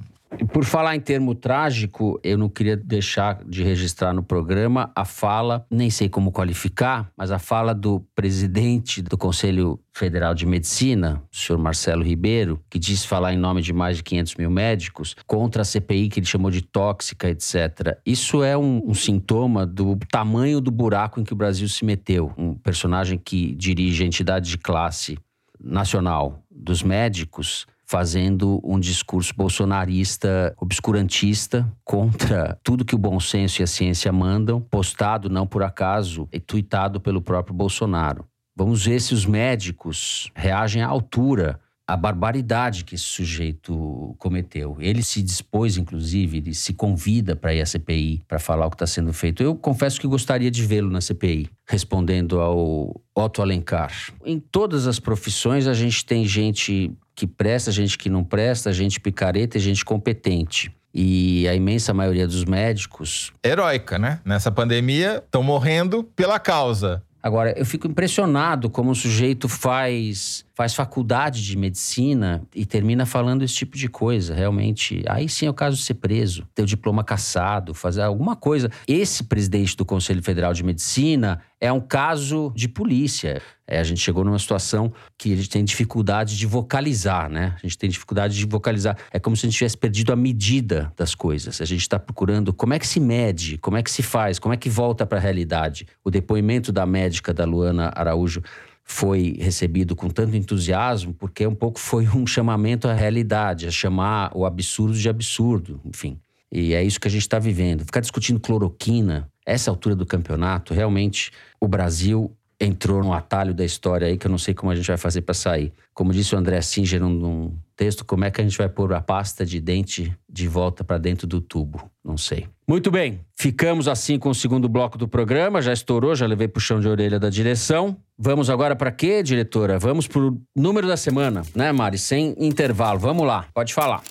Por 0.54 0.64
falar 0.66 0.96
em 0.96 1.00
termo 1.00 1.34
trágico, 1.34 2.20
eu 2.24 2.38
não 2.38 2.48
queria 2.48 2.78
deixar 2.78 3.44
de 3.44 3.64
registrar 3.64 4.14
no 4.14 4.22
programa 4.22 4.92
a 4.96 5.04
fala, 5.04 5.66
nem 5.70 5.90
sei 5.90 6.08
como 6.08 6.32
qualificar, 6.32 7.12
mas 7.18 7.32
a 7.32 7.40
fala 7.40 7.74
do 7.74 8.02
presidente 8.16 9.02
do 9.02 9.18
Conselho 9.18 9.80
Federal 9.94 10.36
de 10.36 10.46
Medicina, 10.46 11.24
o 11.32 11.36
senhor 11.36 11.58
Marcelo 11.58 12.04
Ribeiro, 12.04 12.62
que 12.70 12.78
disse 12.78 13.08
falar 13.08 13.34
em 13.34 13.38
nome 13.38 13.62
de 13.62 13.74
mais 13.74 13.98
de 13.98 14.04
500 14.04 14.36
mil 14.36 14.52
médicos 14.52 15.16
contra 15.26 15.64
a 15.64 15.66
CPI, 15.66 16.10
que 16.10 16.20
ele 16.20 16.28
chamou 16.28 16.52
de 16.52 16.62
tóxica, 16.62 17.30
etc. 17.30 17.98
Isso 18.06 18.44
é 18.44 18.56
um, 18.56 18.82
um 18.86 18.94
sintoma 18.94 19.66
do 19.66 19.98
tamanho 20.12 20.62
do 20.62 20.70
buraco 20.70 21.20
em 21.20 21.24
que 21.24 21.34
o 21.34 21.38
Brasil 21.38 21.68
se 21.68 21.84
meteu. 21.84 22.32
Um 22.38 22.54
personagem 22.54 23.18
que 23.18 23.56
dirige 23.56 24.04
a 24.04 24.08
entidade 24.08 24.50
de 24.50 24.58
classe 24.58 25.18
nacional 25.60 26.44
dos 26.52 26.84
médicos 26.84 27.66
fazendo 27.88 28.60
um 28.64 28.78
discurso 28.78 29.34
bolsonarista, 29.36 30.54
obscurantista, 30.60 31.66
contra 31.86 32.60
tudo 32.62 32.84
que 32.84 32.94
o 32.94 32.98
bom 32.98 33.18
senso 33.18 33.62
e 33.62 33.64
a 33.64 33.68
ciência 33.68 34.12
mandam, 34.12 34.60
postado 34.60 35.30
não 35.30 35.48
por 35.48 35.64
acaso 35.64 36.28
e 36.32 36.40
tweetado 36.40 37.00
pelo 37.00 37.22
próprio 37.22 37.56
Bolsonaro. 37.56 38.26
Vamos 38.56 38.86
ver 38.86 39.00
se 39.00 39.14
os 39.14 39.26
médicos 39.26 40.30
reagem 40.36 40.82
à 40.82 40.88
altura 40.88 41.60
a 41.88 41.96
barbaridade 41.96 42.84
que 42.84 42.96
esse 42.96 43.06
sujeito 43.06 44.14
cometeu. 44.18 44.76
Ele 44.80 45.02
se 45.02 45.22
dispôs, 45.22 45.78
inclusive, 45.78 46.40
ele 46.40 46.54
se 46.54 46.74
convida 46.74 47.34
para 47.34 47.54
ir 47.54 47.62
à 47.62 47.66
CPI 47.66 48.24
para 48.28 48.40
falar 48.40 48.66
o 48.66 48.70
que 48.70 48.76
está 48.76 48.86
sendo 48.86 49.14
feito. 49.14 49.42
Eu 49.42 49.56
confesso 49.56 50.02
que 50.02 50.06
gostaria 50.06 50.52
de 50.52 50.66
vê-lo 50.66 50.90
na 50.90 51.00
CPI, 51.00 51.50
respondendo 51.66 52.42
ao 52.42 53.00
Otto 53.16 53.42
Alencar. 53.42 53.94
Em 54.26 54.38
todas 54.38 54.86
as 54.86 55.00
profissões, 55.00 55.66
a 55.66 55.74
gente 55.74 56.06
tem 56.06 56.26
gente 56.26 56.92
que 57.18 57.26
presta, 57.26 57.72
gente 57.72 57.98
que 57.98 58.12
não 58.12 58.24
presta, 58.24 58.72
gente 58.72 59.00
picareta 59.00 59.58
e 59.58 59.60
gente 59.60 59.84
competente. 59.84 60.72
E 60.94 61.48
a 61.48 61.56
imensa 61.56 61.92
maioria 61.92 62.28
dos 62.28 62.46
médicos. 62.46 63.34
Heróica, 63.44 63.98
né? 63.98 64.20
Nessa 64.24 64.52
pandemia, 64.52 65.24
estão 65.26 65.42
morrendo 65.42 66.04
pela 66.04 66.40
causa. 66.40 67.02
Agora, 67.22 67.58
eu 67.58 67.66
fico 67.66 67.88
impressionado 67.88 68.70
como 68.70 68.92
o 68.92 68.96
sujeito 68.96 69.50
faz 69.50 70.46
faz 70.58 70.74
faculdade 70.74 71.46
de 71.46 71.56
medicina 71.56 72.42
e 72.56 72.66
termina 72.66 73.06
falando 73.06 73.44
esse 73.44 73.54
tipo 73.54 73.78
de 73.78 73.88
coisa. 73.88 74.34
Realmente, 74.34 75.04
aí 75.08 75.30
sim 75.30 75.46
é 75.46 75.50
o 75.52 75.54
caso 75.54 75.78
de 75.78 75.84
ser 75.84 75.94
preso, 75.94 76.48
ter 76.56 76.64
o 76.64 76.66
diploma 76.66 77.04
cassado, 77.04 77.76
fazer 77.76 78.02
alguma 78.02 78.36
coisa. 78.36 78.68
Esse 78.88 79.24
presidente 79.26 79.78
do 79.78 79.86
Conselho 79.86 80.24
Federal 80.24 80.56
de 80.56 80.64
Medicina 80.64 81.40
é 81.62 81.72
um 81.72 81.80
caso 81.80 82.52
de 82.56 82.68
polícia. 82.68 83.40
É, 83.68 83.80
a 83.80 83.84
gente 83.84 84.00
chegou 84.00 84.24
numa 84.24 84.40
situação 84.40 84.92
que 85.16 85.34
a 85.34 85.36
gente 85.36 85.50
tem 85.50 85.64
dificuldade 85.64 86.36
de 86.36 86.48
vocalizar, 86.48 87.30
né? 87.30 87.54
A 87.56 87.60
gente 87.60 87.78
tem 87.78 87.90
dificuldade 87.90 88.36
de 88.36 88.46
vocalizar. 88.46 88.98
É 89.12 89.20
como 89.20 89.36
se 89.36 89.46
a 89.46 89.50
gente 89.50 89.58
tivesse 89.58 89.78
perdido 89.78 90.12
a 90.12 90.16
medida 90.16 90.92
das 90.98 91.14
coisas. 91.14 91.62
A 91.62 91.66
gente 91.66 91.82
está 91.82 92.00
procurando 92.00 92.52
como 92.52 92.74
é 92.74 92.80
que 92.80 92.88
se 92.88 93.00
mede, 93.00 93.58
como 93.58 93.78
é 93.78 93.84
que 93.84 93.92
se 93.92 94.02
faz, 94.02 94.40
como 94.40 94.54
é 94.54 94.58
que 94.58 94.70
volta 94.70 95.06
para 95.06 95.18
a 95.18 95.22
realidade. 95.22 95.86
O 96.04 96.10
depoimento 96.10 96.72
da 96.72 96.86
médica 96.86 97.34
da 97.34 97.46
Luana 97.46 97.92
Araújo 97.94 98.42
foi 98.90 99.36
recebido 99.38 99.98
com 99.98 100.10
tanto 100.10 100.36
entusiasmo, 100.36 101.14
porque 101.14 101.46
um 101.46 101.54
pouco 101.54 101.78
foi 101.78 102.08
um 102.08 102.26
chamamento 102.26 102.88
à 102.88 102.94
realidade, 102.94 103.68
a 103.68 103.72
chamar 103.72 104.32
o 104.34 104.46
absurdo 104.46 104.98
de 104.98 105.10
absurdo, 105.10 105.82
enfim. 105.84 106.18
E 106.50 106.74
é 106.74 106.82
isso 106.82 107.00
que 107.00 107.08
a 107.08 107.12
gente 107.12 107.24
está 107.24 107.38
vivendo. 107.38 107.84
Ficar 107.84 108.00
discutindo 108.00 108.40
cloroquina, 108.40 109.30
essa 109.46 109.70
altura 109.70 109.94
do 109.94 110.06
campeonato, 110.06 110.74
realmente 110.74 111.32
o 111.60 111.68
Brasil 111.68 112.34
entrou 112.60 113.04
num 113.04 113.14
atalho 113.14 113.54
da 113.54 113.64
história 113.64 114.08
aí 114.08 114.18
que 114.18 114.26
eu 114.26 114.32
não 114.32 114.38
sei 114.38 114.54
como 114.54 114.72
a 114.72 114.76
gente 114.76 114.88
vai 114.88 114.98
fazer 114.98 115.22
para 115.22 115.34
sair. 115.34 115.72
Como 115.94 116.12
disse 116.12 116.34
o 116.36 116.38
André 116.38 116.60
Singer 116.62 117.02
num 117.02 117.54
texto, 117.76 118.04
como 118.04 118.26
é 118.26 118.32
que 118.32 118.42
a 118.42 118.44
gente 118.44 118.58
vai 118.58 118.68
pôr 118.68 118.94
a 118.94 119.02
pasta 119.02 119.46
de 119.46 119.60
dente 119.60 120.16
de 120.28 120.48
volta 120.48 120.84
para 120.84 120.98
dentro 120.98 121.28
do 121.28 121.40
tubo? 121.40 121.90
Não 122.04 122.18
sei. 122.18 122.48
Muito 122.68 122.90
bem, 122.90 123.22
ficamos 123.36 123.88
assim 123.88 124.18
com 124.18 124.30
o 124.30 124.36
segundo 124.36 124.68
bloco 124.68 124.98
do 124.98 125.08
programa, 125.08 125.62
já 125.62 125.72
estourou, 125.72 126.16
já 126.16 126.26
levei 126.26 126.48
puxão 126.48 126.80
de 126.80 126.88
orelha 126.88 127.20
da 127.20 127.30
direção. 127.30 127.96
Vamos 128.18 128.50
agora 128.50 128.76
para 128.76 128.92
quê, 128.92 129.22
diretora? 129.22 129.78
Vamos 129.78 130.08
pro 130.08 130.42
número 130.56 130.88
da 130.88 130.98
semana, 130.98 131.44
né, 131.56 131.72
Mari? 131.72 131.98
Sem 131.98 132.36
intervalo. 132.40 133.00
Vamos 133.00 133.26
lá, 133.26 133.46
pode 133.54 133.74
falar. 133.74 134.02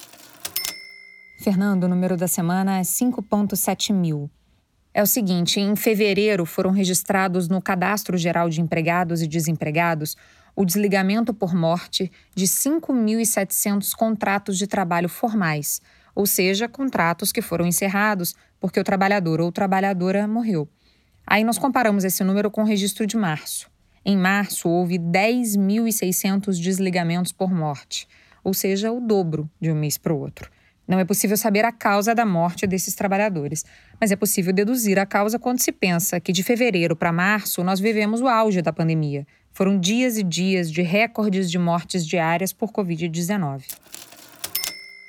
Fernando, 1.43 1.85
o 1.85 1.89
número 1.89 2.17
da 2.17 2.27
semana 2.27 2.79
é 2.79 2.83
5,7 2.83 3.93
mil. 3.93 4.31
É 4.97 5.03
o 5.03 5.07
seguinte: 5.07 5.61
em 5.61 5.77
fevereiro 5.77 6.47
foram 6.47 6.71
registrados 6.71 7.51
no 7.51 7.61
Cadastro 7.61 8.17
Geral 8.17 8.49
de 8.49 8.63
Empregados 8.63 9.21
e 9.21 9.27
Desempregados 9.27 10.17
o 10.57 10.65
desligamento 10.65 11.35
por 11.35 11.55
morte 11.55 12.11
de 12.35 12.47
5.700 12.47 13.93
contratos 13.95 14.57
de 14.57 14.67
trabalho 14.67 15.07
formais, 15.07 15.83
ou 16.15 16.25
seja, 16.25 16.67
contratos 16.67 17.31
que 17.31 17.43
foram 17.43 17.67
encerrados 17.67 18.35
porque 18.59 18.81
o 18.81 18.85
trabalhador 18.85 19.39
ou 19.39 19.53
trabalhadora 19.53 20.27
morreu. 20.27 20.67
Aí 21.27 21.45
nós 21.45 21.59
comparamos 21.59 22.03
esse 22.03 22.25
número 22.25 22.51
com 22.51 22.63
o 22.63 22.67
registro 22.67 23.07
de 23.07 23.19
março. 23.19 23.71
Em 24.03 24.17
março, 24.17 24.67
houve 24.67 24.99
10.600 24.99 26.59
desligamentos 26.59 27.33
por 27.33 27.53
morte, 27.53 28.09
ou 28.43 28.55
seja, 28.55 28.91
o 28.91 28.99
dobro 28.99 29.47
de 29.61 29.71
um 29.71 29.75
mês 29.75 29.99
para 29.99 30.15
o 30.15 30.19
outro. 30.19 30.56
Não 30.87 31.01
é 31.01 31.05
possível 31.05 31.37
saber 31.37 31.65
a 31.65 31.73
causa 31.73 32.15
da 32.15 32.25
morte 32.25 32.67
desses 32.67 32.95
trabalhadores, 32.95 33.65
mas 34.01 34.13
é 34.13 34.17
possível 34.17 34.53
deduzir 34.53 34.99
a 34.99 35.07
causa 35.07 35.39
quando 35.39 35.61
se 35.61 35.73
pensa 35.73 36.21
que 36.21 36.33
de 36.33 36.43
fevereiro 36.43 36.95
para 36.95 37.13
março 37.13 37.65
nós 37.65 37.81
vivemos 37.81 38.21
o 38.21 38.29
auge 38.29 38.63
da 38.63 38.73
pandemia. 38.73 39.27
Foram 39.53 39.81
dias 39.81 40.17
e 40.17 40.23
dias 40.23 40.71
de 40.71 40.83
recordes 40.83 41.51
de 41.51 41.59
mortes 41.59 42.07
diárias 42.07 42.53
por 42.53 42.71
Covid-19. 42.71 43.63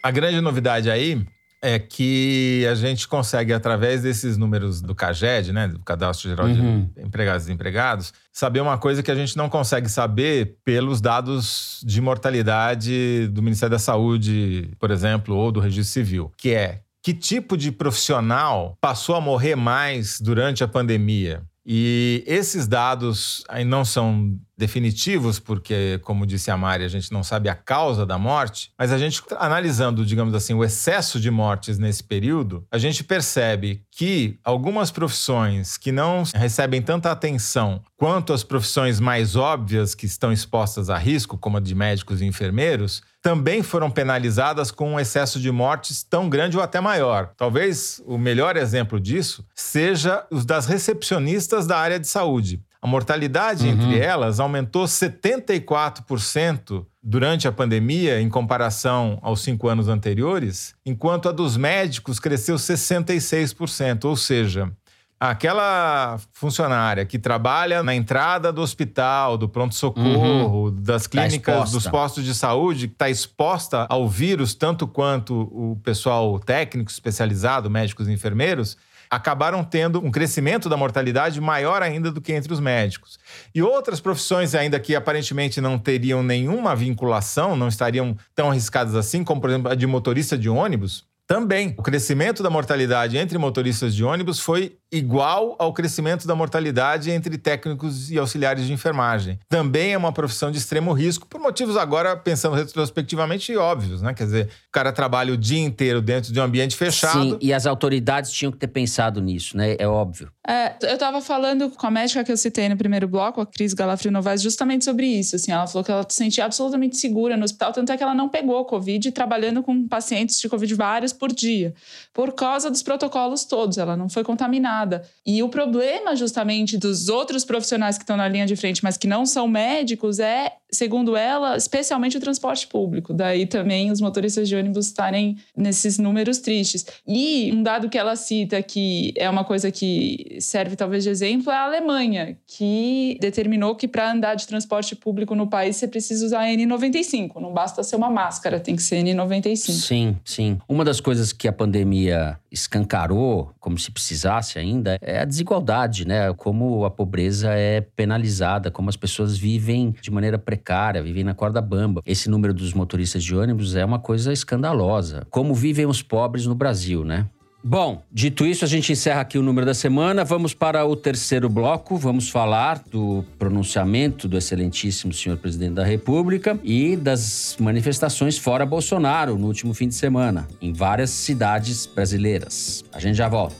A 0.04 0.10
grande 0.10 0.42
novidade 0.42 0.90
aí 0.90 1.22
é 1.62 1.80
que 1.80 2.66
a 2.70 2.76
gente 2.76 3.08
consegue, 3.08 3.52
através 3.52 4.02
desses 4.02 4.38
números 4.38 4.82
do 4.82 4.94
CAGED, 4.94 5.52
né, 5.52 5.68
do 5.68 5.80
Cadastro 5.80 6.30
Geral 6.30 6.48
uhum. 6.48 6.90
de 6.96 7.02
Empregados 7.02 7.48
e 7.48 7.52
Empregados, 7.52 8.14
saber 8.32 8.62
uma 8.62 8.78
coisa 8.78 9.02
que 9.02 9.12
a 9.12 9.16
gente 9.16 9.36
não 9.36 9.50
consegue 9.50 9.90
saber 9.90 10.58
pelos 10.64 11.02
dados 11.02 11.82
de 11.86 12.00
mortalidade 12.00 13.28
do 13.30 13.42
Ministério 13.42 13.72
da 13.72 13.80
Saúde, 13.80 14.70
por 14.80 14.92
exemplo, 14.92 15.36
ou 15.36 15.52
do 15.52 15.60
Registro 15.60 15.94
Civil, 15.94 16.32
que 16.38 16.54
é 16.54 16.82
que 17.02 17.14
tipo 17.14 17.56
de 17.56 17.72
profissional 17.72 18.78
passou 18.82 19.16
a 19.16 19.22
morrer 19.22 19.56
mais 19.56 20.20
durante 20.20 20.62
a 20.62 20.68
pandemia? 20.68 21.42
E 21.70 22.24
esses 22.26 22.66
dados 22.66 23.44
aí 23.50 23.66
não 23.66 23.84
são 23.84 24.40
definitivos, 24.58 25.38
porque, 25.38 26.00
como 26.02 26.26
disse 26.26 26.50
a 26.50 26.56
Mari, 26.56 26.86
a 26.86 26.88
gente 26.88 27.12
não 27.12 27.24
sabe 27.24 27.50
a 27.50 27.54
causa 27.54 28.06
da 28.06 28.18
morte, 28.18 28.72
mas 28.80 28.92
a 28.92 28.98
gente, 28.98 29.22
analisando, 29.38 30.06
digamos 30.06 30.34
assim, 30.34 30.54
o 30.54 30.64
excesso 30.64 31.20
de 31.20 31.30
mortes 31.30 31.78
nesse 31.78 32.02
período, 32.02 32.66
a 32.72 32.78
gente 32.78 33.04
percebe 33.04 33.84
que 33.92 34.40
algumas 34.46 34.92
profissões 34.92 35.76
que 35.76 35.92
não 35.92 36.24
recebem 36.34 36.82
tanta 36.82 37.12
atenção 37.12 37.82
quanto 37.98 38.32
as 38.32 38.44
profissões 38.44 39.00
mais 39.00 39.36
óbvias 39.36 39.94
que 39.94 40.06
estão 40.06 40.32
expostas 40.32 40.90
a 40.90 40.98
risco, 40.98 41.38
como 41.38 41.58
a 41.58 41.60
de 41.60 41.76
médicos 41.76 42.22
e 42.22 42.26
enfermeiros, 42.26 43.04
também 43.28 43.62
foram 43.62 43.92
penalizadas 43.92 44.72
com 44.72 44.94
um 44.94 45.00
excesso 45.00 45.38
de 45.38 45.52
mortes 45.52 46.02
tão 46.02 46.30
grande 46.30 46.56
ou 46.56 46.64
até 46.64 46.80
maior. 46.80 47.32
Talvez 47.36 48.02
o 48.06 48.18
melhor 48.18 48.56
exemplo 48.56 49.02
disso 49.02 49.46
seja 49.54 50.26
os 50.32 50.46
das 50.46 50.66
recepcionistas 50.66 51.68
da 51.68 51.78
área 51.78 52.00
de 52.00 52.08
saúde. 52.08 52.62
A 52.82 52.88
mortalidade 52.88 53.68
uhum. 53.68 53.74
entre 53.74 54.00
elas 54.00 54.40
aumentou 54.40 54.86
74% 54.86 56.86
durante 57.04 57.50
a 57.50 57.52
pandemia, 57.52 58.22
em 58.22 58.30
comparação 58.30 59.20
aos 59.22 59.42
cinco 59.42 59.68
anos 59.68 59.90
anteriores, 59.90 60.74
enquanto 60.86 61.28
a 61.28 61.34
dos 61.34 61.58
médicos 61.58 62.22
cresceu 62.22 62.56
66%. 62.56 64.06
Ou 64.06 64.16
seja, 64.16 64.72
aquela 65.20 66.20
funcionária 66.32 67.06
que 67.06 67.18
trabalha 67.18 67.82
na 67.82 67.96
entrada 67.96 68.52
do 68.52 68.62
hospital, 68.62 69.38
do 69.38 69.50
pronto-socorro, 69.50 70.66
uhum. 70.66 70.82
das 70.82 71.04
tá 71.04 71.10
clínicas, 71.10 71.56
tá 71.56 71.72
dos 71.72 71.88
postos 71.88 72.24
de 72.24 72.36
saúde, 72.36 72.88
que 72.88 72.94
está 72.94 73.10
exposta 73.10 73.86
ao 73.90 74.08
vírus 74.08 74.54
tanto 74.54 74.88
quanto 74.88 75.34
o 75.52 75.80
pessoal 75.84 76.40
técnico 76.40 76.92
especializado, 76.92 77.70
médicos 77.70 78.08
e 78.08 78.12
enfermeiros, 78.12 78.78
acabaram 79.10 79.64
tendo 79.64 80.04
um 80.06 80.12
crescimento 80.12 80.68
da 80.70 80.76
mortalidade 80.76 81.40
maior 81.40 81.82
ainda 81.82 82.12
do 82.12 82.22
que 82.22 82.34
entre 82.34 82.52
os 82.52 82.60
médicos. 82.60 83.18
E 83.56 83.62
outras 83.62 84.00
profissões, 84.00 84.54
ainda 84.54 84.80
que 84.80 84.96
aparentemente 84.96 85.62
não 85.62 85.80
teriam 85.80 86.22
nenhuma 86.22 86.76
vinculação, 86.76 87.56
não 87.56 87.70
estariam 87.70 88.16
tão 88.36 88.52
arriscadas 88.52 88.96
assim, 88.96 89.24
como 89.24 89.42
por 89.42 89.50
exemplo 89.50 89.72
a 89.72 89.76
de 89.76 89.88
motorista 89.88 90.38
de 90.38 90.50
ônibus, 90.50 91.06
também, 91.28 91.76
o 91.78 91.84
crescimento 91.84 92.42
da 92.42 92.50
mortalidade 92.50 93.18
entre 93.18 93.38
motoristas 93.38 93.94
de 93.94 94.02
ônibus 94.02 94.40
foi 94.40 94.78
igual 94.92 95.56
ao 95.60 95.74
crescimento 95.74 96.26
da 96.26 96.36
mortalidade 96.36 97.12
entre 97.12 97.38
técnicos 97.38 98.10
e 98.10 98.18
auxiliares 98.18 98.66
de 98.66 98.74
enfermagem. 98.74 99.38
Também 99.50 99.94
é 99.94 99.98
uma 99.98 100.12
profissão 100.12 100.50
de 100.50 100.58
extremo 100.58 100.94
risco, 100.94 101.28
por 101.28 101.40
motivos 101.40 101.76
agora, 101.76 102.16
pensando 102.16 102.56
retrospectivamente, 102.56 103.56
óbvios, 103.56 104.02
né? 104.02 104.14
Quer 104.14 104.24
dizer, 104.24 104.46
o 104.46 104.72
cara 104.72 104.92
trabalha 104.94 105.34
o 105.34 105.38
dia 105.38 105.60
inteiro 105.60 106.02
dentro 106.02 106.32
de 106.32 106.40
um 106.40 106.44
ambiente 106.44 106.76
fechado. 106.76 107.32
Sim, 107.32 107.38
e 107.42 107.54
as 107.54 107.66
autoridades 107.66 108.32
tinham 108.32 108.52
que 108.52 108.58
ter 108.58 108.68
pensado 108.68 109.22
nisso, 109.22 109.58
né? 109.58 109.76
É 109.78 109.88
óbvio. 109.88 110.32
É, 110.48 110.76
eu 110.84 110.94
estava 110.94 111.20
falando 111.20 111.70
com 111.72 111.88
a 111.88 111.92
médica 111.92 112.24
que 112.24 112.32
eu 112.32 112.38
citei 112.38 112.70
no 112.70 112.78
primeiro 112.78 113.08
bloco, 113.08 113.42
a 113.42 113.46
Cris 113.46 113.74
Galafrio 113.74 114.12
Novaes, 114.12 114.42
justamente 114.42 114.86
sobre 114.86 115.06
isso. 115.06 115.36
Assim, 115.36 115.52
ela 115.52 115.68
falou 115.68 115.84
que 115.84 115.92
ela 115.92 116.06
se 116.08 116.16
sentia 116.16 116.46
absolutamente 116.46 116.96
segura 116.96 117.36
no 117.36 117.44
hospital, 117.44 117.74
tanto 117.74 117.92
é 117.92 117.98
que 117.98 118.04
ela 118.04 118.16
não 118.16 118.30
pegou 118.30 118.64
Covid, 118.64 119.12
trabalhando 119.12 119.62
com 119.62 119.86
pacientes 119.88 120.40
de 120.40 120.48
Covid 120.48 120.74
vários 120.76 121.12
por 121.12 121.34
dia, 121.34 121.74
por 122.14 122.32
causa 122.34 122.72
dos 122.72 122.82
protocolos 122.82 123.44
todos. 123.44 123.78
Ela 123.78 123.98
não 123.98 124.08
foi 124.08 124.24
contaminada. 124.24 124.77
E 125.26 125.42
o 125.42 125.50
problema, 125.50 126.16
justamente, 126.16 126.78
dos 126.78 127.10
outros 127.10 127.44
profissionais 127.44 127.98
que 127.98 128.04
estão 128.04 128.18
na 128.18 128.28
linha 128.28 128.46
de 128.46 128.56
frente, 128.56 128.84
mas 128.84 128.98
que 128.98 129.08
não 129.08 129.26
são 129.26 129.48
médicos, 129.48 130.20
é, 130.20 130.54
segundo 130.72 131.16
ela, 131.16 131.56
especialmente 131.56 132.18
o 132.18 132.20
transporte 132.20 132.68
público. 132.68 133.14
Daí 133.14 133.46
também 133.46 133.92
os 133.92 134.02
motoristas 134.02 134.48
de 134.48 134.56
ônibus 134.56 134.88
estarem 134.88 135.38
nesses 135.56 135.98
números 135.98 136.40
tristes. 136.40 136.86
E 137.08 137.52
um 137.54 137.64
dado 137.64 137.90
que 137.90 137.98
ela 137.98 138.16
cita, 138.16 138.62
que 138.62 139.14
é 139.16 139.30
uma 139.30 139.44
coisa 139.44 139.72
que 139.72 140.38
serve 140.40 140.76
talvez 140.76 141.04
de 141.04 141.10
exemplo, 141.10 141.52
é 141.52 141.56
a 141.56 141.64
Alemanha, 141.64 142.38
que 142.46 143.18
determinou 143.22 143.76
que 143.76 143.88
para 143.88 144.12
andar 144.12 144.36
de 144.36 144.48
transporte 144.48 144.96
público 144.96 145.36
no 145.36 145.48
país 145.48 145.76
você 145.76 145.88
precisa 145.88 146.26
usar 146.26 146.46
N95. 146.46 147.40
Não 147.40 147.54
basta 147.54 147.84
ser 147.84 147.96
uma 147.96 148.10
máscara, 148.10 148.60
tem 148.60 148.76
que 148.76 148.84
ser 148.84 149.04
N95. 149.04 149.56
Sim, 149.56 150.18
sim. 150.24 150.58
Uma 150.68 150.84
das 150.84 151.00
coisas 151.00 151.32
que 151.32 151.48
a 151.48 151.54
pandemia 151.54 152.38
escancarou, 152.52 153.52
como 153.60 153.78
se 153.78 153.92
precisasse 153.92 154.58
ainda, 154.58 154.98
é 155.02 155.20
a 155.20 155.26
desigualdade, 155.26 156.08
né? 156.08 156.34
Como 156.34 156.86
a 156.86 156.90
pobreza 156.90 157.54
é 157.54 157.82
penalizada, 157.82 158.72
como 158.72 158.90
as 158.90 158.96
pessoas 158.96 159.38
vivem 159.38 159.96
de 160.02 160.12
maneira 160.12 160.38
precária, 160.38 160.58
vivem 161.02 161.24
na 161.24 161.34
corda 161.34 161.62
bamba. 161.62 162.02
Esse 162.06 162.30
número 162.30 162.54
dos 162.54 162.74
motoristas 162.74 163.24
de 163.24 163.36
ônibus 163.36 163.76
é 163.76 163.86
uma 163.86 164.00
coisa 164.00 164.34
escandalosa. 164.34 165.26
Como 165.30 165.54
vivem 165.54 165.86
os 165.86 166.02
pobres 166.02 166.46
no 166.46 166.56
Brasil, 166.56 167.04
né? 167.04 167.28
Bom, 167.64 168.02
dito 168.12 168.46
isso, 168.46 168.64
a 168.64 168.68
gente 168.68 168.94
encerra 168.94 169.22
aqui 169.22 169.38
o 169.38 169.44
número 169.44 169.66
da 169.66 169.74
semana. 169.74 170.24
Vamos 170.24 170.54
para 170.54 170.86
o 170.86 170.96
terceiro 170.96 171.50
bloco. 171.50 171.98
Vamos 171.98 172.30
falar 172.30 172.82
do 172.90 173.26
pronunciamento 173.38 174.28
do 174.28 174.38
excelentíssimo 174.38 175.12
senhor 175.12 175.38
presidente 175.38 175.74
da 175.74 175.84
República 175.84 176.58
e 176.64 176.96
das 176.96 177.58
manifestações 177.60 178.38
fora 178.38 178.66
Bolsonaro 178.66 179.38
no 179.38 179.48
último 179.48 179.74
fim 179.74 179.88
de 179.88 179.96
semana, 179.96 180.48
em 180.62 180.72
várias 180.72 181.10
cidades 181.10 181.86
brasileiras. 181.86 182.86
A 182.94 183.00
gente 183.00 183.16
já 183.16 183.28
volta. 183.28 183.56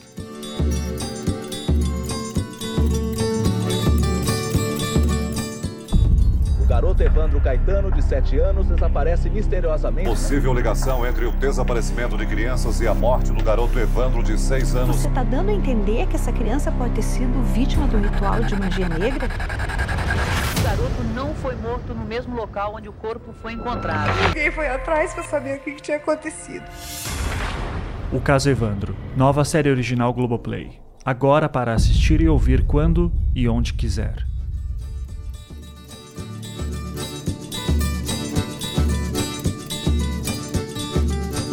Garoto 6.68 7.02
Evandro 7.02 7.40
Caetano, 7.40 7.90
de 7.90 8.02
7 8.02 8.38
anos, 8.38 8.66
desaparece 8.66 9.30
misteriosamente. 9.30 10.06
Possível 10.06 10.52
ligação 10.52 11.06
entre 11.06 11.24
o 11.24 11.32
desaparecimento 11.32 12.16
de 12.18 12.26
crianças 12.26 12.78
e 12.82 12.86
a 12.86 12.92
morte 12.92 13.32
do 13.32 13.42
garoto 13.42 13.78
Evandro, 13.78 14.22
de 14.22 14.38
6 14.38 14.76
anos. 14.76 14.96
Você 14.96 15.08
está 15.08 15.22
dando 15.22 15.48
a 15.48 15.54
entender 15.54 16.06
que 16.06 16.16
essa 16.16 16.30
criança 16.30 16.70
pode 16.70 16.92
ter 16.92 17.02
sido 17.02 17.42
vítima 17.54 17.86
do 17.86 17.96
ritual 17.96 18.44
de 18.44 18.54
magia 18.54 18.86
negra? 18.86 19.28
O 20.58 20.62
garoto 20.62 21.02
não 21.14 21.34
foi 21.36 21.56
morto 21.56 21.94
no 21.94 22.04
mesmo 22.04 22.36
local 22.36 22.74
onde 22.76 22.88
o 22.90 22.92
corpo 22.92 23.32
foi 23.40 23.54
encontrado. 23.54 24.10
Ninguém 24.26 24.52
foi 24.52 24.68
atrás 24.68 25.14
para 25.14 25.22
saber 25.22 25.56
o 25.56 25.60
que 25.60 25.74
tinha 25.76 25.96
acontecido. 25.96 26.66
O 28.12 28.20
caso 28.20 28.50
Evandro, 28.50 28.94
nova 29.16 29.42
série 29.42 29.70
original 29.70 30.12
Globoplay. 30.12 30.78
Agora 31.02 31.48
para 31.48 31.72
assistir 31.72 32.20
e 32.20 32.28
ouvir 32.28 32.66
quando 32.66 33.10
e 33.34 33.48
onde 33.48 33.72
quiser. 33.72 34.27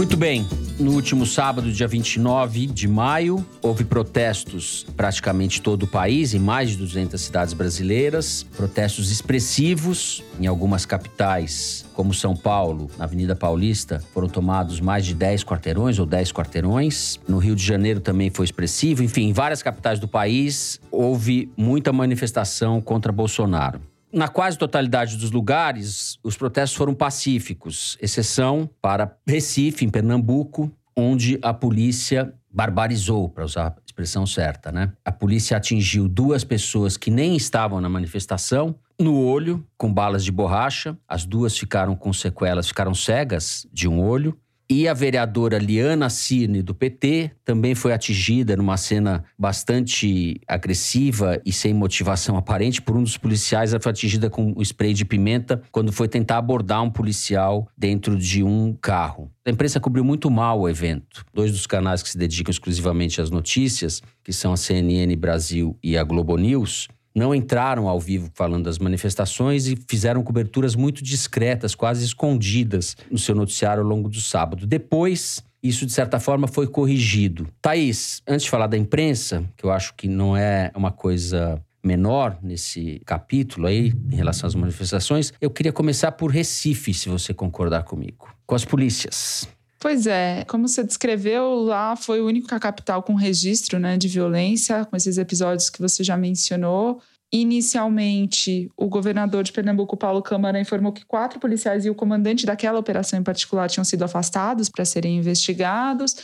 Muito 0.05 0.17
bem. 0.17 0.47
No 0.79 0.91
último 0.91 1.25
sábado, 1.25 1.71
dia 1.71 1.87
29 1.87 2.67
de 2.67 2.87
maio, 2.87 3.43
houve 3.59 3.83
protestos 3.83 4.85
praticamente 4.95 5.59
todo 5.59 5.83
o 5.83 5.87
país, 5.87 6.35
em 6.35 6.39
mais 6.39 6.69
de 6.69 6.77
200 6.77 7.19
cidades 7.19 7.55
brasileiras. 7.55 8.43
Protestos 8.55 9.09
expressivos 9.09 10.23
em 10.39 10.45
algumas 10.45 10.85
capitais, 10.85 11.87
como 11.95 12.13
São 12.13 12.35
Paulo, 12.35 12.87
na 12.99 13.05
Avenida 13.05 13.35
Paulista, 13.35 13.99
foram 14.13 14.29
tomados 14.29 14.79
mais 14.79 15.07
de 15.07 15.15
10 15.15 15.43
quarteirões 15.43 15.97
ou 15.97 16.05
10 16.05 16.31
quarteirões. 16.31 17.19
No 17.27 17.39
Rio 17.39 17.55
de 17.55 17.65
Janeiro 17.65 17.99
também 17.99 18.29
foi 18.29 18.45
expressivo. 18.45 19.01
Enfim, 19.01 19.29
em 19.29 19.33
várias 19.33 19.63
capitais 19.63 19.99
do 19.99 20.07
país 20.07 20.79
houve 20.91 21.51
muita 21.57 21.91
manifestação 21.91 22.79
contra 22.79 23.11
Bolsonaro. 23.11 23.81
Na 24.15 24.29
quase 24.29 24.57
totalidade 24.57 25.17
dos 25.17 25.29
lugares, 25.29 26.17
os 26.23 26.37
protestos 26.37 26.77
foram 26.77 26.93
pacíficos, 26.93 27.97
exceção 28.01 28.69
para 28.81 29.13
Recife, 29.27 29.83
em 29.83 29.89
Pernambuco, 29.89 30.71
onde 30.95 31.37
a 31.41 31.53
polícia 31.53 32.33
barbarizou, 32.49 33.27
para 33.27 33.43
usar 33.43 33.67
a 33.67 33.75
expressão 33.85 34.25
certa, 34.25 34.71
né? 34.71 34.93
A 35.03 35.11
polícia 35.11 35.57
atingiu 35.57 36.07
duas 36.07 36.45
pessoas 36.45 36.95
que 36.95 37.11
nem 37.11 37.35
estavam 37.35 37.81
na 37.81 37.89
manifestação 37.89 38.73
no 38.97 39.19
olho 39.19 39.67
com 39.77 39.93
balas 39.93 40.23
de 40.23 40.31
borracha. 40.31 40.97
As 41.05 41.25
duas 41.25 41.57
ficaram 41.57 41.93
com 41.93 42.13
sequelas, 42.13 42.69
ficaram 42.69 42.95
cegas 42.95 43.67
de 43.73 43.85
um 43.85 44.01
olho. 44.01 44.39
E 44.67 44.87
a 44.87 44.95
vereadora 44.95 45.59
Liana 45.59 46.09
Cirne, 46.09 46.63
do 46.63 46.73
PT, 46.73 47.29
também 47.43 47.75
foi 47.75 47.93
atingida 47.93 48.55
numa 48.55 48.77
cena 48.77 49.23
bastante 49.37 50.41
agressiva 50.47 51.39
e 51.45 51.51
sem 51.51 51.71
motivação 51.71 52.35
aparente 52.35 52.81
por 52.81 52.97
um 52.97 53.03
dos 53.03 53.15
policiais. 53.15 53.73
Ela 53.73 53.81
foi 53.81 53.91
atingida 53.91 54.27
com 54.27 54.55
um 54.57 54.61
spray 54.63 54.91
de 54.93 55.05
pimenta 55.05 55.61
quando 55.71 55.91
foi 55.91 56.07
tentar 56.07 56.39
abordar 56.39 56.81
um 56.81 56.89
policial 56.89 57.67
dentro 57.77 58.17
de 58.17 58.43
um 58.43 58.73
carro. 58.73 59.29
A 59.45 59.51
imprensa 59.51 59.79
cobriu 59.79 60.03
muito 60.03 60.31
mal 60.31 60.61
o 60.61 60.67
evento. 60.67 61.23
Dois 61.31 61.51
dos 61.51 61.67
canais 61.67 62.01
que 62.01 62.09
se 62.09 62.17
dedicam 62.17 62.49
exclusivamente 62.49 63.21
às 63.21 63.29
notícias, 63.29 64.01
que 64.23 64.33
são 64.33 64.51
a 64.51 64.57
CNN 64.57 65.15
Brasil 65.15 65.77
e 65.83 65.95
a 65.95 66.03
Globo 66.03 66.35
News, 66.37 66.87
não 67.15 67.33
entraram 67.33 67.87
ao 67.87 67.99
vivo 67.99 68.29
falando 68.33 68.65
das 68.65 68.77
manifestações 68.77 69.67
e 69.67 69.77
fizeram 69.87 70.21
coberturas 70.21 70.75
muito 70.75 71.01
discretas, 71.01 71.73
quase 71.73 72.03
escondidas, 72.03 72.97
no 73.09 73.17
seu 73.17 73.33
noticiário 73.33 73.81
ao 73.81 73.87
longo 73.87 74.09
do 74.09 74.19
sábado. 74.19 74.67
Depois, 74.67 75.41
isso 75.63 75.85
de 75.85 75.93
certa 75.93 76.19
forma 76.19 76.47
foi 76.47 76.67
corrigido. 76.67 77.47
Thaís, 77.61 78.21
antes 78.27 78.43
de 78.43 78.49
falar 78.49 78.67
da 78.67 78.77
imprensa, 78.77 79.43
que 79.55 79.65
eu 79.65 79.71
acho 79.71 79.93
que 79.95 80.07
não 80.07 80.35
é 80.35 80.71
uma 80.75 80.91
coisa 80.91 81.61
menor 81.83 82.37
nesse 82.41 83.01
capítulo 83.05 83.67
aí, 83.67 83.93
em 84.11 84.15
relação 84.15 84.47
às 84.47 84.55
manifestações, 84.55 85.31
eu 85.39 85.49
queria 85.49 85.71
começar 85.71 86.11
por 86.11 86.31
Recife, 86.31 86.93
se 86.93 87.07
você 87.07 87.33
concordar 87.33 87.83
comigo. 87.83 88.27
Com 88.45 88.55
as 88.55 88.65
polícias. 88.65 89.47
Pois 89.85 90.07
é, 90.07 90.43
como 90.45 90.67
você 90.67 90.83
descreveu, 90.83 91.59
lá 91.59 91.95
foi 91.95 92.19
o 92.19 92.25
único 92.25 92.47
capital 92.47 93.03
com 93.03 93.13
registro 93.13 93.77
né, 93.77 93.97
de 93.97 94.07
violência, 94.07 94.83
com 94.83 94.97
esses 94.97 95.19
episódios 95.19 95.69
que 95.69 95.79
você 95.79 96.03
já 96.03 96.17
mencionou. 96.17 96.99
Inicialmente, 97.31 98.67
o 98.75 98.87
governador 98.87 99.43
de 99.43 99.51
Pernambuco, 99.51 99.95
Paulo 99.95 100.23
Câmara, 100.23 100.59
informou 100.59 100.91
que 100.91 101.05
quatro 101.05 101.39
policiais 101.39 101.85
e 101.85 101.91
o 101.91 101.93
comandante 101.93 102.47
daquela 102.47 102.79
operação 102.79 103.19
em 103.19 103.23
particular 103.23 103.69
tinham 103.69 103.83
sido 103.83 104.01
afastados 104.01 104.69
para 104.69 104.83
serem 104.85 105.17
investigados. 105.17 106.15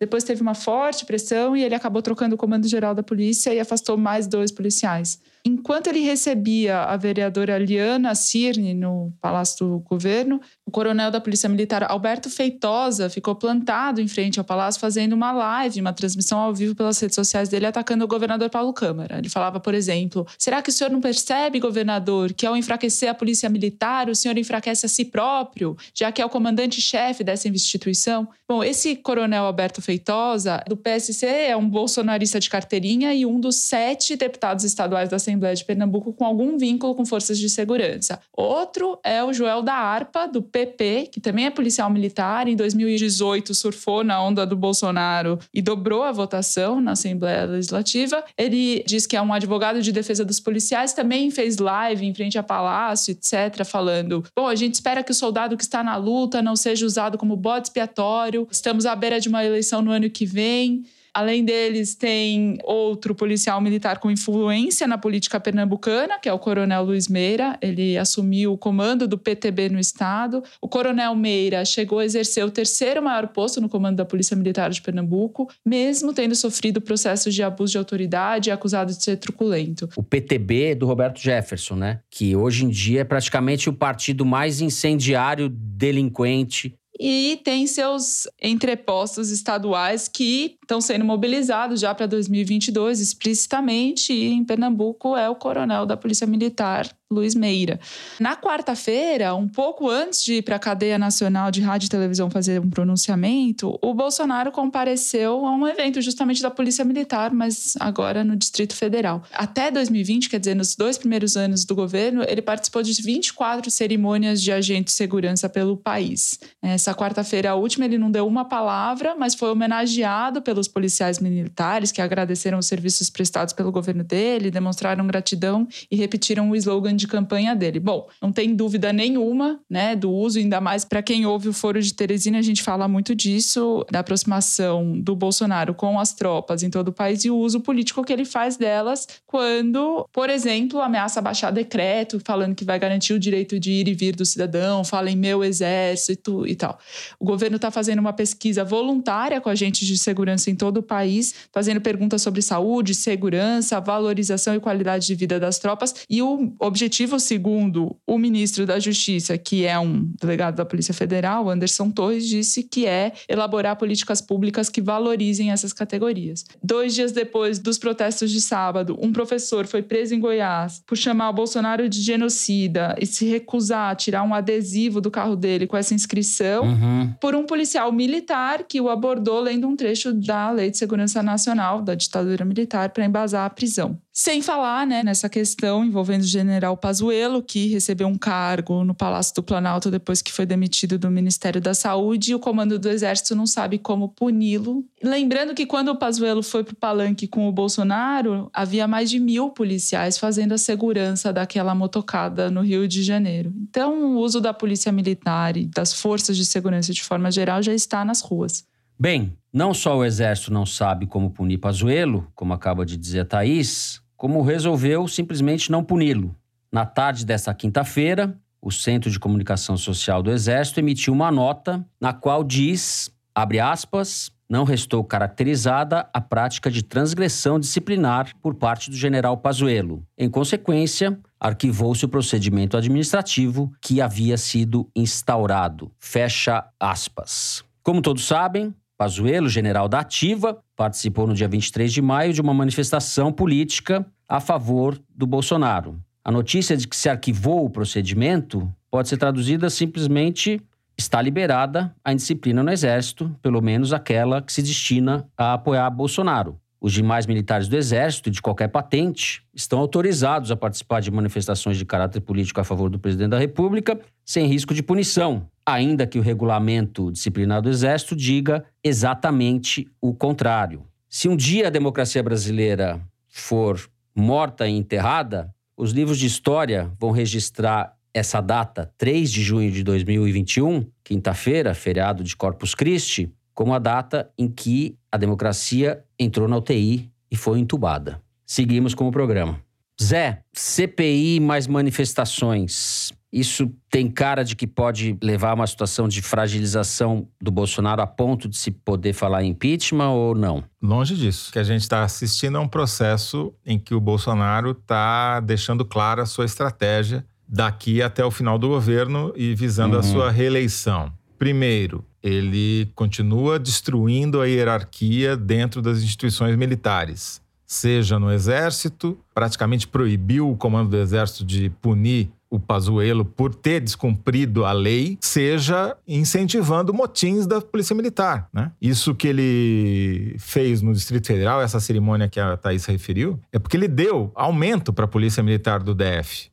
Depois 0.00 0.24
teve 0.24 0.40
uma 0.40 0.54
forte 0.54 1.04
pressão 1.04 1.54
e 1.54 1.62
ele 1.62 1.74
acabou 1.74 2.00
trocando 2.00 2.36
o 2.36 2.38
comando 2.38 2.66
geral 2.66 2.94
da 2.94 3.02
polícia 3.02 3.52
e 3.52 3.60
afastou 3.60 3.98
mais 3.98 4.26
dois 4.26 4.50
policiais. 4.50 5.20
Enquanto 5.44 5.86
ele 5.86 6.00
recebia 6.00 6.80
a 6.82 6.96
vereadora 6.96 7.58
Liana 7.58 8.14
Cirne 8.14 8.74
no 8.74 9.10
Palácio 9.22 9.66
do 9.66 9.78
Governo, 9.78 10.38
o 10.66 10.70
coronel 10.70 11.10
da 11.10 11.20
Polícia 11.20 11.48
Militar 11.48 11.82
Alberto 11.90 12.28
Feitosa 12.28 13.08
ficou 13.08 13.34
plantado 13.34 14.02
em 14.02 14.08
frente 14.08 14.38
ao 14.38 14.44
palácio 14.44 14.80
fazendo 14.80 15.14
uma 15.14 15.32
live, 15.32 15.80
uma 15.80 15.94
transmissão 15.94 16.38
ao 16.38 16.54
vivo 16.54 16.74
pelas 16.74 17.00
redes 17.00 17.14
sociais 17.14 17.48
dele 17.48 17.66
atacando 17.66 18.04
o 18.04 18.08
governador 18.08 18.50
Paulo 18.50 18.72
Câmara. 18.72 19.18
Ele 19.18 19.30
falava, 19.30 19.58
por 19.58 19.72
exemplo: 19.74 20.26
"Será 20.38 20.60
que 20.60 20.68
o 20.68 20.72
senhor 20.72 20.90
não 20.90 21.00
percebe, 21.00 21.58
governador, 21.58 22.34
que 22.34 22.44
ao 22.44 22.56
enfraquecer 22.56 23.08
a 23.08 23.14
Polícia 23.14 23.48
Militar, 23.48 24.10
o 24.10 24.14
senhor 24.14 24.36
enfraquece 24.36 24.84
a 24.84 24.88
si 24.88 25.06
próprio, 25.06 25.76
já 25.94 26.12
que 26.12 26.20
é 26.20 26.26
o 26.26 26.30
comandante-chefe 26.30 27.24
dessa 27.24 27.48
instituição?" 27.48 28.28
Bom, 28.46 28.62
esse 28.62 28.96
coronel 28.96 29.44
Alberto 29.44 29.80
Feitosa 29.80 30.62
do 30.68 30.76
PSC 30.76 31.24
é 31.24 31.56
um 31.56 31.68
bolsonarista 31.68 32.38
de 32.40 32.50
carteirinha 32.50 33.14
e 33.14 33.24
um 33.24 33.40
dos 33.40 33.56
sete 33.56 34.16
deputados 34.16 34.64
estaduais 34.64 35.08
da 35.08 35.18
Assembleia 35.30 35.54
de 35.54 35.64
Pernambuco 35.64 36.12
com 36.12 36.24
algum 36.24 36.58
vínculo 36.58 36.94
com 36.94 37.04
forças 37.04 37.38
de 37.38 37.48
segurança. 37.48 38.20
Outro 38.36 38.98
é 39.04 39.22
o 39.22 39.32
Joel 39.32 39.62
da 39.62 39.74
Arpa, 39.74 40.26
do 40.26 40.42
PP, 40.42 41.08
que 41.12 41.20
também 41.20 41.46
é 41.46 41.50
policial 41.50 41.88
militar. 41.88 42.48
Em 42.48 42.56
2018, 42.56 43.54
surfou 43.54 44.02
na 44.02 44.22
onda 44.22 44.44
do 44.44 44.56
Bolsonaro 44.56 45.38
e 45.54 45.62
dobrou 45.62 46.02
a 46.02 46.12
votação 46.12 46.80
na 46.80 46.92
Assembleia 46.92 47.44
Legislativa. 47.44 48.24
Ele 48.36 48.82
diz 48.86 49.06
que 49.06 49.16
é 49.16 49.22
um 49.22 49.32
advogado 49.32 49.80
de 49.80 49.92
defesa 49.92 50.24
dos 50.24 50.40
policiais, 50.40 50.92
também 50.92 51.30
fez 51.30 51.58
live 51.58 52.04
em 52.04 52.14
frente 52.14 52.38
a 52.38 52.42
Palácio, 52.42 53.12
etc., 53.12 53.64
falando: 53.64 54.24
bom, 54.34 54.46
a 54.46 54.54
gente 54.54 54.74
espera 54.74 55.02
que 55.02 55.12
o 55.12 55.14
soldado 55.14 55.56
que 55.56 55.62
está 55.62 55.82
na 55.82 55.96
luta 55.96 56.42
não 56.42 56.56
seja 56.56 56.84
usado 56.84 57.16
como 57.16 57.36
bode 57.36 57.68
expiatório. 57.68 58.46
Estamos 58.50 58.86
à 58.86 58.96
beira 58.96 59.20
de 59.20 59.28
uma 59.28 59.44
eleição 59.44 59.80
no 59.80 59.90
ano 59.90 60.10
que 60.10 60.26
vem. 60.26 60.84
Além 61.12 61.44
deles, 61.44 61.94
tem 61.94 62.58
outro 62.64 63.14
policial 63.14 63.60
militar 63.60 63.98
com 63.98 64.10
influência 64.10 64.86
na 64.86 64.96
política 64.96 65.40
pernambucana, 65.40 66.18
que 66.18 66.28
é 66.28 66.32
o 66.32 66.38
Coronel 66.38 66.84
Luiz 66.84 67.08
Meira. 67.08 67.58
Ele 67.60 67.98
assumiu 67.98 68.52
o 68.52 68.58
comando 68.58 69.08
do 69.08 69.18
PTB 69.18 69.68
no 69.70 69.78
estado. 69.78 70.42
O 70.60 70.68
Coronel 70.68 71.14
Meira 71.14 71.64
chegou 71.64 71.98
a 71.98 72.04
exercer 72.04 72.44
o 72.44 72.50
terceiro 72.50 73.02
maior 73.02 73.28
posto 73.28 73.60
no 73.60 73.68
comando 73.68 73.96
da 73.96 74.04
Polícia 74.04 74.36
Militar 74.36 74.70
de 74.70 74.80
Pernambuco, 74.80 75.48
mesmo 75.66 76.12
tendo 76.12 76.34
sofrido 76.34 76.80
processos 76.80 77.34
de 77.34 77.42
abuso 77.42 77.72
de 77.72 77.78
autoridade 77.78 78.48
e 78.48 78.52
acusado 78.52 78.92
de 78.92 79.02
ser 79.02 79.16
truculento. 79.16 79.88
O 79.96 80.02
PTB 80.02 80.74
do 80.74 80.86
Roberto 80.86 81.20
Jefferson, 81.20 81.74
né? 81.74 82.00
Que 82.10 82.36
hoje 82.36 82.64
em 82.64 82.68
dia 82.68 83.00
é 83.00 83.04
praticamente 83.04 83.68
o 83.68 83.72
partido 83.72 84.24
mais 84.24 84.60
incendiário, 84.60 85.48
delinquente 85.48 86.74
e 87.02 87.40
tem 87.42 87.66
seus 87.66 88.28
entrepostos 88.42 89.30
estaduais 89.30 90.06
que 90.06 90.58
estão 90.60 90.82
sendo 90.82 91.02
mobilizados 91.02 91.80
já 91.80 91.94
para 91.94 92.04
2022 92.04 93.00
explicitamente 93.00 94.12
e 94.12 94.30
em 94.30 94.44
Pernambuco 94.44 95.16
é 95.16 95.26
o 95.30 95.34
coronel 95.34 95.86
da 95.86 95.96
Polícia 95.96 96.26
Militar 96.26 96.86
Luiz 97.12 97.34
Meira. 97.34 97.80
Na 98.20 98.36
quarta-feira, 98.36 99.34
um 99.34 99.48
pouco 99.48 99.90
antes 99.90 100.22
de 100.22 100.34
ir 100.34 100.42
para 100.42 100.54
a 100.54 100.60
cadeia 100.60 100.96
nacional 100.96 101.50
de 101.50 101.60
rádio 101.60 101.86
e 101.86 101.88
televisão 101.88 102.30
fazer 102.30 102.60
um 102.60 102.70
pronunciamento, 102.70 103.76
o 103.82 103.92
Bolsonaro 103.92 104.52
compareceu 104.52 105.44
a 105.44 105.50
um 105.50 105.66
evento 105.66 106.00
justamente 106.00 106.40
da 106.40 106.52
Polícia 106.52 106.84
Militar, 106.84 107.32
mas 107.32 107.74
agora 107.80 108.22
no 108.22 108.36
Distrito 108.36 108.76
Federal. 108.76 109.24
Até 109.32 109.72
2020, 109.72 110.30
quer 110.30 110.38
dizer, 110.38 110.54
nos 110.54 110.76
dois 110.76 110.96
primeiros 110.96 111.36
anos 111.36 111.64
do 111.64 111.74
governo, 111.74 112.22
ele 112.28 112.40
participou 112.40 112.80
de 112.80 112.92
24 113.02 113.68
cerimônias 113.72 114.40
de 114.40 114.52
agente 114.52 114.84
de 114.84 114.92
segurança 114.92 115.48
pelo 115.48 115.76
país. 115.76 116.38
Essa 116.62 116.94
quarta-feira, 116.94 117.50
a 117.50 117.54
última, 117.56 117.86
ele 117.86 117.98
não 117.98 118.12
deu 118.12 118.24
uma 118.24 118.44
palavra, 118.44 119.16
mas 119.18 119.34
foi 119.34 119.50
homenageado 119.50 120.42
pelos 120.42 120.68
policiais 120.68 121.18
militares 121.18 121.90
que 121.90 122.00
agradeceram 122.00 122.58
os 122.58 122.66
serviços 122.66 123.10
prestados 123.10 123.52
pelo 123.52 123.72
governo 123.72 124.04
dele, 124.04 124.48
demonstraram 124.48 125.04
gratidão 125.08 125.66
e 125.90 125.96
repetiram 125.96 126.48
o 126.48 126.54
slogan 126.54 126.99
de 127.00 127.08
campanha 127.08 127.56
dele. 127.56 127.80
Bom, 127.80 128.08
não 128.20 128.30
tem 128.30 128.54
dúvida 128.54 128.92
nenhuma, 128.92 129.60
né, 129.68 129.96
do 129.96 130.10
uso, 130.10 130.38
ainda 130.38 130.60
mais 130.60 130.84
para 130.84 131.02
quem 131.02 131.26
ouve 131.26 131.48
o 131.48 131.52
Foro 131.52 131.80
de 131.80 131.92
Teresina, 131.94 132.38
a 132.38 132.42
gente 132.42 132.62
fala 132.62 132.86
muito 132.86 133.14
disso, 133.14 133.84
da 133.90 134.00
aproximação 134.00 135.00
do 135.00 135.16
Bolsonaro 135.16 135.74
com 135.74 135.98
as 135.98 136.12
tropas 136.12 136.62
em 136.62 136.70
todo 136.70 136.88
o 136.88 136.92
país 136.92 137.24
e 137.24 137.30
o 137.30 137.36
uso 137.36 137.60
político 137.60 138.04
que 138.04 138.12
ele 138.12 138.24
faz 138.24 138.56
delas 138.56 139.08
quando, 139.26 140.06
por 140.12 140.28
exemplo, 140.28 140.80
ameaça 140.80 141.20
baixar 141.20 141.50
decreto 141.50 142.20
falando 142.24 142.54
que 142.54 142.64
vai 142.64 142.78
garantir 142.78 143.12
o 143.12 143.18
direito 143.18 143.58
de 143.58 143.72
ir 143.72 143.88
e 143.88 143.94
vir 143.94 144.14
do 144.14 144.24
cidadão, 144.24 144.84
fala 144.84 145.10
em 145.10 145.16
meu 145.16 145.42
exército 145.42 146.46
e 146.46 146.54
tal. 146.54 146.78
O 147.18 147.24
governo 147.24 147.56
está 147.56 147.70
fazendo 147.70 147.98
uma 147.98 148.12
pesquisa 148.12 148.64
voluntária 148.64 149.40
com 149.40 149.48
agentes 149.48 149.86
de 149.86 149.96
segurança 149.96 150.50
em 150.50 150.54
todo 150.54 150.78
o 150.78 150.82
país, 150.82 151.34
fazendo 151.52 151.80
perguntas 151.80 152.20
sobre 152.22 152.42
saúde, 152.42 152.94
segurança, 152.94 153.80
valorização 153.80 154.54
e 154.54 154.60
qualidade 154.60 155.06
de 155.06 155.14
vida 155.14 155.38
das 155.40 155.58
tropas 155.58 155.94
e 156.08 156.20
o 156.20 156.52
objetivo 156.58 156.89
objetivo, 156.90 157.20
segundo 157.20 157.96
o 158.04 158.18
ministro 158.18 158.66
da 158.66 158.80
Justiça, 158.80 159.38
que 159.38 159.64
é 159.64 159.78
um 159.78 160.10
delegado 160.20 160.56
da 160.56 160.64
Polícia 160.64 160.92
Federal, 160.92 161.48
Anderson 161.48 161.88
Torres, 161.88 162.26
disse 162.26 162.64
que 162.64 162.84
é 162.84 163.12
elaborar 163.28 163.76
políticas 163.76 164.20
públicas 164.20 164.68
que 164.68 164.82
valorizem 164.82 165.52
essas 165.52 165.72
categorias. 165.72 166.44
Dois 166.60 166.92
dias 166.92 167.12
depois 167.12 167.60
dos 167.60 167.78
protestos 167.78 168.32
de 168.32 168.40
sábado, 168.40 168.98
um 169.00 169.12
professor 169.12 169.68
foi 169.68 169.82
preso 169.82 170.16
em 170.16 170.20
Goiás 170.20 170.82
por 170.84 170.96
chamar 170.96 171.30
o 171.30 171.32
Bolsonaro 171.32 171.88
de 171.88 172.02
genocida 172.02 172.96
e 173.00 173.06
se 173.06 173.24
recusar 173.24 173.92
a 173.92 173.94
tirar 173.94 174.24
um 174.24 174.34
adesivo 174.34 175.00
do 175.00 175.10
carro 175.10 175.36
dele 175.36 175.68
com 175.68 175.76
essa 175.76 175.94
inscrição, 175.94 176.64
uhum. 176.64 177.14
por 177.20 177.36
um 177.36 177.44
policial 177.46 177.92
militar 177.92 178.64
que 178.68 178.80
o 178.80 178.88
abordou 178.88 179.38
lendo 179.38 179.68
um 179.68 179.76
trecho 179.76 180.12
da 180.12 180.50
Lei 180.50 180.72
de 180.72 180.78
Segurança 180.78 181.22
Nacional 181.22 181.82
da 181.82 181.94
ditadura 181.94 182.44
militar 182.44 182.90
para 182.90 183.04
embasar 183.04 183.46
a 183.46 183.50
prisão. 183.50 183.96
Sem 184.12 184.42
falar 184.42 184.86
né, 184.86 185.04
nessa 185.04 185.28
questão 185.28 185.84
envolvendo 185.84 186.22
o 186.22 186.26
general 186.26 186.76
Pazuello, 186.80 187.42
que 187.42 187.68
recebeu 187.68 188.08
um 188.08 188.16
cargo 188.16 188.82
no 188.84 188.94
Palácio 188.94 189.34
do 189.34 189.42
Planalto 189.42 189.90
depois 189.90 190.22
que 190.22 190.32
foi 190.32 190.46
demitido 190.46 190.98
do 190.98 191.10
Ministério 191.10 191.60
da 191.60 191.74
Saúde, 191.74 192.32
e 192.32 192.34
o 192.34 192.40
comando 192.40 192.78
do 192.78 192.88
Exército 192.88 193.36
não 193.36 193.46
sabe 193.46 193.78
como 193.78 194.08
puni-lo. 194.08 194.84
Lembrando 195.02 195.54
que 195.54 195.66
quando 195.66 195.88
o 195.88 195.96
Pazuello 195.96 196.42
foi 196.42 196.64
para 196.64 196.72
o 196.72 196.76
palanque 196.76 197.28
com 197.28 197.48
o 197.48 197.52
Bolsonaro, 197.52 198.50
havia 198.52 198.88
mais 198.88 199.10
de 199.10 199.20
mil 199.20 199.50
policiais 199.50 200.18
fazendo 200.18 200.52
a 200.52 200.58
segurança 200.58 201.32
daquela 201.32 201.74
motocada 201.74 202.50
no 202.50 202.62
Rio 202.62 202.88
de 202.88 203.02
Janeiro. 203.02 203.52
Então, 203.68 204.14
o 204.14 204.18
uso 204.18 204.40
da 204.40 204.54
polícia 204.54 204.90
militar 204.90 205.56
e 205.56 205.66
das 205.66 205.92
forças 205.92 206.36
de 206.36 206.44
segurança 206.44 206.92
de 206.92 207.02
forma 207.02 207.30
geral 207.30 207.62
já 207.62 207.74
está 207.74 208.04
nas 208.04 208.20
ruas. 208.20 208.64
Bem, 208.98 209.36
não 209.52 209.72
só 209.72 209.96
o 209.96 210.04
Exército 210.04 210.52
não 210.52 210.66
sabe 210.66 211.06
como 211.06 211.30
punir 211.30 211.58
Pazuello, 211.58 212.26
como 212.34 212.52
acaba 212.52 212.84
de 212.84 212.96
dizer 212.96 213.20
a 213.20 213.24
Thaís, 213.24 214.00
como 214.14 214.42
resolveu 214.42 215.08
simplesmente 215.08 215.72
não 215.72 215.82
puni-lo. 215.82 216.36
Na 216.72 216.86
tarde 216.86 217.26
desta 217.26 217.52
quinta-feira, 217.52 218.36
o 218.62 218.70
Centro 218.70 219.10
de 219.10 219.18
Comunicação 219.18 219.76
Social 219.76 220.22
do 220.22 220.30
Exército 220.30 220.78
emitiu 220.78 221.12
uma 221.12 221.30
nota 221.30 221.84
na 222.00 222.12
qual 222.12 222.44
diz 222.44 223.10
abre 223.34 223.58
aspas, 223.58 224.30
não 224.48 224.64
restou 224.64 225.02
caracterizada 225.04 226.08
a 226.12 226.20
prática 226.20 226.70
de 226.70 226.82
transgressão 226.82 227.58
disciplinar 227.58 228.32
por 228.42 228.54
parte 228.54 228.90
do 228.90 228.96
general 228.96 229.36
Pazuello. 229.36 230.04
Em 230.18 230.28
consequência, 230.28 231.18
arquivou-se 231.38 232.04
o 232.04 232.08
procedimento 232.08 232.76
administrativo 232.76 233.72
que 233.80 234.00
havia 234.00 234.36
sido 234.36 234.90
instaurado. 234.94 235.90
Fecha 235.98 236.64
aspas. 236.78 237.64
Como 237.82 238.02
todos 238.02 238.26
sabem, 238.26 238.74
Pazuello, 238.98 239.48
general 239.48 239.88
da 239.88 240.00
Ativa, 240.00 240.58
participou 240.76 241.26
no 241.26 241.34
dia 241.34 241.48
23 241.48 241.90
de 241.92 242.02
maio 242.02 242.32
de 242.32 242.40
uma 242.40 242.52
manifestação 242.52 243.32
política 243.32 244.04
a 244.28 244.40
favor 244.40 245.00
do 245.08 245.26
Bolsonaro. 245.26 245.98
A 246.22 246.30
notícia 246.30 246.76
de 246.76 246.86
que 246.86 246.96
se 246.96 247.08
arquivou 247.08 247.64
o 247.64 247.70
procedimento 247.70 248.70
pode 248.90 249.08
ser 249.08 249.16
traduzida 249.16 249.70
simplesmente 249.70 250.60
está 250.96 251.20
liberada 251.22 251.94
a 252.04 252.12
indisciplina 252.12 252.62
no 252.62 252.70
Exército, 252.70 253.34
pelo 253.40 253.62
menos 253.62 253.92
aquela 253.92 254.42
que 254.42 254.52
se 254.52 254.60
destina 254.60 255.26
a 255.36 255.54
apoiar 255.54 255.88
Bolsonaro. 255.88 256.60
Os 256.78 256.92
demais 256.92 257.26
militares 257.26 257.68
do 257.68 257.76
Exército 257.76 258.28
e 258.28 258.32
de 258.32 258.40
qualquer 258.40 258.68
patente 258.68 259.42
estão 259.54 259.78
autorizados 259.78 260.50
a 260.50 260.56
participar 260.56 261.00
de 261.00 261.10
manifestações 261.10 261.76
de 261.76 261.84
caráter 261.84 262.20
político 262.20 262.60
a 262.60 262.64
favor 262.64 262.90
do 262.90 262.98
presidente 262.98 263.30
da 263.30 263.38
República, 263.38 263.98
sem 264.24 264.46
risco 264.46 264.74
de 264.74 264.82
punição, 264.82 265.46
ainda 265.64 266.06
que 266.06 266.18
o 266.18 266.22
regulamento 266.22 267.10
disciplinar 267.12 267.62
do 267.62 267.68
Exército 267.70 268.14
diga 268.14 268.64
exatamente 268.84 269.88
o 270.00 270.14
contrário. 270.14 270.84
Se 271.08 271.28
um 271.28 271.36
dia 271.36 271.66
a 271.66 271.70
democracia 271.70 272.22
brasileira 272.22 273.00
for 273.28 273.80
morta 274.14 274.66
e 274.66 274.76
enterrada, 274.76 275.54
os 275.80 275.92
livros 275.92 276.18
de 276.18 276.26
história 276.26 276.92
vão 276.98 277.10
registrar 277.10 277.96
essa 278.12 278.40
data, 278.42 278.92
3 278.98 279.32
de 279.32 279.42
junho 279.42 279.72
de 279.72 279.82
2021, 279.82 280.86
quinta-feira, 281.02 281.72
feriado 281.72 282.22
de 282.22 282.36
Corpus 282.36 282.74
Christi, 282.74 283.32
como 283.54 283.72
a 283.72 283.78
data 283.78 284.30
em 284.36 284.46
que 284.46 284.98
a 285.10 285.16
democracia 285.16 286.04
entrou 286.18 286.46
na 286.46 286.58
UTI 286.58 287.10
e 287.30 287.36
foi 287.36 287.58
entubada. 287.60 288.20
Seguimos 288.44 288.94
com 288.94 289.08
o 289.08 289.10
programa. 289.10 289.58
Zé, 290.02 290.42
CPI 290.52 291.40
mais 291.40 291.66
manifestações. 291.66 292.99
Isso 293.32 293.70
tem 293.88 294.10
cara 294.10 294.42
de 294.42 294.56
que 294.56 294.66
pode 294.66 295.16
levar 295.22 295.50
a 295.50 295.54
uma 295.54 295.66
situação 295.66 296.08
de 296.08 296.20
fragilização 296.20 297.28
do 297.40 297.50
Bolsonaro 297.50 298.02
a 298.02 298.06
ponto 298.06 298.48
de 298.48 298.56
se 298.56 298.72
poder 298.72 299.12
falar 299.12 299.44
em 299.44 299.50
impeachment 299.50 300.10
ou 300.10 300.34
não? 300.34 300.64
Longe 300.82 301.16
disso. 301.16 301.50
O 301.50 301.52
que 301.52 301.58
a 301.60 301.64
gente 301.64 301.82
está 301.82 302.02
assistindo 302.02 302.56
é 302.56 302.60
um 302.60 302.66
processo 302.66 303.54
em 303.64 303.78
que 303.78 303.94
o 303.94 304.00
Bolsonaro 304.00 304.72
está 304.72 305.38
deixando 305.40 305.84
clara 305.84 306.22
a 306.22 306.26
sua 306.26 306.44
estratégia 306.44 307.24
daqui 307.48 308.02
até 308.02 308.24
o 308.24 308.30
final 308.30 308.58
do 308.58 308.68
governo 308.68 309.32
e 309.36 309.54
visando 309.54 309.94
uhum. 309.94 310.00
a 310.00 310.02
sua 310.02 310.30
reeleição. 310.30 311.12
Primeiro, 311.38 312.04
ele 312.22 312.90
continua 312.94 313.58
destruindo 313.58 314.40
a 314.40 314.46
hierarquia 314.46 315.36
dentro 315.36 315.80
das 315.80 316.02
instituições 316.02 316.56
militares. 316.56 317.40
Seja 317.66 318.18
no 318.18 318.32
Exército, 318.32 319.18
praticamente 319.32 319.86
proibiu 319.86 320.50
o 320.50 320.56
comando 320.56 320.90
do 320.90 320.96
Exército 320.96 321.44
de 321.44 321.70
punir 321.80 322.30
o 322.50 322.58
Pazuello 322.58 323.24
por 323.24 323.54
ter 323.54 323.80
descumprido 323.80 324.64
a 324.64 324.72
lei, 324.72 325.16
seja 325.20 325.96
incentivando 326.06 326.92
motins 326.92 327.46
da 327.46 327.60
Polícia 327.60 327.94
Militar. 327.94 328.48
Né? 328.52 328.72
Isso 328.82 329.14
que 329.14 329.28
ele 329.28 330.36
fez 330.38 330.82
no 330.82 330.92
Distrito 330.92 331.28
Federal, 331.28 331.62
essa 331.62 331.78
cerimônia 331.78 332.28
que 332.28 332.40
a 332.40 332.56
Thaís 332.56 332.84
referiu, 332.86 333.38
é 333.52 333.58
porque 333.58 333.76
ele 333.76 333.86
deu 333.86 334.32
aumento 334.34 334.92
para 334.92 335.04
a 335.04 335.08
Polícia 335.08 335.42
Militar 335.42 335.80
do 335.80 335.94
DF. 335.94 336.50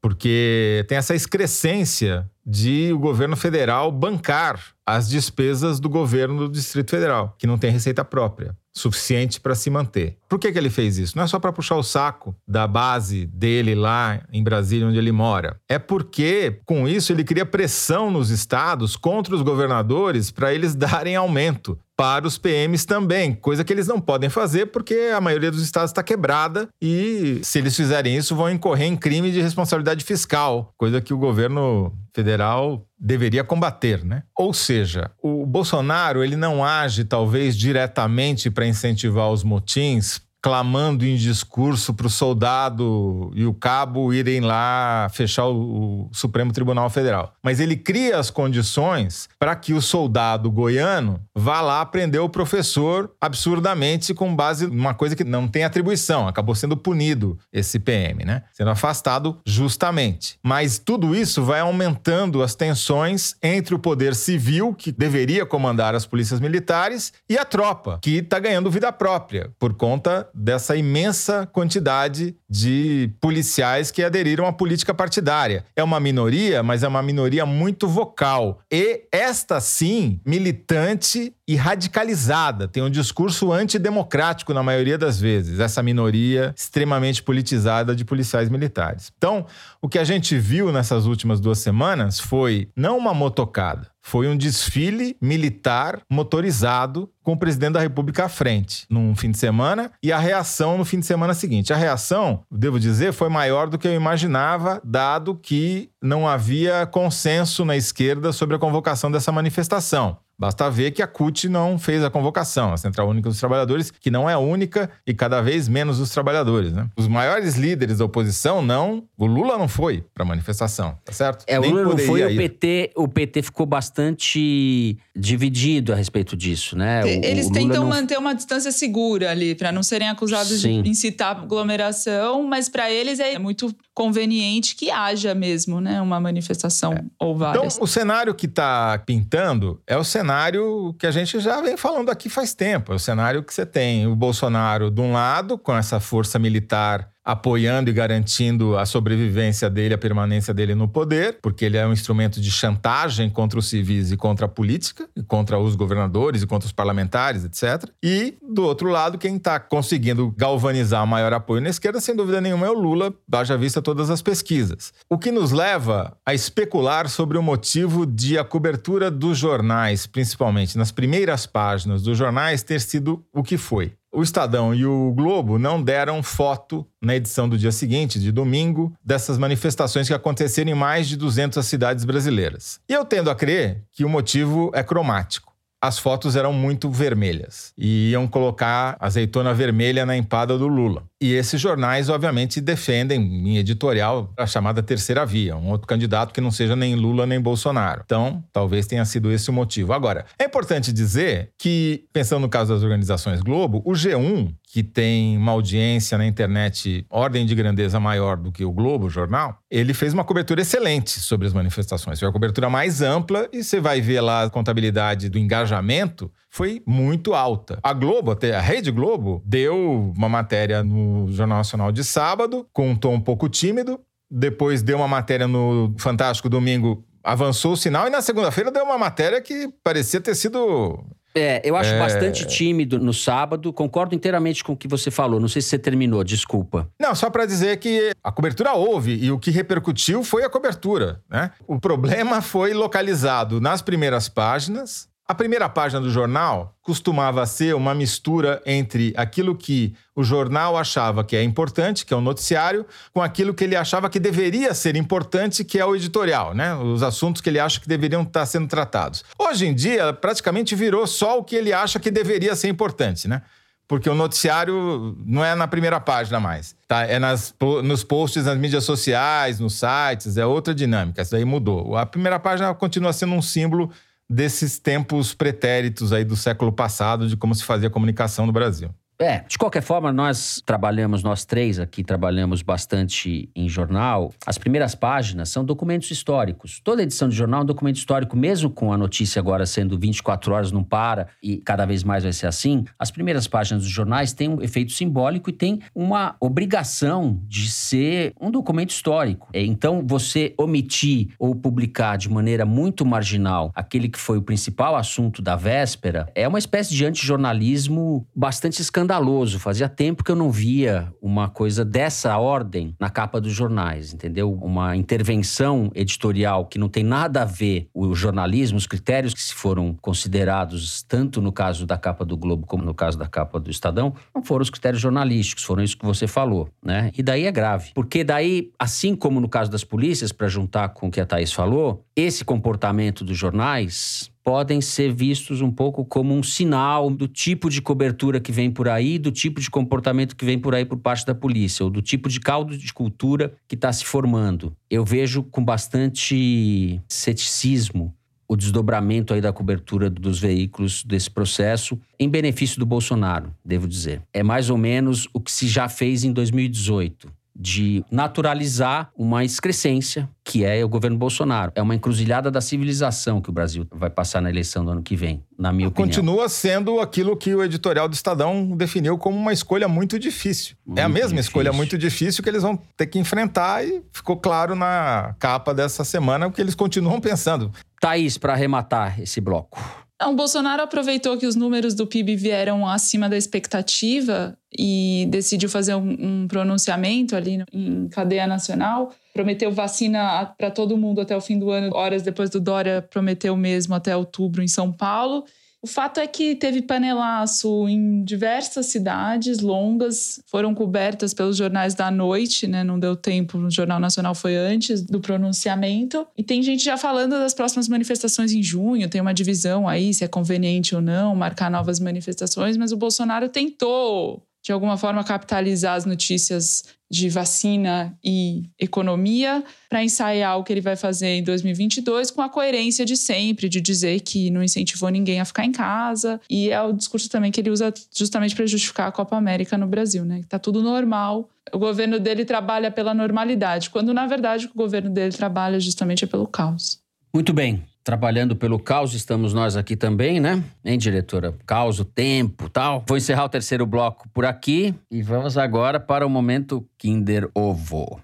Porque 0.00 0.84
tem 0.88 0.96
essa 0.96 1.14
excrescência 1.14 2.30
de 2.46 2.90
o 2.92 2.98
governo 2.98 3.36
federal 3.36 3.92
bancar 3.92 4.58
as 4.86 5.08
despesas 5.08 5.78
do 5.78 5.90
governo 5.90 6.48
do 6.48 6.52
Distrito 6.52 6.90
Federal, 6.90 7.34
que 7.38 7.46
não 7.46 7.58
tem 7.58 7.70
receita 7.70 8.02
própria 8.04 8.56
suficiente 8.72 9.40
para 9.40 9.54
se 9.54 9.70
manter. 9.70 10.16
Por 10.28 10.38
que, 10.38 10.52
que 10.52 10.58
ele 10.58 10.70
fez 10.70 10.98
isso? 10.98 11.16
Não 11.16 11.24
é 11.24 11.26
só 11.26 11.38
para 11.38 11.52
puxar 11.52 11.76
o 11.76 11.82
saco 11.82 12.34
da 12.46 12.66
base 12.66 13.26
dele 13.26 13.74
lá 13.74 14.22
em 14.32 14.42
Brasília, 14.42 14.86
onde 14.86 14.98
ele 14.98 15.12
mora. 15.12 15.60
É 15.68 15.78
porque, 15.78 16.60
com 16.64 16.88
isso, 16.88 17.12
ele 17.12 17.24
cria 17.24 17.44
pressão 17.44 18.10
nos 18.10 18.30
estados 18.30 18.96
contra 18.96 19.34
os 19.34 19.42
governadores 19.42 20.30
para 20.30 20.54
eles 20.54 20.74
darem 20.74 21.16
aumento 21.16 21.78
para 22.00 22.26
os 22.26 22.38
PMs 22.38 22.86
também, 22.86 23.34
coisa 23.34 23.62
que 23.62 23.70
eles 23.70 23.86
não 23.86 24.00
podem 24.00 24.30
fazer 24.30 24.64
porque 24.68 25.12
a 25.14 25.20
maioria 25.20 25.50
dos 25.50 25.60
estados 25.60 25.90
está 25.90 26.02
quebrada 26.02 26.66
e 26.80 27.40
se 27.42 27.58
eles 27.58 27.76
fizerem 27.76 28.16
isso 28.16 28.34
vão 28.34 28.48
incorrer 28.48 28.86
em 28.86 28.96
crime 28.96 29.30
de 29.30 29.42
responsabilidade 29.42 30.02
fiscal, 30.02 30.72
coisa 30.78 31.02
que 31.02 31.12
o 31.12 31.18
governo 31.18 31.92
federal 32.14 32.86
deveria 32.98 33.44
combater, 33.44 34.02
né? 34.02 34.22
Ou 34.34 34.54
seja, 34.54 35.10
o 35.22 35.44
Bolsonaro 35.44 36.24
ele 36.24 36.36
não 36.36 36.64
age 36.64 37.04
talvez 37.04 37.54
diretamente 37.54 38.50
para 38.50 38.66
incentivar 38.66 39.30
os 39.30 39.44
motins, 39.44 40.22
clamando 40.42 41.04
em 41.04 41.16
discurso 41.16 41.92
para 41.92 42.06
o 42.06 42.10
soldado 42.10 43.30
e 43.34 43.44
o 43.44 43.52
cabo 43.52 44.12
irem 44.12 44.40
lá 44.40 45.08
fechar 45.12 45.46
o, 45.46 46.08
o, 46.08 46.10
Supremo 46.12 46.52
Tribunal 46.52 46.88
Federal. 46.88 47.34
Mas 47.42 47.60
ele 47.60 47.76
cria 47.76 48.18
as 48.18 48.30
condições 48.30 49.28
para 49.38 49.54
que 49.54 49.72
o 49.72 49.82
soldado 49.82 50.50
goiano 50.50 51.20
vá 51.34 51.60
lá 51.60 51.84
prender 51.84 52.20
o 52.20 52.28
professor 52.28 53.10
absurdamente 53.20 54.14
com 54.14 54.34
base 54.34 54.66
numa 54.66 54.94
coisa 54.94 55.14
que 55.14 55.24
não 55.24 55.46
tem 55.46 55.64
atribuição. 55.64 56.26
Acabou 56.26 56.54
sendo 56.54 56.76
punido 56.76 57.38
esse 57.52 57.78
PM, 57.78 58.24
né? 58.24 58.42
Sendo 58.52 58.70
afastado 58.70 59.38
justamente. 59.44 60.38
Mas 60.42 60.78
tudo 60.78 61.14
isso 61.14 61.42
vai 61.42 61.60
aumentando 61.60 62.42
as 62.42 62.54
tensões 62.54 63.34
entre 63.42 63.74
o 63.74 63.78
poder 63.78 64.14
civil, 64.14 64.74
que 64.74 64.92
deveria 64.92 65.44
comandar 65.44 65.94
as 65.94 66.06
polícias 66.06 66.40
militares, 66.40 67.12
e 67.28 67.36
a 67.36 67.44
tropa, 67.44 67.98
que 68.02 68.16
está 68.18 68.38
ganhando 68.38 68.70
vida 68.70 68.92
própria 68.92 69.50
por 69.58 69.74
conta 69.74 70.29
dessa 70.34 70.76
imensa 70.76 71.46
quantidade 71.46 72.36
de 72.48 73.10
policiais 73.20 73.90
que 73.90 74.02
aderiram 74.02 74.46
à 74.46 74.52
política 74.52 74.92
partidária. 74.92 75.64
É 75.74 75.82
uma 75.82 76.00
minoria, 76.00 76.62
mas 76.62 76.82
é 76.82 76.88
uma 76.88 77.02
minoria 77.02 77.46
muito 77.46 77.86
vocal. 77.86 78.60
E 78.70 79.02
esta 79.12 79.60
sim, 79.60 80.20
militante 80.26 81.34
e 81.46 81.56
radicalizada, 81.56 82.68
tem 82.68 82.80
um 82.80 82.88
discurso 82.88 83.52
antidemocrático 83.52 84.54
na 84.54 84.62
maioria 84.62 84.96
das 84.96 85.20
vezes, 85.20 85.58
essa 85.58 85.82
minoria 85.82 86.54
extremamente 86.56 87.22
politizada 87.22 87.94
de 87.94 88.04
policiais 88.04 88.48
militares. 88.48 89.10
Então, 89.16 89.44
o 89.82 89.88
que 89.88 89.98
a 89.98 90.04
gente 90.04 90.38
viu 90.38 90.70
nessas 90.70 91.06
últimas 91.06 91.40
duas 91.40 91.58
semanas 91.58 92.20
foi 92.20 92.68
não 92.76 92.96
uma 92.96 93.12
motocada, 93.12 93.90
foi 94.00 94.28
um 94.28 94.36
desfile 94.36 95.16
militar 95.20 96.00
motorizado 96.08 97.10
com 97.22 97.32
o 97.32 97.36
presidente 97.36 97.72
da 97.72 97.80
República 97.80 98.24
à 98.24 98.28
frente, 98.28 98.86
num 98.88 99.14
fim 99.14 99.30
de 99.30 99.38
semana, 99.38 99.92
e 100.02 100.12
a 100.12 100.18
reação 100.18 100.78
no 100.78 100.84
fim 100.84 101.00
de 101.00 101.06
semana 101.06 101.34
seguinte. 101.34 101.72
A 101.72 101.76
reação, 101.76 102.42
devo 102.50 102.80
dizer, 102.80 103.12
foi 103.12 103.28
maior 103.28 103.68
do 103.68 103.78
que 103.78 103.86
eu 103.86 103.94
imaginava, 103.94 104.80
dado 104.84 105.34
que 105.34 105.90
não 106.02 106.26
havia 106.26 106.86
consenso 106.86 107.64
na 107.64 107.76
esquerda 107.76 108.32
sobre 108.32 108.56
a 108.56 108.58
convocação 108.58 109.10
dessa 109.10 109.30
manifestação. 109.30 110.18
Basta 110.40 110.70
ver 110.70 110.92
que 110.92 111.02
a 111.02 111.06
CUT 111.06 111.50
não 111.50 111.78
fez 111.78 112.02
a 112.02 112.08
convocação, 112.08 112.72
a 112.72 112.76
Central 112.78 113.06
Única 113.10 113.28
dos 113.28 113.38
Trabalhadores, 113.38 113.90
que 113.90 114.10
não 114.10 114.28
é 114.28 114.32
a 114.32 114.38
única 114.38 114.88
e 115.06 115.12
cada 115.12 115.42
vez 115.42 115.68
menos 115.68 116.00
os 116.00 116.08
trabalhadores. 116.08 116.72
Né? 116.72 116.88
Os 116.96 117.06
maiores 117.06 117.56
líderes 117.56 117.98
da 117.98 118.06
oposição 118.06 118.62
não. 118.62 119.04
O 119.18 119.26
Lula 119.26 119.58
não 119.58 119.68
foi 119.68 120.02
para 120.14 120.24
a 120.24 120.26
manifestação, 120.26 120.96
tá 121.04 121.12
certo? 121.12 121.44
É, 121.46 121.58
Nem 121.58 121.70
o 121.70 121.74
Lula 121.74 121.90
não 121.90 121.98
foi, 121.98 122.24
o 122.24 122.36
PT, 122.38 122.92
o 122.96 123.06
PT 123.06 123.42
ficou 123.42 123.66
bastante 123.66 124.96
dividido 125.14 125.92
a 125.92 125.96
respeito 125.96 126.34
disso, 126.34 126.74
né? 126.74 127.02
Eles 127.22 127.48
o 127.48 127.52
tentam 127.52 127.82
não... 127.82 127.90
manter 127.90 128.18
uma 128.18 128.34
distância 128.34 128.72
segura 128.72 129.30
ali, 129.30 129.54
para 129.54 129.72
não 129.72 129.82
serem 129.82 130.08
acusados 130.08 130.60
Sim. 130.60 130.82
de 130.82 130.90
incitar 130.90 131.36
aglomeração, 131.36 132.42
mas 132.44 132.68
para 132.68 132.90
eles 132.90 133.20
é 133.20 133.38
muito 133.38 133.74
conveniente 133.94 134.74
que 134.74 134.90
haja 134.90 135.34
mesmo, 135.34 135.80
né? 135.80 136.00
Uma 136.00 136.18
manifestação 136.18 136.92
é. 136.92 137.04
ou 137.18 137.36
várias. 137.36 137.74
Então, 137.74 137.84
o 137.84 137.86
cenário 137.86 138.34
que 138.34 138.46
está 138.46 138.98
pintando 139.04 139.80
é 139.86 139.96
o 139.96 140.04
cenário 140.04 140.30
cenário 140.30 140.94
que 140.98 141.06
a 141.06 141.10
gente 141.10 141.38
já 141.40 141.60
vem 141.60 141.76
falando 141.76 142.10
aqui 142.10 142.28
faz 142.28 142.54
tempo. 142.54 142.92
É 142.92 142.96
o 142.96 142.98
cenário 142.98 143.42
que 143.42 143.52
você 143.52 143.66
tem 143.66 144.06
o 144.06 144.14
Bolsonaro, 144.14 144.90
de 144.90 145.00
um 145.00 145.12
lado, 145.12 145.58
com 145.58 145.76
essa 145.76 146.00
força 146.00 146.38
militar 146.38 147.10
apoiando 147.30 147.88
e 147.88 147.92
garantindo 147.92 148.76
a 148.76 148.84
sobrevivência 148.84 149.70
dele, 149.70 149.94
a 149.94 149.98
permanência 149.98 150.52
dele 150.52 150.74
no 150.74 150.88
poder, 150.88 151.38
porque 151.40 151.64
ele 151.64 151.76
é 151.76 151.86
um 151.86 151.92
instrumento 151.92 152.40
de 152.40 152.50
chantagem 152.50 153.30
contra 153.30 153.56
os 153.56 153.68
civis 153.68 154.10
e 154.10 154.16
contra 154.16 154.46
a 154.46 154.48
política, 154.48 155.08
e 155.16 155.22
contra 155.22 155.56
os 155.56 155.76
governadores 155.76 156.42
e 156.42 156.46
contra 156.46 156.66
os 156.66 156.72
parlamentares, 156.72 157.44
etc. 157.44 157.88
E, 158.02 158.34
do 158.42 158.64
outro 158.64 158.88
lado, 158.88 159.16
quem 159.16 159.36
está 159.36 159.60
conseguindo 159.60 160.34
galvanizar 160.36 161.06
maior 161.06 161.32
apoio 161.32 161.60
na 161.60 161.68
esquerda, 161.68 162.00
sem 162.00 162.16
dúvida 162.16 162.40
nenhuma, 162.40 162.66
é 162.66 162.70
o 162.70 162.74
Lula, 162.74 163.14
haja 163.32 163.56
vista 163.56 163.80
todas 163.80 164.10
as 164.10 164.20
pesquisas. 164.20 164.92
O 165.08 165.16
que 165.16 165.30
nos 165.30 165.52
leva 165.52 166.16
a 166.26 166.34
especular 166.34 167.08
sobre 167.08 167.38
o 167.38 167.42
motivo 167.42 168.04
de 168.04 168.38
a 168.38 168.44
cobertura 168.44 169.08
dos 169.08 169.38
jornais, 169.38 170.04
principalmente 170.04 170.76
nas 170.76 170.90
primeiras 170.90 171.46
páginas 171.46 172.02
dos 172.02 172.18
jornais, 172.18 172.64
ter 172.64 172.80
sido 172.80 173.24
o 173.32 173.44
que 173.44 173.56
foi. 173.56 173.92
O 174.12 174.22
Estadão 174.24 174.74
e 174.74 174.84
o 174.84 175.12
Globo 175.12 175.56
não 175.56 175.80
deram 175.80 176.20
foto 176.20 176.84
na 177.00 177.14
edição 177.14 177.48
do 177.48 177.56
dia 177.56 177.70
seguinte, 177.70 178.18
de 178.18 178.32
domingo, 178.32 178.92
dessas 179.04 179.38
manifestações 179.38 180.08
que 180.08 180.14
aconteceram 180.14 180.72
em 180.72 180.74
mais 180.74 181.08
de 181.08 181.16
200 181.16 181.64
cidades 181.64 182.04
brasileiras. 182.04 182.80
E 182.88 182.92
eu 182.92 183.04
tendo 183.04 183.30
a 183.30 183.36
crer 183.36 183.84
que 183.92 184.04
o 184.04 184.08
motivo 184.08 184.70
é 184.74 184.82
cromático. 184.82 185.50
as 185.82 185.98
fotos 185.98 186.36
eram 186.36 186.52
muito 186.52 186.90
vermelhas 186.90 187.72
e 187.78 188.10
iam 188.10 188.26
colocar 188.28 188.96
azeitona 189.00 189.54
vermelha 189.54 190.04
na 190.04 190.14
empada 190.14 190.58
do 190.58 190.68
Lula. 190.68 191.04
E 191.22 191.34
esses 191.34 191.60
jornais, 191.60 192.08
obviamente, 192.08 192.62
defendem 192.62 193.20
em 193.20 193.58
editorial 193.58 194.32
a 194.38 194.46
chamada 194.46 194.82
terceira 194.82 195.26
via, 195.26 195.54
um 195.54 195.68
outro 195.68 195.86
candidato 195.86 196.32
que 196.32 196.40
não 196.40 196.50
seja 196.50 196.74
nem 196.74 196.94
Lula 196.94 197.26
nem 197.26 197.38
Bolsonaro. 197.38 198.00
Então, 198.06 198.42
talvez 198.50 198.86
tenha 198.86 199.04
sido 199.04 199.30
esse 199.30 199.50
o 199.50 199.52
motivo. 199.52 199.92
Agora, 199.92 200.24
é 200.38 200.44
importante 200.44 200.90
dizer 200.90 201.52
que, 201.58 202.06
pensando 202.10 202.40
no 202.40 202.48
caso 202.48 202.72
das 202.72 202.82
organizações 202.82 203.42
Globo, 203.42 203.82
o 203.84 203.92
G1, 203.92 204.54
que 204.72 204.82
tem 204.82 205.36
uma 205.36 205.52
audiência 205.52 206.16
na 206.16 206.26
internet 206.26 207.04
ordem 207.10 207.44
de 207.44 207.54
grandeza 207.54 208.00
maior 208.00 208.38
do 208.38 208.50
que 208.50 208.64
o 208.64 208.72
Globo, 208.72 209.06
o 209.06 209.10
jornal, 209.10 209.58
ele 209.70 209.92
fez 209.92 210.14
uma 210.14 210.24
cobertura 210.24 210.62
excelente 210.62 211.20
sobre 211.20 211.46
as 211.46 211.52
manifestações. 211.52 212.18
Foi 212.18 212.28
a 212.28 212.32
cobertura 212.32 212.70
mais 212.70 213.02
ampla 213.02 213.46
e 213.52 213.62
você 213.62 213.78
vai 213.78 214.00
ver 214.00 214.22
lá 214.22 214.44
a 214.44 214.50
contabilidade 214.50 215.28
do 215.28 215.38
engajamento 215.38 216.32
foi 216.50 216.82
muito 216.86 217.32
alta. 217.32 217.78
A 217.82 217.92
Globo, 217.92 218.32
até 218.32 218.54
a 218.54 218.60
Rede 218.60 218.90
Globo, 218.90 219.40
deu 219.46 220.12
uma 220.16 220.28
matéria 220.28 220.82
no 220.82 221.30
Jornal 221.30 221.58
Nacional 221.58 221.92
de 221.92 222.02
sábado, 222.04 222.66
com 222.72 222.90
um 222.90 222.96
tom 222.96 223.14
um 223.14 223.20
pouco 223.20 223.48
tímido. 223.48 224.00
Depois 224.30 224.82
deu 224.82 224.98
uma 224.98 225.08
matéria 225.08 225.48
no 225.48 225.94
Fantástico 225.98 226.48
Domingo, 226.48 227.04
avançou 227.22 227.72
o 227.72 227.76
sinal. 227.76 228.06
E 228.06 228.10
na 228.10 228.20
segunda-feira 228.20 228.70
deu 228.70 228.84
uma 228.84 228.98
matéria 228.98 229.40
que 229.40 229.68
parecia 229.82 230.20
ter 230.20 230.34
sido 230.34 231.04
é, 231.34 231.60
eu 231.64 231.76
acho 231.76 231.92
É. 231.92 231.98
bastante 231.98 232.44
tímido 232.46 232.98
no 232.98 233.14
sábado. 233.14 233.72
Concordo 233.72 234.14
inteiramente 234.14 234.64
com 234.64 234.72
o 234.72 234.76
que 234.76 234.88
você 234.88 235.10
falou. 235.12 235.38
Não 235.38 235.46
sei 235.48 235.62
se 235.62 235.68
você 235.68 235.78
terminou, 235.78 236.24
desculpa. 236.24 236.88
Não, 237.00 237.14
só 237.14 237.30
para 237.30 237.46
dizer 237.46 237.76
que 237.78 238.10
a 238.22 238.32
cobertura 238.32 238.72
houve 238.72 239.14
e 239.14 239.30
o 239.30 239.38
que 239.38 239.50
repercutiu 239.52 240.24
foi 240.24 240.42
a 240.44 240.50
cobertura, 240.50 241.22
né? 241.30 241.52
O 241.68 241.78
problema 241.78 242.40
foi 242.42 242.74
localizado 242.74 243.60
nas 243.60 243.80
primeiras 243.80 244.28
páginas. 244.28 245.08
A 245.30 245.34
primeira 245.34 245.68
página 245.68 246.00
do 246.00 246.10
jornal 246.10 246.74
costumava 246.82 247.46
ser 247.46 247.76
uma 247.76 247.94
mistura 247.94 248.60
entre 248.66 249.14
aquilo 249.16 249.54
que 249.54 249.94
o 250.16 250.24
jornal 250.24 250.76
achava 250.76 251.22
que 251.22 251.36
é 251.36 251.42
importante, 251.44 252.04
que 252.04 252.12
é 252.12 252.16
o 252.16 252.20
noticiário, 252.20 252.84
com 253.14 253.22
aquilo 253.22 253.54
que 253.54 253.62
ele 253.62 253.76
achava 253.76 254.10
que 254.10 254.18
deveria 254.18 254.74
ser 254.74 254.96
importante, 254.96 255.62
que 255.62 255.78
é 255.78 255.86
o 255.86 255.94
editorial, 255.94 256.52
né? 256.52 256.74
Os 256.74 257.04
assuntos 257.04 257.40
que 257.40 257.48
ele 257.48 257.60
acha 257.60 257.78
que 257.78 257.86
deveriam 257.86 258.22
estar 258.22 258.44
sendo 258.44 258.66
tratados. 258.66 259.24
Hoje 259.38 259.68
em 259.68 259.72
dia, 259.72 260.12
praticamente 260.12 260.74
virou 260.74 261.06
só 261.06 261.38
o 261.38 261.44
que 261.44 261.54
ele 261.54 261.72
acha 261.72 262.00
que 262.00 262.10
deveria 262.10 262.56
ser 262.56 262.66
importante, 262.66 263.28
né? 263.28 263.42
Porque 263.86 264.10
o 264.10 264.14
noticiário 264.16 265.16
não 265.24 265.44
é 265.44 265.54
na 265.54 265.68
primeira 265.68 266.00
página 266.00 266.40
mais. 266.40 266.74
Tá? 266.88 267.02
É 267.06 267.20
nas, 267.20 267.54
nos 267.84 268.02
posts 268.02 268.46
nas 268.46 268.58
mídias 268.58 268.82
sociais, 268.82 269.60
nos 269.60 269.78
sites, 269.78 270.36
é 270.36 270.44
outra 270.44 270.74
dinâmica. 270.74 271.22
Isso 271.22 271.30
daí 271.30 271.44
mudou. 271.44 271.96
A 271.96 272.04
primeira 272.04 272.40
página 272.40 272.74
continua 272.74 273.12
sendo 273.12 273.34
um 273.34 273.42
símbolo 273.42 273.92
desses 274.30 274.78
tempos 274.78 275.34
pretéritos 275.34 276.12
aí 276.12 276.24
do 276.24 276.36
século 276.36 276.70
passado 276.70 277.26
de 277.26 277.36
como 277.36 277.52
se 277.52 277.64
fazia 277.64 277.90
comunicação 277.90 278.46
no 278.46 278.52
Brasil. 278.52 278.94
É, 279.20 279.44
de 279.46 279.58
qualquer 279.58 279.82
forma, 279.82 280.10
nós 280.10 280.62
trabalhamos, 280.64 281.22
nós 281.22 281.44
três 281.44 281.78
aqui 281.78 282.02
trabalhamos 282.02 282.62
bastante 282.62 283.50
em 283.54 283.68
jornal. 283.68 284.32
As 284.46 284.56
primeiras 284.56 284.94
páginas 284.94 285.50
são 285.50 285.62
documentos 285.62 286.10
históricos. 286.10 286.80
Toda 286.82 287.02
edição 287.02 287.28
de 287.28 287.36
jornal 287.36 287.60
é 287.60 287.62
um 287.64 287.66
documento 287.66 287.96
histórico, 287.96 288.34
mesmo 288.34 288.70
com 288.70 288.94
a 288.94 288.96
notícia 288.96 289.38
agora 289.38 289.66
sendo 289.66 289.98
24 289.98 290.54
horas, 290.54 290.72
não 290.72 290.82
para, 290.82 291.28
e 291.42 291.58
cada 291.58 291.84
vez 291.84 292.02
mais 292.02 292.24
vai 292.24 292.32
ser 292.32 292.46
assim. 292.46 292.86
As 292.98 293.10
primeiras 293.10 293.46
páginas 293.46 293.82
dos 293.82 293.92
jornais 293.92 294.32
têm 294.32 294.48
um 294.48 294.62
efeito 294.62 294.92
simbólico 294.92 295.50
e 295.50 295.52
têm 295.52 295.80
uma 295.94 296.34
obrigação 296.40 297.42
de 297.46 297.70
ser 297.70 298.32
um 298.40 298.50
documento 298.50 298.88
histórico. 298.88 299.50
É, 299.52 299.62
Então, 299.62 300.02
você 300.02 300.54
omitir 300.56 301.28
ou 301.38 301.54
publicar 301.54 302.16
de 302.16 302.30
maneira 302.30 302.64
muito 302.64 303.04
marginal 303.04 303.70
aquele 303.74 304.08
que 304.08 304.18
foi 304.18 304.38
o 304.38 304.42
principal 304.42 304.96
assunto 304.96 305.42
da 305.42 305.56
véspera 305.56 306.26
é 306.34 306.48
uma 306.48 306.58
espécie 306.58 306.94
de 306.94 307.04
antijornalismo 307.04 308.26
bastante 308.34 308.80
escandaloso. 308.80 309.09
Fazia 309.58 309.88
tempo 309.88 310.22
que 310.22 310.30
eu 310.30 310.36
não 310.36 310.50
via 310.50 311.12
uma 311.20 311.48
coisa 311.48 311.84
dessa 311.84 312.36
ordem 312.38 312.94
na 312.98 313.10
capa 313.10 313.40
dos 313.40 313.52
jornais, 313.52 314.12
entendeu? 314.12 314.52
Uma 314.52 314.96
intervenção 314.96 315.90
editorial 315.94 316.66
que 316.66 316.78
não 316.78 316.88
tem 316.88 317.02
nada 317.02 317.42
a 317.42 317.44
ver 317.44 317.88
o 317.92 318.14
jornalismo, 318.14 318.78
os 318.78 318.86
critérios 318.86 319.34
que 319.34 319.40
se 319.40 319.54
foram 319.54 319.94
considerados, 320.00 321.02
tanto 321.02 321.40
no 321.40 321.52
caso 321.52 321.86
da 321.86 321.96
capa 321.96 322.24
do 322.24 322.36
Globo 322.36 322.66
como 322.66 322.84
no 322.84 322.94
caso 322.94 323.18
da 323.18 323.26
capa 323.26 323.58
do 323.58 323.70
Estadão, 323.70 324.14
não 324.34 324.42
foram 324.42 324.62
os 324.62 324.70
critérios 324.70 325.02
jornalísticos, 325.02 325.64
foram 325.64 325.82
isso 325.82 325.96
que 325.96 326.04
você 326.04 326.26
falou, 326.26 326.68
né? 326.84 327.10
E 327.16 327.22
daí 327.22 327.46
é 327.46 327.52
grave. 327.52 327.90
Porque 327.94 328.22
daí, 328.22 328.70
assim 328.78 329.16
como 329.16 329.40
no 329.40 329.48
caso 329.48 329.70
das 329.70 329.84
polícias, 329.84 330.32
para 330.32 330.48
juntar 330.48 330.90
com 330.90 331.08
o 331.08 331.10
que 331.10 331.20
a 331.20 331.26
Thaís 331.26 331.52
falou, 331.52 332.04
esse 332.14 332.44
comportamento 332.44 333.24
dos 333.24 333.36
jornais 333.36 334.30
podem 334.50 334.80
ser 334.80 335.14
vistos 335.14 335.60
um 335.60 335.70
pouco 335.70 336.04
como 336.04 336.34
um 336.34 336.42
sinal 336.42 337.08
do 337.08 337.28
tipo 337.28 337.70
de 337.70 337.80
cobertura 337.80 338.40
que 338.40 338.50
vem 338.50 338.68
por 338.68 338.88
aí, 338.88 339.16
do 339.16 339.30
tipo 339.30 339.60
de 339.60 339.70
comportamento 339.70 340.34
que 340.34 340.44
vem 340.44 340.58
por 340.58 340.74
aí 340.74 340.84
por 340.84 340.98
parte 340.98 341.24
da 341.24 341.32
polícia, 341.32 341.84
ou 341.84 341.88
do 341.88 342.02
tipo 342.02 342.28
de 342.28 342.40
caldo 342.40 342.76
de 342.76 342.92
cultura 342.92 343.54
que 343.68 343.76
está 343.76 343.92
se 343.92 344.04
formando. 344.04 344.76
Eu 344.90 345.04
vejo 345.04 345.44
com 345.44 345.64
bastante 345.64 347.00
ceticismo 347.08 348.12
o 348.48 348.56
desdobramento 348.56 349.32
aí 349.32 349.40
da 349.40 349.52
cobertura 349.52 350.10
dos 350.10 350.40
veículos 350.40 351.04
desse 351.04 351.30
processo 351.30 351.96
em 352.18 352.28
benefício 352.28 352.80
do 352.80 352.84
Bolsonaro, 352.84 353.54
devo 353.64 353.86
dizer. 353.86 354.20
É 354.34 354.42
mais 354.42 354.68
ou 354.68 354.76
menos 354.76 355.28
o 355.32 355.38
que 355.38 355.52
se 355.52 355.68
já 355.68 355.88
fez 355.88 356.24
em 356.24 356.32
2018 356.32 357.39
de 357.60 358.02
naturalizar 358.10 359.10
uma 359.16 359.44
excrescência 359.44 360.26
que 360.42 360.64
é 360.64 360.82
o 360.84 360.88
governo 360.88 361.16
Bolsonaro. 361.18 361.70
É 361.74 361.82
uma 361.82 361.94
encruzilhada 361.94 362.50
da 362.50 362.60
civilização 362.60 363.40
que 363.40 363.50
o 363.50 363.52
Brasil 363.52 363.86
vai 363.92 364.08
passar 364.10 364.40
na 364.40 364.48
eleição 364.48 364.84
do 364.84 364.90
ano 364.90 365.02
que 365.02 365.14
vem, 365.14 365.44
na 365.58 365.70
minha 365.72 365.88
opinião. 365.88 366.08
Continua 366.08 366.48
sendo 366.48 366.98
aquilo 366.98 367.36
que 367.36 367.54
o 367.54 367.62
editorial 367.62 368.08
do 368.08 368.14
Estadão 368.14 368.74
definiu 368.76 369.16
como 369.18 369.36
uma 369.36 369.52
escolha 369.52 369.86
muito 369.86 370.18
difícil. 370.18 370.74
é 370.96 371.02
a 371.02 371.04
Muito 371.04 371.14
mesma 371.14 371.28
difícil. 371.28 371.40
escolha 371.40 371.72
muito 371.72 371.96
difícil 371.98 372.42
que 372.42 372.48
eles 372.48 372.62
vão 372.62 372.76
ter 372.96 373.06
que 373.06 373.18
enfrentar 373.18 373.84
e 373.86 374.02
ficou 374.12 374.36
claro 374.38 374.74
na 374.74 375.34
capa 375.38 375.72
dessa 375.74 376.02
semana 376.02 376.46
o 376.46 376.50
que 376.50 376.60
eles 376.60 376.74
continuam 376.74 377.20
pensando. 377.20 377.70
Thaís, 378.00 378.38
para 378.38 378.54
arrematar 378.54 379.20
esse 379.20 379.40
bloco. 379.40 379.78
Não, 380.20 380.32
o 380.32 380.36
Bolsonaro 380.36 380.82
aproveitou 380.82 381.38
que 381.38 381.46
os 381.46 381.56
números 381.56 381.94
do 381.94 382.06
PIB 382.06 382.36
vieram 382.36 382.86
acima 382.86 383.26
da 383.26 383.38
expectativa 383.38 384.54
e 384.70 385.26
decidiu 385.30 385.68
fazer 385.68 385.94
um, 385.94 386.42
um 386.42 386.46
pronunciamento 386.46 387.34
ali 387.34 387.64
em 387.72 388.06
cadeia 388.08 388.46
nacional. 388.46 389.14
Prometeu 389.32 389.72
vacina 389.72 390.44
para 390.58 390.70
todo 390.70 390.98
mundo 390.98 391.22
até 391.22 391.34
o 391.34 391.40
fim 391.40 391.58
do 391.58 391.70
ano, 391.70 391.90
horas 391.94 392.22
depois 392.22 392.50
do 392.50 392.60
Dória 392.60 393.00
prometeu 393.00 393.56
mesmo 393.56 393.94
até 393.94 394.14
outubro 394.14 394.62
em 394.62 394.68
São 394.68 394.92
Paulo. 394.92 395.44
O 395.82 395.86
fato 395.86 396.20
é 396.20 396.26
que 396.26 396.54
teve 396.54 396.82
panelaço 396.82 397.88
em 397.88 398.22
diversas 398.22 398.86
cidades 398.86 399.60
longas, 399.60 400.38
foram 400.44 400.74
cobertas 400.74 401.32
pelos 401.32 401.56
jornais 401.56 401.94
da 401.94 402.10
noite, 402.10 402.66
né? 402.66 402.84
Não 402.84 403.00
deu 403.00 403.16
tempo, 403.16 403.56
o 403.56 403.70
Jornal 403.70 403.98
Nacional 403.98 404.34
foi 404.34 404.56
antes 404.56 405.02
do 405.02 405.20
pronunciamento. 405.20 406.26
E 406.36 406.42
tem 406.42 406.62
gente 406.62 406.84
já 406.84 406.98
falando 406.98 407.30
das 407.30 407.54
próximas 407.54 407.88
manifestações 407.88 408.52
em 408.52 408.62
junho, 408.62 409.08
tem 409.08 409.22
uma 409.22 409.32
divisão 409.32 409.88
aí 409.88 410.12
se 410.12 410.22
é 410.22 410.28
conveniente 410.28 410.94
ou 410.94 411.00
não 411.00 411.34
marcar 411.34 411.70
novas 411.70 411.98
manifestações, 411.98 412.76
mas 412.76 412.92
o 412.92 412.96
Bolsonaro 412.96 413.48
tentou 413.48 414.42
de 414.62 414.72
alguma 414.72 414.96
forma 414.96 415.24
capitalizar 415.24 415.94
as 415.94 416.04
notícias 416.04 416.84
de 417.10 417.28
vacina 417.28 418.16
e 418.22 418.70
economia 418.78 419.64
para 419.88 420.04
ensaiar 420.04 420.56
o 420.58 420.62
que 420.62 420.72
ele 420.72 420.80
vai 420.80 420.94
fazer 420.94 421.26
em 421.26 421.42
2022 421.42 422.30
com 422.30 422.40
a 422.40 422.48
coerência 422.48 423.04
de 423.04 423.16
sempre, 423.16 423.68
de 423.68 423.80
dizer 423.80 424.20
que 424.20 424.48
não 424.48 424.62
incentivou 424.62 425.08
ninguém 425.08 425.40
a 425.40 425.44
ficar 425.44 425.64
em 425.64 425.72
casa. 425.72 426.40
E 426.48 426.70
é 426.70 426.80
o 426.80 426.92
discurso 426.92 427.28
também 427.28 427.50
que 427.50 427.60
ele 427.60 427.70
usa 427.70 427.92
justamente 428.16 428.54
para 428.54 428.64
justificar 428.64 429.08
a 429.08 429.12
Copa 429.12 429.36
América 429.36 429.76
no 429.76 429.88
Brasil, 429.88 430.24
né? 430.24 430.42
Tá 430.48 430.58
tudo 430.58 430.82
normal. 430.82 431.48
O 431.72 431.78
governo 431.78 432.20
dele 432.20 432.44
trabalha 432.44 432.90
pela 432.90 433.12
normalidade, 433.12 433.90
quando 433.90 434.14
na 434.14 434.26
verdade 434.26 434.66
o 434.66 434.76
governo 434.76 435.10
dele 435.10 435.32
trabalha 435.32 435.80
justamente 435.80 436.24
é 436.24 436.28
pelo 436.28 436.46
caos. 436.46 437.00
Muito 437.34 437.52
bem. 437.52 437.89
Trabalhando 438.02 438.56
pelo 438.56 438.78
caos, 438.78 439.12
estamos 439.12 439.52
nós 439.52 439.76
aqui 439.76 439.94
também, 439.94 440.40
né? 440.40 440.64
Hein, 440.82 440.96
diretora? 440.96 441.54
Caos, 441.66 442.00
o 442.00 442.04
tempo 442.04 442.68
tal. 442.70 443.04
Vou 443.06 443.18
encerrar 443.18 443.44
o 443.44 443.48
terceiro 443.48 443.84
bloco 443.84 444.26
por 444.30 444.46
aqui 444.46 444.94
e 445.10 445.22
vamos 445.22 445.58
agora 445.58 446.00
para 446.00 446.26
o 446.26 446.30
momento 446.30 446.86
Kinder 446.96 447.50
Ovo. 447.54 448.20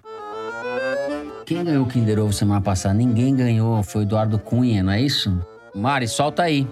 Quem 1.45 1.63
ganhou 1.63 1.85
o 1.85 1.87
Kinder 1.87 2.19
Ovo 2.19 2.33
semana 2.33 2.59
passada? 2.59 2.95
Ninguém 2.95 3.35
ganhou. 3.35 3.83
Foi 3.83 4.01
o 4.01 4.03
Eduardo 4.03 4.39
Cunha, 4.39 4.81
não 4.81 4.91
é 4.91 4.99
isso? 4.99 5.39
Mari, 5.75 6.07
solta 6.07 6.43
aí. 6.43 6.67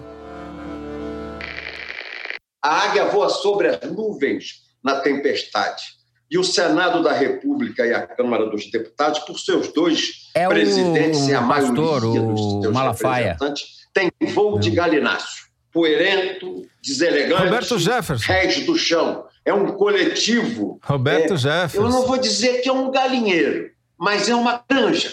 A 2.62 2.82
águia 2.82 3.04
voa 3.06 3.28
sobre 3.28 3.68
as 3.68 3.80
nuvens 3.92 4.62
na 4.82 5.00
tempestade. 5.00 5.95
E 6.30 6.38
o 6.38 6.44
Senado 6.44 7.02
da 7.02 7.12
República 7.12 7.86
e 7.86 7.92
a 7.92 8.06
Câmara 8.06 8.46
dos 8.46 8.68
Deputados, 8.70 9.20
por 9.20 9.38
seus 9.38 9.72
dois 9.72 10.30
É 10.34 10.48
presidentes 10.48 11.28
e 11.28 11.34
a 11.34 11.40
maioria 11.40 12.20
dos 12.20 12.62
seus 12.62 12.72
Malafaia. 12.74 13.32
representantes, 13.32 13.66
tem 13.94 14.10
voo 14.32 14.58
de 14.58 14.70
galináceo. 14.70 15.46
Poerento, 15.72 16.66
deselegante, 16.82 17.44
Roberto 17.44 17.78
Jefferson. 17.78 18.32
réis 18.32 18.64
do 18.64 18.76
chão. 18.76 19.26
É 19.44 19.54
um 19.54 19.72
coletivo. 19.72 20.80
Roberto 20.82 21.34
é, 21.34 21.36
Jefferson. 21.36 21.86
Eu 21.86 21.90
não 21.90 22.06
vou 22.06 22.18
dizer 22.18 22.62
que 22.62 22.68
é 22.68 22.72
um 22.72 22.90
galinheiro, 22.90 23.70
mas 23.96 24.28
é 24.28 24.34
uma 24.34 24.58
canja. 24.58 25.12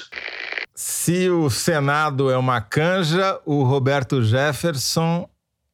Se 0.74 1.30
o 1.30 1.50
Senado 1.50 2.32
é 2.32 2.38
uma 2.38 2.60
canja, 2.60 3.40
o 3.46 3.62
Roberto 3.62 4.24
Jefferson 4.24 5.30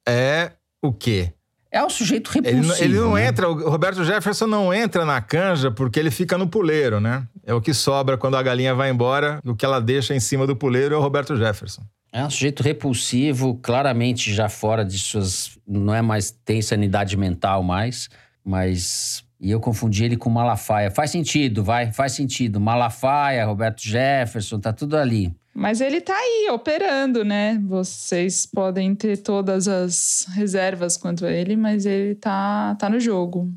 é 0.06 0.52
o 0.82 0.92
quê? 0.92 1.32
É 1.72 1.84
um 1.84 1.88
sujeito 1.90 2.30
Ele, 2.36 2.48
repulsivo. 2.50 2.68
não- 2.68 2.84
ele 2.84 2.94
não 2.98 3.14
né? 3.14 3.26
entra, 3.26 3.48
o 3.48 3.70
Roberto 3.70 4.04
Jefferson 4.04 4.46
não 4.46 4.74
entra 4.74 5.04
na 5.04 5.20
canja 5.20 5.70
porque 5.70 6.00
ele 6.00 6.10
fica 6.10 6.36
no 6.36 6.48
puleiro, 6.48 7.00
né? 7.00 7.24
É 7.46 7.54
o 7.54 7.60
que 7.60 7.72
sobra 7.72 8.18
quando 8.18 8.36
a 8.36 8.42
galinha 8.42 8.74
vai 8.74 8.90
embora, 8.90 9.40
o 9.44 9.54
que 9.54 9.64
ela 9.64 9.80
deixa 9.80 10.14
em 10.14 10.20
cima 10.20 10.46
do 10.46 10.56
puleiro 10.56 10.94
é 10.94 10.98
o 10.98 11.00
Roberto 11.00 11.36
Jefferson. 11.36 11.82
É 12.12 12.24
um 12.24 12.30
sujeito 12.30 12.60
repulsivo, 12.64 13.54
claramente 13.62 14.34
já 14.34 14.48
fora 14.48 14.84
de 14.84 14.98
suas. 14.98 15.56
Não 15.66 15.94
é 15.94 16.02
mais. 16.02 16.32
tem 16.44 16.60
sanidade 16.60 17.16
mental 17.16 17.62
mais, 17.62 18.08
mas. 18.44 19.22
E 19.40 19.50
eu 19.50 19.60
confundi 19.60 20.04
ele 20.04 20.16
com 20.16 20.28
Malafaia. 20.28 20.90
Faz 20.90 21.10
sentido, 21.12 21.62
vai, 21.64 21.92
faz 21.92 22.12
sentido. 22.12 22.60
Malafaia, 22.60 23.46
Roberto 23.46 23.80
Jefferson, 23.80 24.58
tá 24.60 24.72
tudo 24.72 24.96
ali. 24.98 25.32
Mas 25.60 25.82
ele 25.82 26.00
tá 26.00 26.14
aí, 26.14 26.48
operando, 26.50 27.22
né? 27.22 27.60
Vocês 27.68 28.46
podem 28.46 28.94
ter 28.94 29.18
todas 29.18 29.68
as 29.68 30.26
reservas 30.30 30.96
quanto 30.96 31.26
a 31.26 31.30
ele, 31.30 31.54
mas 31.54 31.84
ele 31.84 32.14
tá, 32.14 32.74
tá 32.76 32.88
no 32.88 32.98
jogo. 32.98 33.52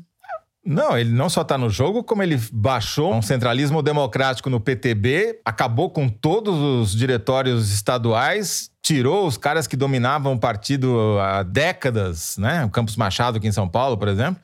Não, 0.62 0.98
ele 0.98 1.10
não 1.10 1.30
só 1.30 1.40
está 1.40 1.56
no 1.56 1.70
jogo, 1.70 2.04
como 2.04 2.22
ele 2.22 2.38
baixou 2.52 3.14
um 3.14 3.22
centralismo 3.22 3.82
democrático 3.82 4.50
no 4.50 4.60
PTB, 4.60 5.40
acabou 5.46 5.88
com 5.88 6.06
todos 6.06 6.54
os 6.54 6.94
diretórios 6.94 7.72
estaduais, 7.72 8.70
tirou 8.82 9.26
os 9.26 9.38
caras 9.38 9.66
que 9.66 9.74
dominavam 9.74 10.34
o 10.34 10.38
partido 10.38 11.18
há 11.18 11.42
décadas, 11.42 12.36
né? 12.36 12.66
O 12.66 12.70
Campos 12.70 12.96
Machado 12.96 13.38
aqui 13.38 13.48
em 13.48 13.52
São 13.52 13.66
Paulo, 13.66 13.96
por 13.96 14.08
exemplo. 14.08 14.42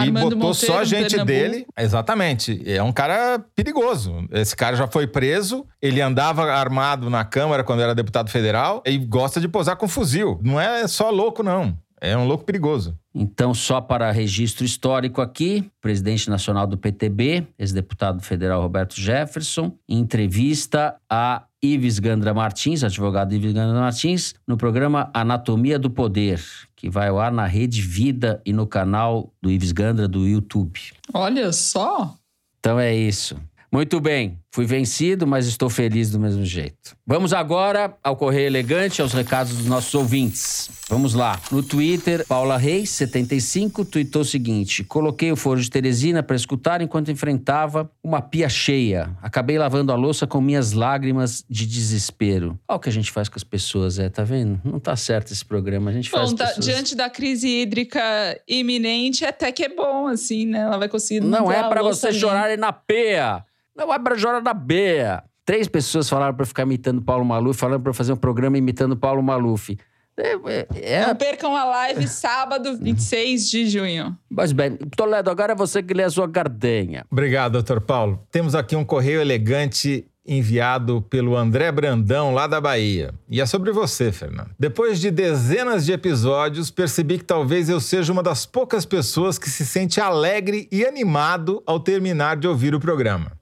E 0.00 0.10
botou 0.10 0.38
Monteiro, 0.38 0.54
só 0.54 0.84
gente 0.84 1.10
Pernambuco. 1.10 1.26
dele. 1.26 1.66
Exatamente. 1.76 2.62
É 2.64 2.82
um 2.82 2.92
cara 2.92 3.44
perigoso. 3.54 4.26
Esse 4.30 4.56
cara 4.56 4.76
já 4.76 4.86
foi 4.86 5.06
preso, 5.06 5.66
ele 5.80 6.00
andava 6.00 6.50
armado 6.50 7.10
na 7.10 7.24
Câmara 7.24 7.62
quando 7.62 7.82
era 7.82 7.94
deputado 7.94 8.30
federal 8.30 8.82
e 8.86 8.96
gosta 8.96 9.40
de 9.40 9.48
posar 9.48 9.76
com 9.76 9.86
fuzil. 9.86 10.40
Não 10.42 10.60
é 10.60 10.86
só 10.88 11.10
louco, 11.10 11.42
não. 11.42 11.76
É 12.00 12.16
um 12.16 12.26
louco 12.26 12.44
perigoso. 12.44 12.98
Então, 13.14 13.54
só 13.54 13.80
para 13.80 14.10
registro 14.10 14.64
histórico 14.64 15.20
aqui, 15.20 15.70
presidente 15.80 16.28
nacional 16.28 16.66
do 16.66 16.76
PTB, 16.76 17.46
ex-deputado 17.56 18.20
federal 18.20 18.60
Roberto 18.60 19.00
Jefferson, 19.00 19.72
em 19.88 20.00
entrevista 20.00 20.96
a 21.08 21.44
Ives 21.62 22.00
Gandra 22.00 22.34
Martins, 22.34 22.82
advogado 22.82 23.32
Ives 23.32 23.52
Gandra 23.52 23.78
Martins, 23.78 24.34
no 24.48 24.56
programa 24.56 25.10
Anatomia 25.14 25.78
do 25.78 25.88
Poder, 25.90 26.42
que 26.82 26.90
vai 26.90 27.10
ao 27.10 27.20
ar 27.20 27.30
na 27.30 27.46
Rede 27.46 27.80
Vida 27.80 28.42
e 28.44 28.52
no 28.52 28.66
canal 28.66 29.32
do 29.40 29.48
Ives 29.48 29.70
Gandra 29.70 30.08
do 30.08 30.26
YouTube. 30.26 30.80
Olha 31.14 31.52
só! 31.52 32.16
Então 32.58 32.76
é 32.76 32.92
isso. 32.92 33.40
Muito 33.70 34.00
bem, 34.00 34.40
fui 34.50 34.66
vencido, 34.66 35.24
mas 35.24 35.46
estou 35.46 35.70
feliz 35.70 36.10
do 36.10 36.18
mesmo 36.18 36.44
jeito. 36.44 36.96
Vamos 37.12 37.34
agora 37.34 37.94
ao 38.02 38.16
Correio 38.16 38.46
Elegante, 38.46 39.02
aos 39.02 39.12
recados 39.12 39.54
dos 39.54 39.66
nossos 39.66 39.94
ouvintes. 39.94 40.70
Vamos 40.88 41.12
lá. 41.12 41.38
No 41.50 41.62
Twitter, 41.62 42.24
Paula 42.26 42.56
Reis, 42.56 42.88
75, 42.88 43.84
tweetou 43.84 44.22
o 44.22 44.24
seguinte: 44.24 44.82
Coloquei 44.82 45.30
o 45.30 45.36
foro 45.36 45.60
de 45.60 45.68
Teresina 45.68 46.22
para 46.22 46.34
escutar 46.34 46.80
enquanto 46.80 47.10
enfrentava 47.10 47.90
uma 48.02 48.22
pia 48.22 48.48
cheia. 48.48 49.10
Acabei 49.20 49.58
lavando 49.58 49.92
a 49.92 49.94
louça 49.94 50.26
com 50.26 50.40
minhas 50.40 50.72
lágrimas 50.72 51.44
de 51.50 51.66
desespero. 51.66 52.58
Olha 52.66 52.76
o 52.78 52.80
que 52.80 52.88
a 52.88 52.92
gente 52.92 53.12
faz 53.12 53.28
com 53.28 53.36
as 53.36 53.44
pessoas, 53.44 53.98
é, 53.98 54.08
tá 54.08 54.24
vendo? 54.24 54.58
Não 54.64 54.80
tá 54.80 54.96
certo 54.96 55.34
esse 55.34 55.44
programa. 55.44 55.90
A 55.90 55.92
gente 55.92 56.08
faz 56.08 56.30
Bom, 56.30 56.34
as 56.34 56.38
tá- 56.38 56.46
pessoas... 56.46 56.64
diante 56.64 56.96
da 56.96 57.10
crise 57.10 57.46
hídrica 57.46 58.00
iminente, 58.48 59.22
até 59.22 59.52
que 59.52 59.64
é 59.64 59.68
bom, 59.68 60.06
assim, 60.06 60.46
né? 60.46 60.60
Ela 60.60 60.78
vai 60.78 60.88
conseguir. 60.88 61.20
Não 61.20 61.52
é 61.52 61.58
a 61.58 61.68
pra 61.68 61.82
louça 61.82 62.10
você 62.10 62.18
chorar 62.18 62.56
na 62.56 62.72
peia. 62.72 63.44
Não 63.76 63.92
é 63.92 63.98
pra 63.98 64.16
chorar 64.16 64.40
na 64.40 64.54
beia. 64.54 65.22
Três 65.44 65.66
pessoas 65.68 66.08
falaram 66.08 66.34
pra 66.34 66.42
eu 66.44 66.46
ficar 66.46 66.62
imitando 66.62 67.02
Paulo 67.02 67.24
Maluf, 67.24 67.58
falaram 67.58 67.80
pra 67.82 67.90
eu 67.90 67.94
fazer 67.94 68.12
um 68.12 68.16
programa 68.16 68.56
imitando 68.58 68.96
Paulo 68.96 69.22
Maluf. 69.22 69.76
É, 70.16 70.34
é- 70.34 70.66
é- 70.74 71.06
Não 71.06 71.16
percam 71.16 71.56
a 71.56 71.64
live 71.64 72.06
sábado, 72.06 72.76
26 72.76 73.48
de 73.50 73.66
junho. 73.68 74.16
Mas 74.30 74.52
bem, 74.52 74.76
Toledo, 74.96 75.30
agora 75.30 75.52
é 75.52 75.56
você 75.56 75.82
que 75.82 75.94
lê 75.94 76.04
a 76.04 76.10
sua 76.10 76.26
gardenha. 76.26 77.04
Obrigado, 77.10 77.52
doutor 77.52 77.80
Paulo. 77.80 78.22
Temos 78.30 78.54
aqui 78.54 78.76
um 78.76 78.84
correio 78.84 79.20
elegante 79.20 80.06
enviado 80.24 81.02
pelo 81.02 81.36
André 81.36 81.72
Brandão, 81.72 82.32
lá 82.32 82.46
da 82.46 82.60
Bahia. 82.60 83.12
E 83.28 83.40
é 83.40 83.46
sobre 83.46 83.72
você, 83.72 84.12
Fernando. 84.12 84.50
Depois 84.56 85.00
de 85.00 85.10
dezenas 85.10 85.84
de 85.84 85.92
episódios, 85.92 86.70
percebi 86.70 87.18
que 87.18 87.24
talvez 87.24 87.68
eu 87.68 87.80
seja 87.80 88.12
uma 88.12 88.22
das 88.22 88.46
poucas 88.46 88.84
pessoas 88.84 89.36
que 89.38 89.50
se 89.50 89.66
sente 89.66 90.00
alegre 90.00 90.68
e 90.70 90.84
animado 90.84 91.60
ao 91.66 91.80
terminar 91.80 92.36
de 92.36 92.46
ouvir 92.46 92.72
o 92.74 92.78
programa. 92.78 93.32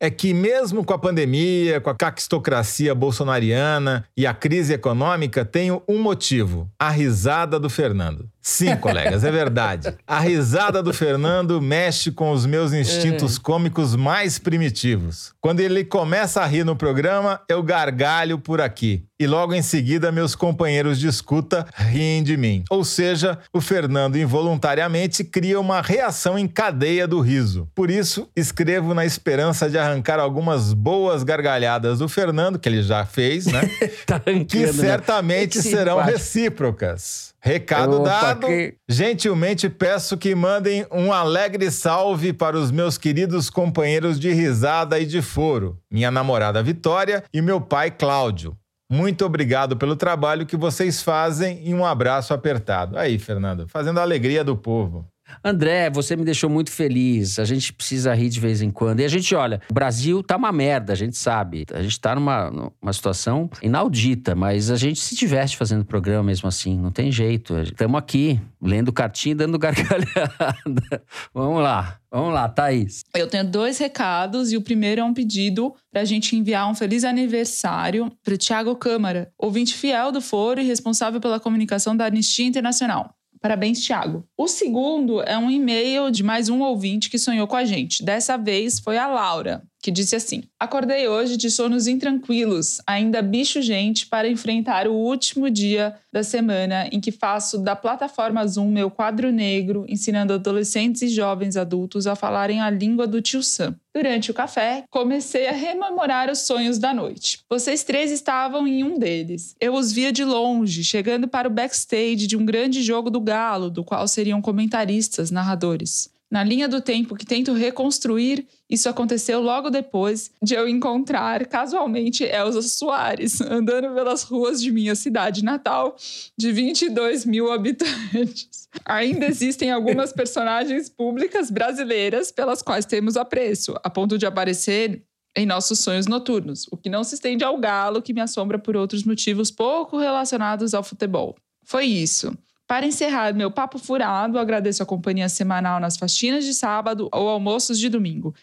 É 0.00 0.08
que, 0.10 0.32
mesmo 0.32 0.84
com 0.84 0.94
a 0.94 0.98
pandemia, 0.98 1.80
com 1.80 1.90
a 1.90 1.94
caquistocracia 1.94 2.94
bolsonariana 2.94 4.04
e 4.16 4.26
a 4.26 4.32
crise 4.32 4.72
econômica, 4.72 5.44
tenho 5.44 5.82
um 5.88 5.98
motivo: 5.98 6.70
a 6.78 6.88
risada 6.88 7.58
do 7.58 7.68
Fernando. 7.68 8.28
Sim, 8.48 8.76
colegas, 8.76 9.24
é 9.24 9.30
verdade. 9.30 9.94
A 10.06 10.18
risada 10.20 10.82
do 10.82 10.94
Fernando 10.94 11.60
mexe 11.60 12.10
com 12.10 12.30
os 12.30 12.46
meus 12.46 12.72
instintos 12.72 13.36
cômicos 13.36 13.94
mais 13.94 14.38
primitivos. 14.38 15.34
Quando 15.38 15.60
ele 15.60 15.84
começa 15.84 16.40
a 16.40 16.46
rir 16.46 16.64
no 16.64 16.74
programa, 16.74 17.42
eu 17.46 17.62
gargalho 17.62 18.38
por 18.38 18.58
aqui. 18.58 19.04
E 19.20 19.26
logo 19.26 19.52
em 19.52 19.62
seguida, 19.62 20.12
meus 20.12 20.36
companheiros 20.36 20.98
de 20.98 21.08
escuta 21.08 21.66
riem 21.74 22.22
de 22.22 22.36
mim. 22.36 22.62
Ou 22.70 22.84
seja, 22.84 23.36
o 23.52 23.60
Fernando 23.60 24.16
involuntariamente 24.16 25.24
cria 25.24 25.58
uma 25.58 25.82
reação 25.82 26.38
em 26.38 26.46
cadeia 26.46 27.06
do 27.06 27.20
riso. 27.20 27.68
Por 27.74 27.90
isso, 27.90 28.28
escrevo 28.36 28.94
na 28.94 29.04
esperança 29.04 29.68
de 29.68 29.76
arrancar 29.76 30.20
algumas 30.20 30.72
boas 30.72 31.24
gargalhadas 31.24 31.98
do 31.98 32.08
Fernando, 32.08 32.60
que 32.60 32.68
ele 32.68 32.80
já 32.80 33.04
fez, 33.04 33.46
né? 33.46 33.68
Tá 34.06 34.20
que 34.20 34.58
né? 34.58 34.72
certamente 34.72 35.58
Que 35.58 35.62
serão 35.62 36.00
recíprocas. 36.00 37.34
Recado 37.40 38.00
Opa, 38.00 38.08
dado. 38.08 38.37
Que- 38.46 38.74
Gentilmente 38.88 39.68
peço 39.68 40.16
que 40.16 40.34
mandem 40.34 40.86
um 40.92 41.12
alegre 41.12 41.70
salve 41.70 42.32
para 42.32 42.56
os 42.56 42.70
meus 42.70 42.96
queridos 42.96 43.50
companheiros 43.50 44.18
de 44.20 44.32
risada 44.32 44.98
e 44.98 45.06
de 45.06 45.20
foro, 45.20 45.78
minha 45.90 46.10
namorada 46.10 46.62
Vitória 46.62 47.22
e 47.32 47.40
meu 47.42 47.60
pai 47.60 47.90
Cláudio. 47.90 48.56
Muito 48.90 49.24
obrigado 49.26 49.76
pelo 49.76 49.94
trabalho 49.96 50.46
que 50.46 50.56
vocês 50.56 51.02
fazem 51.02 51.60
e 51.62 51.74
um 51.74 51.84
abraço 51.84 52.32
apertado. 52.32 52.96
Aí, 52.98 53.18
Fernando, 53.18 53.66
fazendo 53.68 53.98
a 53.98 54.02
alegria 54.02 54.42
do 54.42 54.56
povo. 54.56 55.06
André, 55.44 55.90
você 55.90 56.16
me 56.16 56.24
deixou 56.24 56.50
muito 56.50 56.70
feliz. 56.70 57.38
A 57.38 57.44
gente 57.44 57.72
precisa 57.72 58.14
rir 58.14 58.28
de 58.28 58.40
vez 58.40 58.62
em 58.62 58.70
quando. 58.70 59.00
E 59.00 59.04
a 59.04 59.08
gente, 59.08 59.34
olha, 59.34 59.60
o 59.70 59.74
Brasil 59.74 60.22
tá 60.22 60.36
uma 60.36 60.52
merda, 60.52 60.92
a 60.92 60.96
gente 60.96 61.16
sabe. 61.16 61.64
A 61.72 61.82
gente 61.82 62.00
tá 62.00 62.14
numa, 62.14 62.50
numa 62.50 62.92
situação 62.92 63.48
inaudita, 63.62 64.34
mas 64.34 64.70
a 64.70 64.76
gente 64.76 65.00
se 65.00 65.14
diverte 65.14 65.56
fazendo 65.56 65.84
programa 65.84 66.24
mesmo 66.24 66.48
assim. 66.48 66.78
Não 66.78 66.90
tem 66.90 67.10
jeito. 67.10 67.58
Estamos 67.60 67.98
aqui, 67.98 68.40
lendo 68.60 68.92
cartinha 68.92 69.32
e 69.32 69.36
dando 69.36 69.58
gargalhada. 69.58 71.02
vamos 71.32 71.62
lá, 71.62 71.98
vamos 72.10 72.32
lá, 72.34 72.48
Thaís. 72.48 73.02
Eu 73.14 73.26
tenho 73.26 73.44
dois 73.44 73.78
recados 73.78 74.52
e 74.52 74.56
o 74.56 74.62
primeiro 74.62 75.00
é 75.00 75.04
um 75.04 75.14
pedido 75.14 75.74
para 75.90 76.02
a 76.02 76.04
gente 76.04 76.36
enviar 76.36 76.68
um 76.68 76.74
feliz 76.74 77.04
aniversário 77.04 78.10
para 78.22 78.34
o 78.34 78.38
Tiago 78.38 78.74
Câmara, 78.76 79.30
ouvinte 79.38 79.74
fiel 79.74 80.12
do 80.12 80.20
Foro 80.20 80.60
e 80.60 80.64
responsável 80.64 81.20
pela 81.20 81.40
comunicação 81.40 81.96
da 81.96 82.06
Anistia 82.06 82.46
Internacional. 82.46 83.14
Parabéns, 83.40 83.82
Tiago. 83.82 84.26
O 84.36 84.48
segundo 84.48 85.22
é 85.22 85.38
um 85.38 85.50
e-mail 85.50 86.10
de 86.10 86.22
mais 86.22 86.48
um 86.48 86.60
ouvinte 86.60 87.08
que 87.08 87.18
sonhou 87.18 87.46
com 87.46 87.56
a 87.56 87.64
gente. 87.64 88.04
Dessa 88.04 88.36
vez 88.36 88.80
foi 88.80 88.98
a 88.98 89.06
Laura, 89.06 89.62
que 89.80 89.90
disse 89.90 90.16
assim: 90.16 90.42
Acordei 90.58 91.08
hoje 91.08 91.36
de 91.36 91.50
sonos 91.50 91.86
intranquilos, 91.86 92.80
ainda 92.86 93.22
bicho 93.22 93.62
gente, 93.62 94.06
para 94.06 94.28
enfrentar 94.28 94.88
o 94.88 94.92
último 94.92 95.48
dia 95.50 95.94
da 96.12 96.22
semana 96.22 96.88
em 96.90 97.00
que 97.00 97.12
faço 97.12 97.58
da 97.58 97.76
plataforma 97.76 98.46
Zoom 98.46 98.70
meu 98.70 98.90
quadro 98.90 99.30
negro, 99.30 99.84
ensinando 99.88 100.32
adolescentes 100.32 101.02
e 101.02 101.08
jovens 101.08 101.56
adultos 101.56 102.06
a 102.06 102.16
falarem 102.16 102.60
a 102.60 102.70
língua 102.70 103.06
do 103.06 103.22
tio 103.22 103.42
Sam. 103.42 103.76
Durante 103.94 104.30
o 104.30 104.34
café, 104.34 104.84
comecei 104.90 105.48
a 105.48 105.52
rememorar 105.52 106.30
os 106.30 106.40
sonhos 106.40 106.78
da 106.78 106.94
noite. 106.94 107.40
Vocês 107.48 107.82
três 107.82 108.12
estavam 108.12 108.66
em 108.66 108.84
um 108.84 108.98
deles. 108.98 109.56
Eu 109.60 109.74
os 109.74 109.92
via 109.92 110.12
de 110.12 110.24
longe, 110.24 110.84
chegando 110.84 111.26
para 111.26 111.48
o 111.48 111.50
backstage 111.50 112.26
de 112.26 112.36
um 112.36 112.44
grande 112.44 112.82
jogo 112.82 113.10
do 113.10 113.20
Galo, 113.20 113.70
do 113.70 113.82
qual 113.82 114.06
seriam 114.06 114.40
comentaristas, 114.40 115.30
narradores. 115.30 116.10
Na 116.30 116.44
linha 116.44 116.68
do 116.68 116.80
tempo 116.80 117.16
que 117.16 117.24
tento 117.24 117.54
reconstruir, 117.54 118.46
isso 118.68 118.86
aconteceu 118.86 119.40
logo 119.40 119.70
depois 119.70 120.30
de 120.42 120.54
eu 120.54 120.68
encontrar 120.68 121.46
casualmente 121.46 122.22
Elza 122.22 122.60
Soares 122.60 123.40
andando 123.42 123.94
pelas 123.94 124.24
ruas 124.24 124.60
de 124.60 124.70
minha 124.70 124.94
cidade 124.94 125.42
natal, 125.42 125.96
de 126.36 126.52
22 126.52 127.24
mil 127.24 127.50
habitantes. 127.50 128.68
Ainda 128.84 129.26
existem 129.26 129.70
algumas 129.70 130.12
personagens 130.12 130.90
públicas 130.90 131.50
brasileiras 131.50 132.30
pelas 132.30 132.60
quais 132.60 132.84
temos 132.84 133.16
apreço, 133.16 133.74
a 133.82 133.88
ponto 133.88 134.18
de 134.18 134.26
aparecer 134.26 135.02
em 135.34 135.46
nossos 135.46 135.78
sonhos 135.78 136.06
noturnos, 136.06 136.66
o 136.70 136.76
que 136.76 136.90
não 136.90 137.04
se 137.04 137.14
estende 137.14 137.44
ao 137.44 137.56
galo 137.58 138.02
que 138.02 138.12
me 138.12 138.20
assombra 138.20 138.58
por 138.58 138.76
outros 138.76 139.04
motivos 139.04 139.50
pouco 139.50 139.96
relacionados 139.96 140.74
ao 140.74 140.82
futebol. 140.82 141.36
Foi 141.64 141.84
isso. 141.84 142.36
Para 142.68 142.84
encerrar 142.84 143.32
meu 143.32 143.50
papo 143.50 143.78
furado, 143.78 144.38
agradeço 144.38 144.82
a 144.82 144.86
companhia 144.86 145.30
semanal 145.30 145.80
nas 145.80 145.96
faxinas 145.96 146.44
de 146.44 146.52
sábado 146.52 147.08
ou 147.10 147.26
almoços 147.30 147.78
de 147.78 147.88
domingo. 147.88 148.34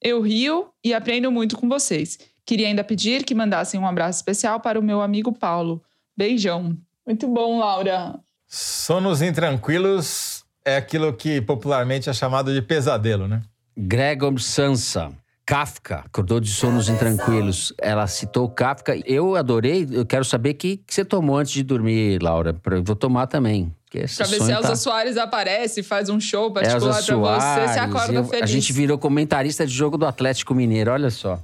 Eu 0.00 0.22
rio 0.22 0.70
e 0.82 0.94
aprendo 0.94 1.30
muito 1.30 1.58
com 1.58 1.68
vocês. 1.68 2.18
Queria 2.46 2.66
ainda 2.66 2.82
pedir 2.82 3.24
que 3.24 3.34
mandassem 3.34 3.78
um 3.78 3.86
abraço 3.86 4.20
especial 4.20 4.58
para 4.58 4.80
o 4.80 4.82
meu 4.82 5.02
amigo 5.02 5.32
Paulo. 5.32 5.82
Beijão. 6.16 6.74
Muito 7.06 7.28
bom, 7.28 7.58
Laura. 7.58 8.18
Sonos 8.48 9.20
intranquilos 9.20 10.44
é 10.64 10.76
aquilo 10.76 11.12
que 11.12 11.42
popularmente 11.42 12.08
é 12.08 12.12
chamado 12.14 12.54
de 12.54 12.62
pesadelo, 12.62 13.28
né? 13.28 13.42
Gregor 13.76 14.40
Sansa. 14.40 15.12
Kafka, 15.46 15.96
acordou 16.06 16.40
de 16.40 16.48
sonos 16.50 16.88
intranquilos. 16.88 17.72
Ela 17.78 18.06
citou 18.06 18.48
Kafka. 18.48 18.96
Eu 19.04 19.36
adorei. 19.36 19.86
Eu 19.90 20.06
quero 20.06 20.24
saber 20.24 20.50
o 20.50 20.54
que, 20.54 20.78
que 20.78 20.94
você 20.94 21.04
tomou 21.04 21.36
antes 21.36 21.52
de 21.52 21.62
dormir, 21.62 22.22
Laura. 22.22 22.56
Eu 22.70 22.82
vou 22.82 22.96
tomar 22.96 23.26
também. 23.26 23.74
Pra 23.90 24.00
ver 24.00 24.08
se 24.42 24.50
Elza 24.50 24.68
tá- 24.70 24.74
Soares 24.76 25.16
aparece, 25.16 25.80
faz 25.82 26.08
um 26.08 26.18
show 26.18 26.46
Elza 26.46 26.54
particular 26.54 26.92
pra 26.94 27.00
você, 27.00 27.12
você 27.12 27.14
Soares, 27.14 27.76
acorda 27.76 28.14
eu- 28.14 28.24
feliz. 28.24 28.42
A 28.42 28.46
gente 28.46 28.72
virou 28.72 28.98
comentarista 28.98 29.64
de 29.64 29.72
jogo 29.72 29.96
do 29.96 30.04
Atlético 30.06 30.52
Mineiro, 30.52 30.90
olha 30.90 31.10
só. 31.10 31.38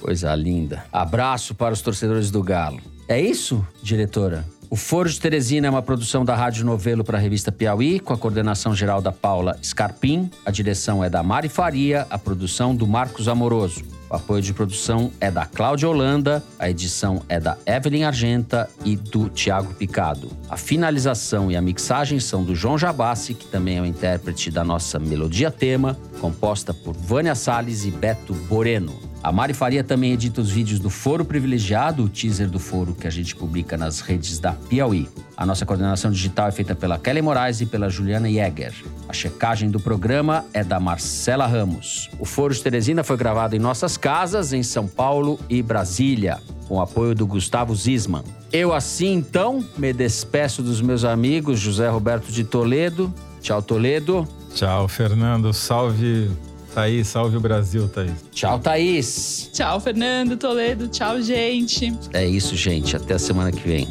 Coisa 0.00 0.34
linda. 0.34 0.84
Abraço 0.92 1.54
para 1.54 1.72
os 1.72 1.80
torcedores 1.80 2.30
do 2.30 2.42
Galo. 2.42 2.80
É 3.08 3.18
isso, 3.20 3.66
diretora? 3.82 4.44
O 4.70 4.76
Foro 4.76 5.08
de 5.08 5.20
Teresina 5.20 5.66
é 5.66 5.70
uma 5.70 5.82
produção 5.82 6.24
da 6.24 6.34
Rádio 6.34 6.64
Novelo 6.64 7.04
para 7.04 7.18
a 7.18 7.20
revista 7.20 7.52
Piauí, 7.52 8.00
com 8.00 8.12
a 8.12 8.18
coordenação 8.18 8.74
geral 8.74 9.00
da 9.00 9.12
Paula 9.12 9.56
Scarpim. 9.62 10.30
A 10.44 10.50
direção 10.50 11.04
é 11.04 11.10
da 11.10 11.22
Mari 11.22 11.48
Faria, 11.48 12.06
a 12.10 12.18
produção 12.18 12.74
do 12.74 12.86
Marcos 12.86 13.28
Amoroso. 13.28 13.84
O 14.10 14.16
apoio 14.16 14.42
de 14.42 14.52
produção 14.52 15.10
é 15.20 15.30
da 15.30 15.44
Cláudia 15.44 15.88
Holanda, 15.88 16.42
a 16.58 16.70
edição 16.70 17.22
é 17.28 17.38
da 17.38 17.58
Evelyn 17.66 18.04
Argenta 18.04 18.68
e 18.84 18.96
do 18.96 19.28
Tiago 19.28 19.74
Picado. 19.74 20.30
A 20.48 20.56
finalização 20.56 21.50
e 21.50 21.56
a 21.56 21.60
mixagem 21.60 22.18
são 22.18 22.42
do 22.42 22.54
João 22.54 22.78
Jabassi, 22.78 23.34
que 23.34 23.46
também 23.46 23.78
é 23.78 23.80
o 23.80 23.86
intérprete 23.86 24.50
da 24.50 24.64
nossa 24.64 24.98
melodia 24.98 25.50
tema, 25.50 25.96
composta 26.20 26.72
por 26.72 26.94
Vânia 26.94 27.34
Salles 27.34 27.84
e 27.84 27.90
Beto 27.90 28.34
Boreno. 28.34 29.13
A 29.24 29.32
Mari 29.32 29.54
Faria 29.54 29.82
também 29.82 30.12
edita 30.12 30.42
os 30.42 30.50
vídeos 30.50 30.78
do 30.78 30.90
Foro 30.90 31.24
Privilegiado, 31.24 32.04
o 32.04 32.10
teaser 32.10 32.46
do 32.46 32.58
Foro 32.58 32.94
que 32.94 33.06
a 33.06 33.10
gente 33.10 33.34
publica 33.34 33.74
nas 33.74 34.02
redes 34.02 34.38
da 34.38 34.52
Piauí. 34.52 35.08
A 35.34 35.46
nossa 35.46 35.64
coordenação 35.64 36.10
digital 36.10 36.48
é 36.48 36.52
feita 36.52 36.74
pela 36.74 36.98
Kelly 36.98 37.22
Moraes 37.22 37.62
e 37.62 37.64
pela 37.64 37.88
Juliana 37.88 38.28
Jäger. 38.28 38.74
A 39.08 39.14
checagem 39.14 39.70
do 39.70 39.80
programa 39.80 40.44
é 40.52 40.62
da 40.62 40.78
Marcela 40.78 41.46
Ramos. 41.46 42.10
O 42.18 42.26
Foro 42.26 42.52
de 42.52 42.62
Teresina 42.62 43.02
foi 43.02 43.16
gravado 43.16 43.56
em 43.56 43.58
nossas 43.58 43.96
casas, 43.96 44.52
em 44.52 44.62
São 44.62 44.86
Paulo 44.86 45.40
e 45.48 45.62
Brasília, 45.62 46.38
com 46.68 46.74
o 46.74 46.82
apoio 46.82 47.14
do 47.14 47.26
Gustavo 47.26 47.74
Zisman. 47.74 48.24
Eu 48.52 48.74
assim, 48.74 49.14
então, 49.14 49.64
me 49.78 49.94
despeço 49.94 50.62
dos 50.62 50.82
meus 50.82 51.02
amigos 51.02 51.58
José 51.58 51.88
Roberto 51.88 52.30
de 52.30 52.44
Toledo. 52.44 53.10
Tchau, 53.40 53.62
Toledo. 53.62 54.28
Tchau, 54.54 54.86
Fernando. 54.86 55.50
Salve, 55.54 56.30
Thaís. 56.74 57.06
Salve 57.08 57.36
o 57.36 57.40
Brasil, 57.40 57.88
Thaís. 57.88 58.12
Tchau, 58.32 58.58
Thaís. 58.58 59.48
Tchau, 59.52 59.80
Fernando 59.80 60.36
Toledo. 60.36 60.88
Tchau, 60.88 61.20
gente. 61.22 61.96
É 62.12 62.26
isso, 62.26 62.56
gente. 62.56 62.96
Até 62.96 63.14
a 63.14 63.18
semana 63.18 63.52
que 63.52 63.66
vem. 63.66 63.88